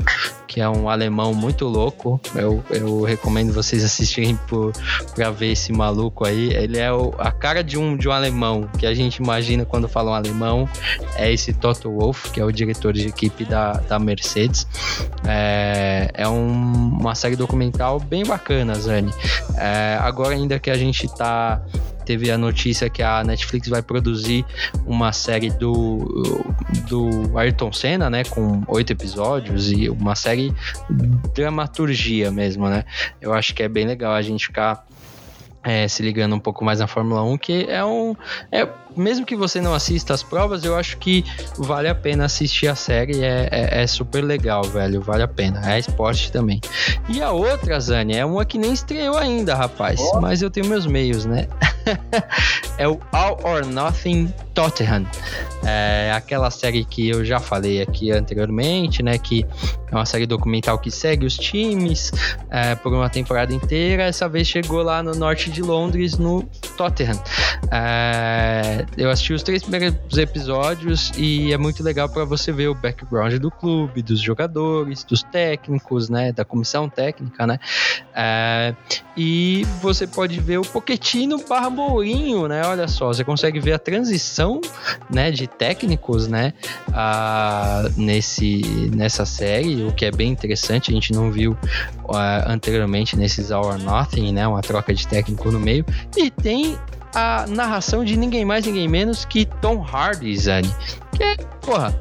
[0.57, 2.19] que é um alemão muito louco.
[2.33, 4.35] Eu, eu recomendo vocês assistirem
[5.13, 6.51] para ver esse maluco aí.
[6.51, 9.87] Ele é o, a cara de um, de um alemão que a gente imagina quando
[9.87, 10.67] fala um alemão.
[11.15, 14.65] É esse Toto Wolff, que é o diretor de equipe da, da Mercedes.
[15.27, 19.13] É, é um, uma série documental bem bacana, Zani.
[19.55, 21.61] É, agora, ainda que a gente tá
[22.07, 24.45] teve a notícia que a Netflix vai produzir
[24.85, 26.55] uma série do,
[26.87, 28.23] do Ayrton Senna, né?
[28.23, 30.53] Com oito episódios e uma série
[31.35, 32.85] dramaturgia mesmo, né?
[33.19, 34.87] Eu acho que é bem legal a gente ficar
[35.61, 38.15] é, se ligando um pouco mais na Fórmula 1, que é um.
[38.53, 38.65] É,
[38.97, 41.23] mesmo que você não assista as provas, eu acho que
[41.57, 43.23] vale a pena assistir a série.
[43.23, 45.01] É, é, é, super legal, velho.
[45.01, 45.61] Vale a pena.
[45.71, 46.59] É esporte também.
[47.07, 49.99] E a outra, Zani, é uma que nem estreou ainda, rapaz.
[49.99, 50.19] Oh.
[50.19, 51.47] Mas eu tenho meus meios, né?
[52.77, 55.05] é o All or Nothing Tottenham.
[55.63, 59.17] É aquela série que eu já falei aqui anteriormente, né?
[59.17, 59.45] Que
[59.91, 62.11] é uma série documental que segue os times
[62.49, 64.03] é, por uma temporada inteira.
[64.03, 66.43] Essa vez chegou lá no norte de Londres, no
[66.75, 67.21] Tottenham.
[67.71, 72.75] É, eu assisti os três primeiros episódios e é muito legal para você ver o
[72.75, 76.31] background do clube, dos jogadores, dos técnicos, né?
[76.31, 77.59] Da comissão técnica, né?
[78.15, 78.73] É,
[79.15, 82.63] e você pode ver o Poquetino barra Mourinho, né?
[82.65, 84.61] Olha só, você consegue ver a transição,
[85.09, 85.29] né?
[85.29, 86.53] De técnicos, né?
[86.91, 91.51] A, nesse, nessa série, o que é bem interessante, a gente não viu
[92.03, 94.47] uh, anteriormente nesses All or Nothing, né?
[94.47, 95.85] Uma troca de técnico no meio.
[96.15, 96.77] E tem
[97.13, 100.73] a narração de ninguém mais, ninguém menos que Tom Hardy, Zane.
[101.15, 101.93] Que é, porra,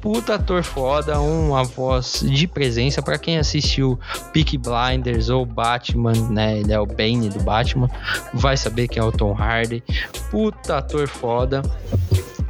[0.00, 3.98] puta ator foda, uma voz de presença para quem assistiu
[4.32, 6.58] Peak Blinders ou Batman, né?
[6.58, 7.90] Ele é o Bane do Batman,
[8.34, 9.82] vai saber quem é o Tom Hardy.
[10.30, 11.62] Puta ator foda.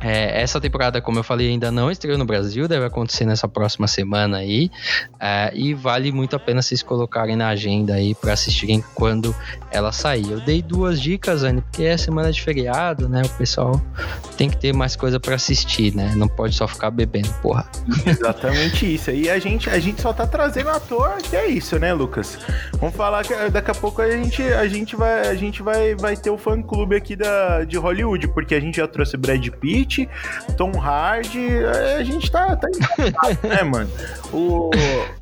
[0.00, 3.86] É, essa temporada, como eu falei, ainda não estreou no Brasil, deve acontecer nessa próxima
[3.88, 4.70] semana aí.
[5.18, 9.34] É, e vale muito a pena vocês colocarem na agenda aí para assistirem quando
[9.70, 10.30] ela sair.
[10.30, 13.22] Eu dei duas dicas, Anne, porque é semana de feriado, né?
[13.24, 13.80] O pessoal
[14.36, 16.12] tem que ter mais coisa para assistir, né?
[16.14, 17.68] Não pode só ficar bebendo, porra.
[18.06, 19.10] Exatamente isso.
[19.10, 22.38] E a gente, a gente só tá trazendo ator, que é isso, né, Lucas?
[22.74, 26.16] Vamos falar que daqui a pouco a gente, a gente, vai, a gente vai, vai
[26.16, 29.87] ter o fã clube aqui da, de Hollywood, porque a gente já trouxe Brad Pitt
[30.56, 31.64] Tom Hardy,
[31.98, 32.68] a gente tá, tá
[33.48, 33.90] né, mano?
[34.32, 34.70] O...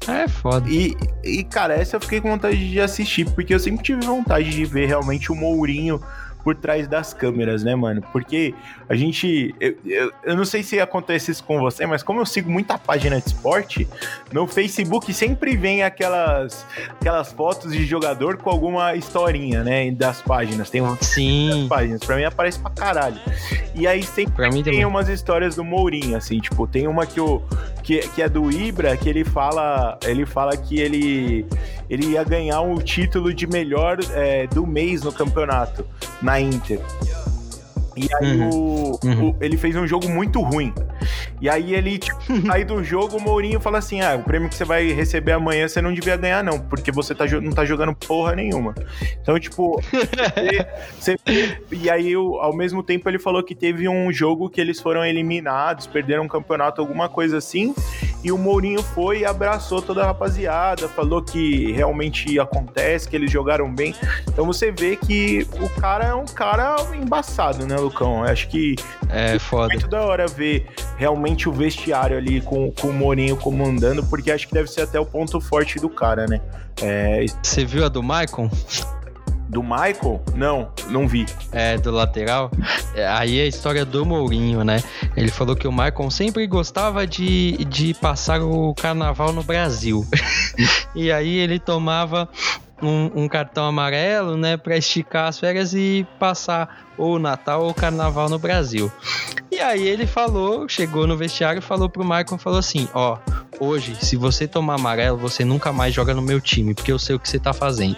[0.08, 0.68] É foda.
[0.68, 4.50] E, e, cara, essa eu fiquei com vontade de assistir, porque eu sempre tive vontade
[4.50, 6.00] de ver realmente o Mourinho
[6.46, 8.00] por trás das câmeras, né, mano?
[8.12, 8.54] Porque
[8.88, 9.52] a gente.
[9.58, 12.78] Eu, eu, eu, não sei se acontece isso com você, mas como eu sigo muita
[12.78, 13.88] página de esporte,
[14.32, 16.64] no Facebook sempre vem aquelas,
[17.00, 19.90] aquelas fotos de jogador com alguma historinha, né?
[19.90, 20.70] Das páginas.
[20.70, 21.66] Tem uma Sim.
[21.68, 21.98] páginas.
[22.04, 23.18] Pra mim aparece pra caralho.
[23.74, 24.84] E aí sempre tem também.
[24.84, 27.42] umas histórias do Mourinho, assim, tipo, tem uma que, o,
[27.82, 29.98] que, que é do Ibra, que ele fala.
[30.04, 31.44] Ele fala que ele,
[31.90, 35.84] ele ia ganhar o título de melhor é, do mês no campeonato.
[36.22, 36.80] Na Inter.
[37.96, 38.50] E aí uhum.
[38.50, 39.30] O, uhum.
[39.30, 40.72] o, ele fez um jogo muito ruim.
[41.40, 44.54] E aí ele, tipo, sai do jogo, o Mourinho fala assim: ah, o prêmio que
[44.54, 47.94] você vai receber amanhã você não devia ganhar, não, porque você tá, não tá jogando
[47.94, 48.74] porra nenhuma.
[49.20, 54.50] Então, tipo, você, você, e aí, ao mesmo tempo, ele falou que teve um jogo
[54.50, 57.74] que eles foram eliminados, perderam um campeonato, alguma coisa assim.
[58.22, 63.30] E o Mourinho foi e abraçou toda a rapaziada, falou que realmente acontece, que eles
[63.30, 63.94] jogaram bem.
[64.26, 68.24] Então você vê que o cara é um cara embaçado, né, Lucão?
[68.24, 68.74] Eu acho que
[69.08, 69.68] é foda.
[69.68, 70.66] muito da hora ver
[70.96, 74.98] realmente o vestiário ali com, com o Mourinho comandando, porque acho que deve ser até
[74.98, 76.40] o ponto forte do cara, né?
[76.82, 77.24] É...
[77.42, 78.50] Você viu a do Maicon?
[79.48, 80.22] Do Michael?
[80.34, 81.26] Não, não vi.
[81.52, 82.50] É, do lateral.
[82.94, 84.82] É, aí é a história do Mourinho, né?
[85.16, 90.04] Ele falou que o Michael sempre gostava de, de passar o carnaval no Brasil.
[90.94, 92.28] e aí ele tomava
[92.82, 97.74] um, um, cartão amarelo, né, para esticar as férias e passar ou o Natal ou
[97.74, 98.90] Carnaval no Brasil.
[99.50, 103.18] E aí ele falou, chegou no vestiário e falou pro Michael, falou assim, ó,
[103.58, 107.16] hoje, se você tomar amarelo, você nunca mais joga no meu time, porque eu sei
[107.16, 107.96] o que você tá fazendo.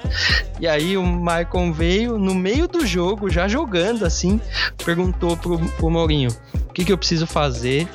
[0.60, 4.40] E aí o Michael veio no meio do jogo, já jogando assim,
[4.84, 6.30] perguntou pro, pro Mourinho,
[6.68, 7.88] o que, que eu preciso fazer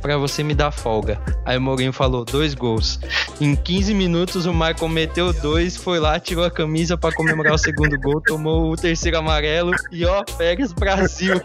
[0.00, 1.20] para você me dar folga.
[1.44, 3.00] Aí o Mourinho falou, dois gols.
[3.40, 7.58] Em 15 minutos o Michael meteu dois, foi lá, tirou a camisa para comemorar o
[7.58, 11.40] segundo gol, tomou o terceiro amarelo e ó, Pérez Brasil.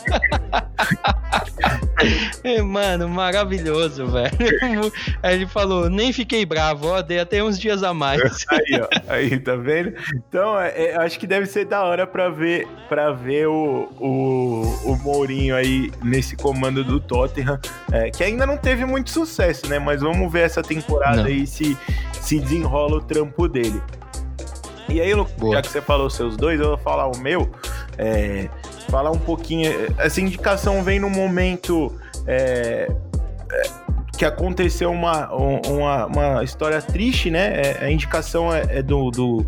[2.44, 4.32] é, mano, maravilhoso, velho.
[5.22, 8.22] Aí ele falou, nem fiquei bravo, ó, dei até uns dias a mais.
[8.50, 9.94] aí, ó, aí, tá vendo?
[10.16, 14.62] Então, é, é, acho que deve ser da hora pra ver, pra ver o, o,
[14.86, 17.60] o Mourinho aí nesse comando do Tottenham,
[17.92, 19.80] é, que ainda não teve muito sucesso, né?
[19.80, 21.26] Mas vamos ver essa temporada não.
[21.26, 21.78] aí se,
[22.14, 23.82] se desenrola o trampo dele.
[24.90, 25.12] E aí,
[25.54, 27.50] já que você falou seus dois, eu vou falar o meu.
[27.98, 28.50] É,
[28.90, 29.72] falar um pouquinho.
[29.98, 31.98] Essa indicação vem no momento
[32.28, 32.92] é,
[33.52, 33.64] é,
[34.18, 37.62] que aconteceu uma, uma, uma, história triste, né?
[37.62, 39.46] É, a indicação é, é, do, do.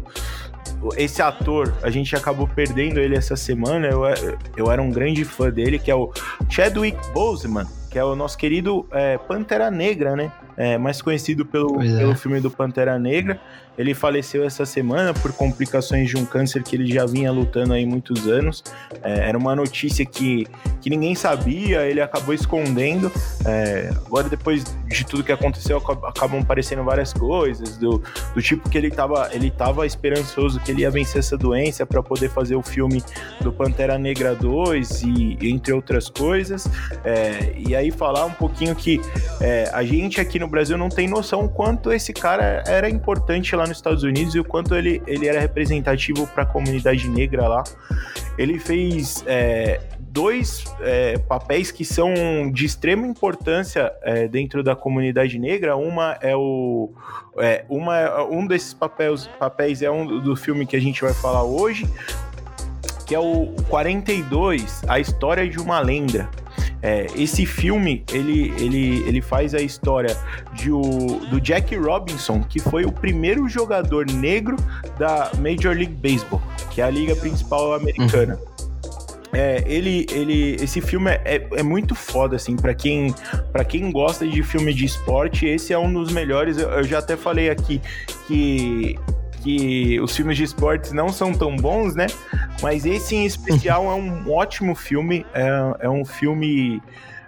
[0.96, 3.88] Esse ator, a gente acabou perdendo ele essa semana.
[3.88, 4.04] Eu,
[4.56, 6.12] eu era um grande fã dele, que é o
[6.50, 10.32] Chadwick Boseman que é o nosso querido é, Pantera Negra, né?
[10.58, 12.00] É, mais conhecido pelo, é.
[12.00, 13.40] pelo filme do Pantera Negra.
[13.78, 17.86] Ele faleceu essa semana por complicações de um câncer que ele já vinha lutando aí
[17.86, 18.64] muitos anos.
[19.02, 20.48] É, era uma notícia que,
[20.82, 23.12] que ninguém sabia, ele acabou escondendo.
[23.46, 28.02] É, agora, depois de tudo que aconteceu, acabam aparecendo várias coisas, do,
[28.34, 32.02] do tipo que ele estava ele tava esperançoso que ele ia vencer essa doença para
[32.04, 33.04] poder fazer o filme
[33.42, 36.68] do Pantera Negra 2 e entre outras coisas.
[37.04, 39.02] É, e aí falar um pouquinho que
[39.42, 43.56] é, a gente aqui no Brasil não tem noção o quanto esse cara era importante
[43.56, 47.10] lá lá nos Estados Unidos e o quanto ele, ele era representativo para a comunidade
[47.10, 47.64] negra lá.
[48.38, 52.14] Ele fez é, dois é, papéis que são
[52.52, 55.76] de extrema importância é, dentro da comunidade negra.
[55.76, 56.92] Uma é o.
[57.38, 61.44] É, uma, um desses papéis, papéis é um do filme que a gente vai falar
[61.44, 61.88] hoje,
[63.08, 66.30] que é o 42, A História de uma Lenda.
[66.84, 70.18] É, esse filme, ele, ele, ele faz a história
[70.54, 70.82] de o,
[71.30, 74.58] do Jack Robinson, que foi o primeiro jogador negro
[75.00, 76.42] da Major League Baseball,
[76.72, 78.36] que é a liga principal americana.
[78.36, 78.54] Uhum.
[79.32, 83.16] É, ele, ele, esse filme é, é, é muito foda, assim, para quem,
[83.52, 86.58] pra quem gosta de filme de esporte, esse é um dos melhores.
[86.58, 87.82] Eu, eu já até falei aqui
[88.28, 89.00] que
[89.44, 92.08] que os filmes de esportes não são tão bons, né?
[92.62, 96.82] Mas esse em especial é um ótimo filme, é, é um filme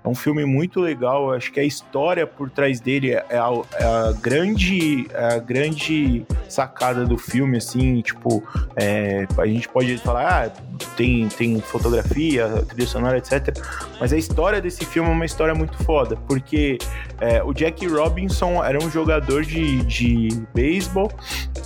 [0.03, 1.33] é um filme muito legal.
[1.33, 6.25] Acho que a história por trás dele é a, é a grande, é a grande
[6.49, 8.43] sacada do filme, assim, tipo,
[8.75, 13.57] é, a gente pode falar, ah, tem, tem fotografia, trilha sonora, etc.
[13.99, 16.77] Mas a história desse filme é uma história muito foda, porque
[17.19, 21.11] é, o Jack Robinson era um jogador de, de beisebol,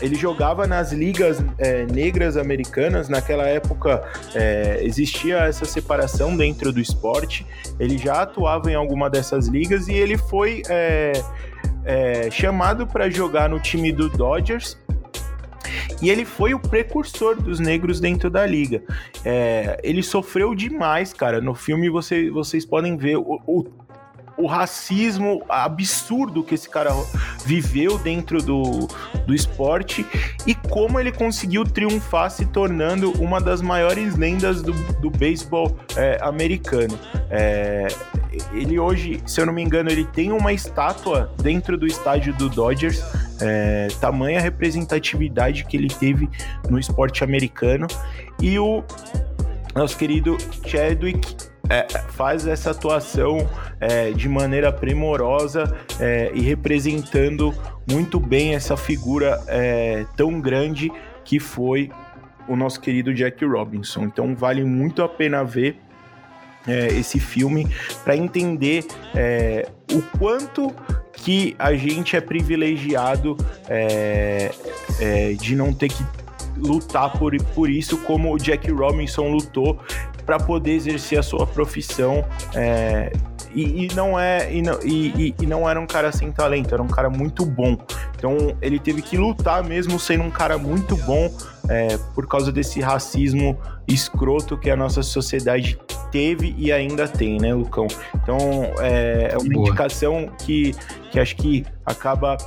[0.02, 4.04] ele jogava nas ligas é, negras americanas, naquela época
[4.34, 7.46] é, existia essa separação dentro do esporte,
[7.80, 10.64] ele já atuava em alguma dessas ligas e ele foi
[11.86, 14.78] é, chamado para jogar no time do Dodgers.
[16.02, 18.82] E ele foi o precursor dos negros dentro da liga.
[19.24, 21.42] É, ele sofreu demais, cara.
[21.42, 23.66] No filme você, vocês podem ver o, o
[24.40, 26.92] o racismo absurdo que esse cara
[27.46, 28.88] viveu dentro do,
[29.28, 30.06] do esporte
[30.48, 36.18] e como ele conseguiu triunfar se tornando uma das maiores lendas do, do beisebol é,
[36.22, 36.98] americano.
[37.30, 37.88] É,
[38.54, 42.50] ele hoje, se eu não me engano, ele tem uma estátua dentro do estádio do
[42.50, 43.04] Dodgers,
[43.42, 46.30] é, tamanha representatividade que ele teve
[46.70, 47.88] no esporte americano.
[48.42, 48.84] E o
[49.76, 53.50] nosso querido Chadwick é, faz essa atuação
[53.80, 57.54] é, de maneira primorosa é, e representando
[57.90, 60.92] muito bem essa figura é, tão grande
[61.24, 61.92] que foi
[62.48, 64.04] o nosso querido Jack Robinson.
[64.04, 65.80] Então vale muito a pena ver
[66.72, 67.68] é, esse filme
[68.04, 68.86] para entender
[69.16, 70.74] é, o quanto
[71.14, 73.36] que a gente é privilegiado
[73.68, 74.52] é,
[75.00, 76.04] é, de não ter que
[76.58, 79.80] lutar por, por isso, como o Jack Robinson lutou
[80.26, 82.26] para poder exercer a sua profissão.
[82.54, 83.12] É,
[83.54, 86.84] e, e, não é e não, e, e, não era um cara sem talento, era
[86.84, 87.78] um cara muito bom.
[88.16, 91.34] Então ele teve que lutar mesmo sendo um cara muito bom
[91.68, 95.80] é, por causa desse racismo escroto que a nossa sociedade
[96.12, 97.88] teve e ainda tem, né, Lucão?
[98.16, 98.38] Então
[98.80, 99.68] é, é uma Boa.
[99.68, 100.74] indicação que,
[101.12, 102.38] que acho que acaba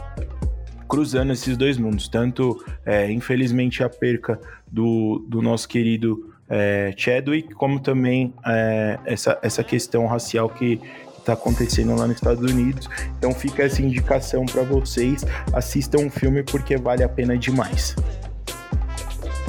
[0.88, 4.38] cruzando esses dois mundos, tanto é, infelizmente a perca
[4.70, 10.78] do, do nosso querido é, Chadwick, como também é, essa, essa questão racial que
[11.18, 12.90] está acontecendo lá nos Estados Unidos.
[13.16, 15.24] Então fica essa indicação para vocês,
[15.54, 17.96] assistam o filme porque vale a pena demais.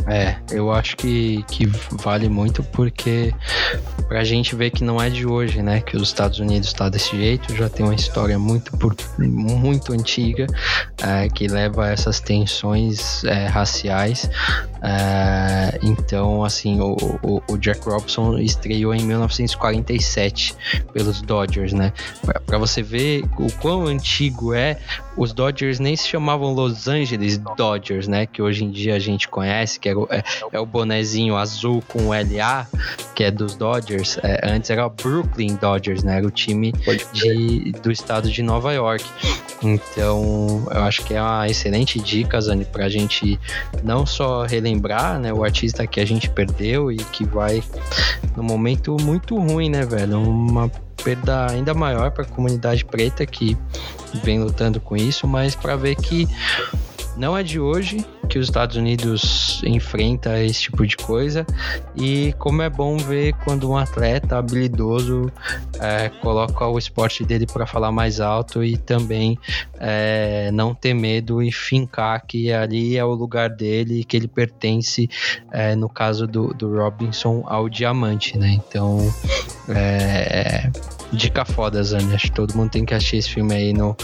[0.07, 3.33] É, eu acho que, que vale muito porque
[4.07, 5.81] pra gente ver que não é de hoje, né?
[5.81, 8.71] Que os Estados Unidos está desse jeito, já tem uma história muito,
[9.17, 10.45] muito antiga
[11.01, 14.29] é, que leva a essas tensões é, raciais.
[14.81, 20.55] É, então, assim, o, o, o, Jack Robinson estreou em 1947
[20.91, 21.93] pelos Dodgers, né?
[22.45, 24.77] Para você ver o quão antigo é,
[25.15, 28.25] os Dodgers nem se chamavam Los Angeles Dodgers, né?
[28.25, 32.09] Que hoje em dia a gente conhece, que é, é, é o bonezinho azul com
[32.09, 32.67] LA,
[33.15, 34.17] que é dos Dodgers.
[34.23, 36.17] É, antes era o Brooklyn Dodgers, né?
[36.17, 36.73] Era o time
[37.11, 39.05] de, do estado de Nova York.
[39.61, 43.39] Então, eu acho que é uma excelente dica, Zani, pra gente
[43.83, 47.63] não só relembrar, né, o artista que a gente perdeu e que vai
[48.35, 50.19] num momento muito ruim, né, velho?
[50.19, 50.69] Uma
[51.03, 53.57] perda ainda maior para a comunidade preta que
[54.23, 56.27] vem lutando com isso, mas para ver que
[57.15, 61.45] não é de hoje que os Estados Unidos enfrenta esse tipo de coisa
[61.95, 65.31] e como é bom ver quando um atleta habilidoso
[65.79, 69.37] é, coloca o esporte dele para falar mais alto e também
[69.79, 75.09] é, não ter medo e fincar que ali é o lugar dele que ele pertence,
[75.51, 78.59] é, no caso do, do Robinson, ao diamante, né?
[78.67, 78.97] Então,
[79.69, 80.71] é,
[81.13, 82.13] dica foda, Zani.
[82.13, 83.95] Acho que todo mundo tem que assistir esse filme aí no,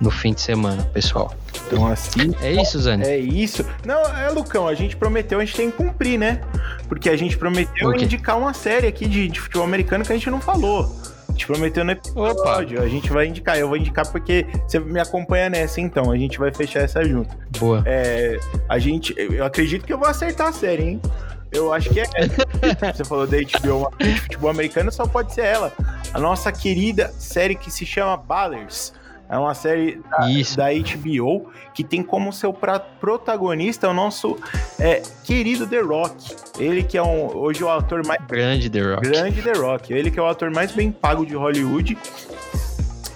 [0.00, 1.34] no fim de semana, pessoal.
[1.66, 2.34] Então, assim.
[2.40, 3.04] É isso, Zani?
[3.04, 3.64] É isso.
[3.84, 6.40] Não, é, Lucão, a gente prometeu, a gente tem que cumprir, né?
[6.88, 10.30] Porque a gente prometeu indicar uma série aqui de, de futebol americano que a gente
[10.30, 10.94] não falou.
[11.28, 12.78] A gente prometeu no episódio.
[12.78, 12.82] Opa.
[12.82, 13.58] A gente vai indicar.
[13.58, 16.10] Eu vou indicar porque você me acompanha nessa, então.
[16.10, 17.36] A gente vai fechar essa junto.
[17.58, 17.82] Boa.
[17.86, 18.38] É,
[18.68, 19.14] a gente.
[19.16, 21.00] Eu acredito que eu vou acertar a série, hein?
[21.50, 22.04] Eu acho que é.
[22.94, 25.72] você falou da HBO de futebol americano, só pode ser ela.
[26.12, 28.92] A nossa querida série que se chama Ballers.
[29.30, 30.20] É uma série da,
[30.56, 34.38] da, HBO que tem como seu protagonista o nosso
[34.78, 36.34] é, querido The Rock.
[36.58, 38.24] Ele que é um, hoje o ator mais.
[38.26, 39.02] Grande The Rock.
[39.02, 39.92] Grande The Rock.
[39.92, 41.98] Ele que é o ator mais bem pago de Hollywood.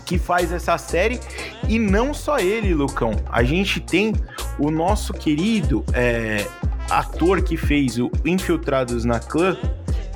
[0.05, 1.19] Que faz essa série.
[1.67, 3.13] E não só ele, Lucão.
[3.31, 4.13] A gente tem
[4.59, 6.47] o nosso querido é,
[6.91, 9.57] ator que fez o Infiltrados na Clã.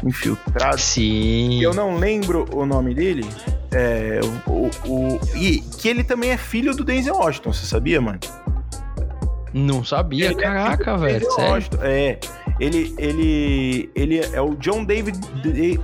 [0.05, 0.83] Infiltrados.
[0.83, 1.63] Sim.
[1.63, 3.25] Eu não lembro o nome dele.
[3.73, 8.21] É, o, o, e que ele também é filho do Denzel Washington, você sabia, mano?
[9.53, 11.27] Não sabia, ele é caraca, é velho.
[11.39, 11.79] Washington.
[11.83, 12.19] É,
[12.61, 15.19] ele, ele, ele é o John David,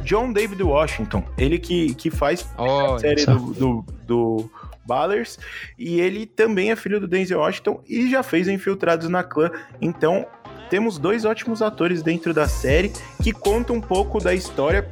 [0.04, 1.24] John David Washington.
[1.38, 4.50] Ele que, que faz oh, a série do, do, do
[4.84, 5.38] Ballers.
[5.78, 9.50] E ele também é filho do Denzel Washington e já fez Infiltrados na Clã.
[9.80, 10.26] Então,
[10.72, 12.90] temos dois ótimos atores dentro da série
[13.22, 14.88] que contam um pouco da história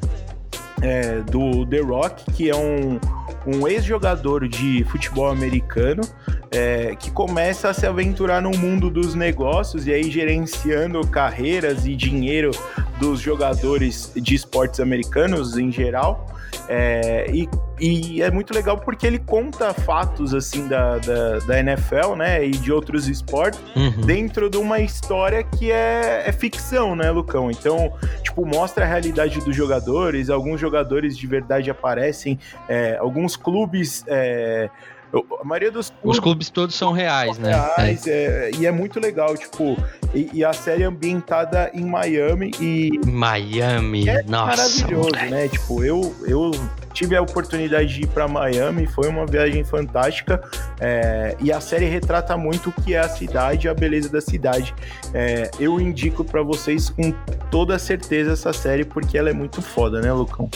[0.82, 3.00] é, do The Rock, que é um,
[3.46, 6.02] um ex-jogador de futebol americano
[6.50, 11.96] é, que começa a se aventurar no mundo dos negócios e aí gerenciando carreiras e
[11.96, 12.50] dinheiro
[12.98, 16.26] dos jogadores de esportes americanos em geral.
[16.68, 17.48] É, e,
[17.80, 22.50] e, é muito legal porque ele conta fatos assim da, da, da NFL, né, e
[22.50, 24.02] de outros esportes uhum.
[24.02, 27.50] dentro de uma história que é, é, ficção, né, Lucão?
[27.50, 34.04] Então, tipo, mostra a realidade dos jogadores, alguns jogadores de verdade aparecem, é, alguns clubes
[34.06, 34.70] é,
[35.12, 37.50] a maioria dos clubes, Os clubes todos são reais, né?
[37.50, 38.10] Reais, é.
[38.10, 39.76] É, e é muito legal, tipo,
[40.14, 42.90] e, e, a série é ambientada em Miami e.
[43.06, 44.56] Miami, é nossa.
[44.56, 45.30] Maravilhoso, moleque.
[45.30, 45.48] né?
[45.48, 46.50] Tipo, eu, eu
[46.92, 50.42] tive a oportunidade de ir para Miami, foi uma viagem fantástica.
[50.80, 54.74] É, e a série retrata muito o que é a cidade, a beleza da cidade.
[55.14, 57.12] É, eu indico para vocês com
[57.50, 60.48] toda certeza essa série, porque ela é muito foda, né, Lucão?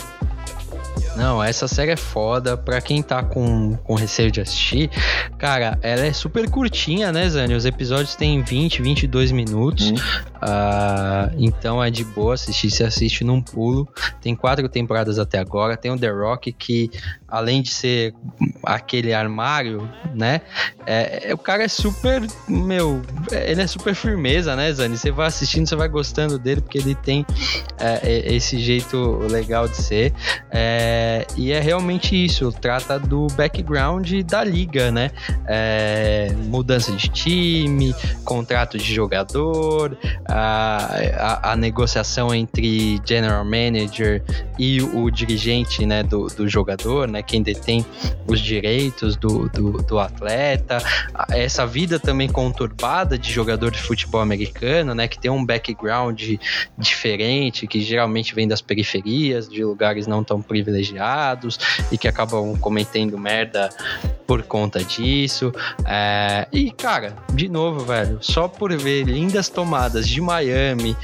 [1.16, 2.56] Não, essa série é foda.
[2.56, 4.90] Pra quem tá com, com receio de assistir,
[5.38, 7.54] cara, ela é super curtinha, né, Zane?
[7.54, 9.90] Os episódios têm 20, 22 minutos.
[9.90, 9.94] Hum.
[9.94, 12.70] Uh, então é de boa assistir.
[12.70, 13.88] Se assiste num pulo.
[14.20, 15.76] Tem quatro temporadas até agora.
[15.76, 16.90] Tem o The Rock, que
[17.28, 18.14] além de ser
[18.62, 20.40] aquele armário, né?
[20.86, 24.96] É, é, o cara é super, meu, ele é super firmeza, né, Zani?
[24.96, 27.26] Você vai assistindo, você vai gostando dele, porque ele tem
[27.78, 30.12] é, é esse jeito legal de ser.
[30.50, 31.03] É,
[31.36, 35.10] e é realmente isso, trata do background da liga, né?
[35.46, 37.94] É, mudança de time,
[38.24, 44.22] contrato de jogador, a, a, a, negociação entre general manager
[44.58, 47.22] e o dirigente, né, do, do jogador, né?
[47.22, 47.84] quem detém
[48.26, 50.78] os direitos do, do, do atleta,
[51.30, 56.20] essa vida também conturbada de jogador de futebol americano, né, que tem um background
[56.78, 60.93] diferente, que geralmente vem das periferias, de lugares não tão privilegiados
[61.90, 63.70] e que acabam cometendo merda
[64.26, 65.52] por conta disso.
[65.84, 70.96] É, e, cara, de novo, velho, só por ver lindas tomadas de Miami,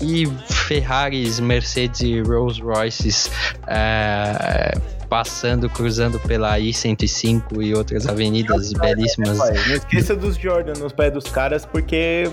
[0.00, 3.30] e Ferraris, Mercedes e Rolls Royces
[3.66, 4.72] é,
[5.08, 9.38] passando, cruzando pela I-105 e outras avenidas belíssimas.
[9.38, 12.24] Não esqueça dos Jordan nos pés dos caras, porque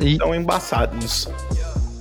[0.00, 0.38] estão e...
[0.38, 1.28] embaçados.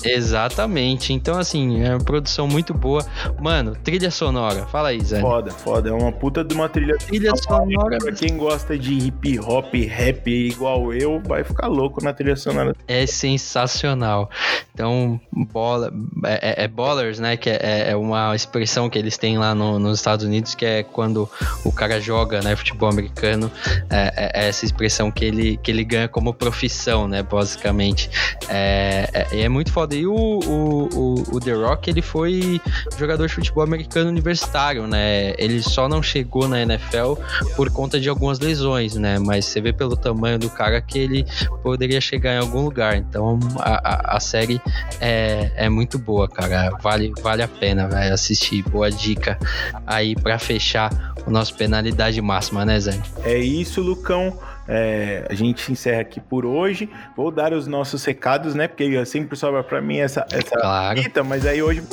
[0.05, 1.13] Exatamente.
[1.13, 3.05] Então, assim, é uma produção muito boa.
[3.39, 4.65] Mano, trilha sonora.
[4.67, 5.19] Fala aí, Zé.
[5.19, 5.89] Foda, foda.
[5.89, 7.97] É uma puta de uma trilha, trilha sonora.
[7.97, 12.75] Pra quem gosta de hip hop, rap igual eu, vai ficar louco na trilha sonora.
[12.87, 14.29] É sensacional.
[14.73, 15.91] Então, bola,
[16.25, 17.37] é, é, é ballers, né?
[17.37, 20.83] Que é, é, uma expressão que eles têm lá no, nos Estados Unidos, que é
[20.83, 21.29] quando
[21.63, 22.55] o cara joga, né?
[22.55, 23.51] Futebol americano.
[23.89, 27.23] É, é, é essa expressão que ele, que ele ganha como profissão, né?
[27.23, 28.09] Basicamente.
[28.49, 32.61] É, é, é muito foda e o, o, o, o, The Rock, ele foi
[32.97, 35.33] jogador de futebol americano universitário, né?
[35.37, 37.13] Ele só não chegou na NFL
[37.55, 39.19] por conta de algumas lesões, né?
[39.19, 41.25] Mas você vê pelo tamanho do cara que ele
[41.63, 42.97] poderia chegar em algum lugar.
[42.97, 44.61] Então a, a, a série
[44.99, 46.71] é, é muito boa, cara.
[46.81, 48.63] Vale, vale a pena, velho, assistir.
[48.63, 49.37] Boa dica
[49.85, 52.99] aí para fechar o nosso penalidade máxima, né, Zé?
[53.23, 54.37] É isso, Lucão.
[54.67, 56.89] É, a gente encerra aqui por hoje.
[57.15, 58.67] Vou dar os nossos recados, né?
[58.67, 61.01] Porque sempre sobra para mim essa, essa claro.
[61.01, 61.83] fita, mas aí hoje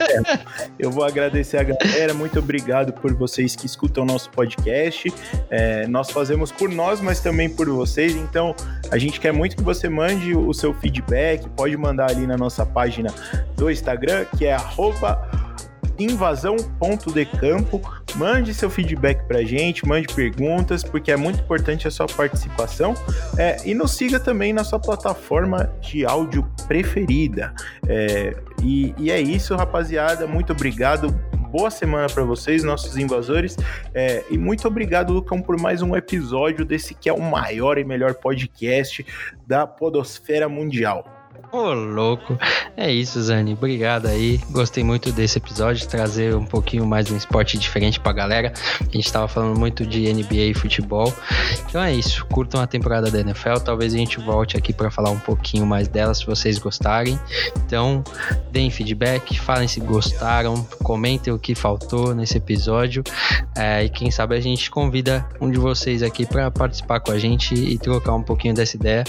[0.00, 0.38] é,
[0.78, 2.14] eu vou agradecer a galera.
[2.14, 5.12] Muito obrigado por vocês que escutam o nosso podcast.
[5.50, 8.14] É, nós fazemos por nós, mas também por vocês.
[8.14, 8.54] Então,
[8.90, 11.48] a gente quer muito que você mande o seu feedback.
[11.50, 13.12] Pode mandar ali na nossa página
[13.56, 15.51] do Instagram, que é arroba
[16.04, 17.80] invasão.decampo.
[18.16, 22.94] Mande seu feedback pra gente, mande perguntas, porque é muito importante a sua participação.
[23.38, 27.54] É, e nos siga também na sua plataforma de áudio preferida.
[27.88, 30.26] É, e, e é isso, rapaziada.
[30.26, 31.14] Muito obrigado
[31.52, 33.56] boa semana para vocês, nossos invasores.
[33.92, 37.84] É, e muito obrigado, Lucão, por mais um episódio desse que é o maior e
[37.84, 39.04] melhor podcast
[39.46, 41.04] da Podosfera Mundial.
[41.50, 42.38] Ô, louco.
[42.76, 43.52] É isso, Zani.
[43.52, 44.40] Obrigado aí.
[44.50, 48.52] Gostei muito desse episódio, trazer um pouquinho mais um esporte diferente pra galera.
[48.80, 51.12] A gente tava falando muito de NBA e futebol.
[51.68, 52.24] Então é isso.
[52.26, 53.56] Curtam a temporada da NFL.
[53.64, 57.18] Talvez a gente volte aqui para falar um pouquinho mais dela, se vocês gostarem.
[57.56, 58.02] Então,
[58.50, 63.02] deem feedback, falem se gostaram, comentem o que faltou nesse episódio.
[63.54, 67.18] É, e quem sabe a gente convida um de vocês aqui para participar com a
[67.18, 69.04] gente e trocar um pouquinho dessa ideia.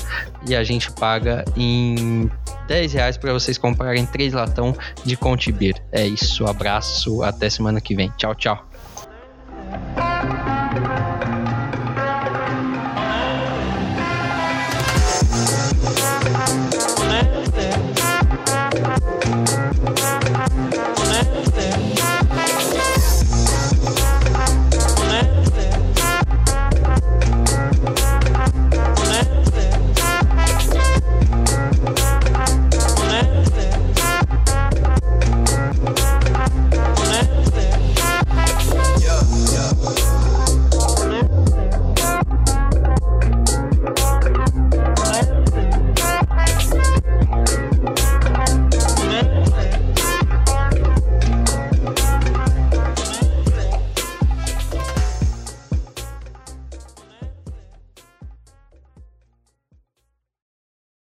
[0.48, 2.32] E a gente paga em tem
[2.68, 5.76] 10 reais para vocês comprarem três latão de Conte Beer.
[5.92, 8.12] É isso, abraço, até semana que vem.
[8.18, 8.68] Tchau, tchau.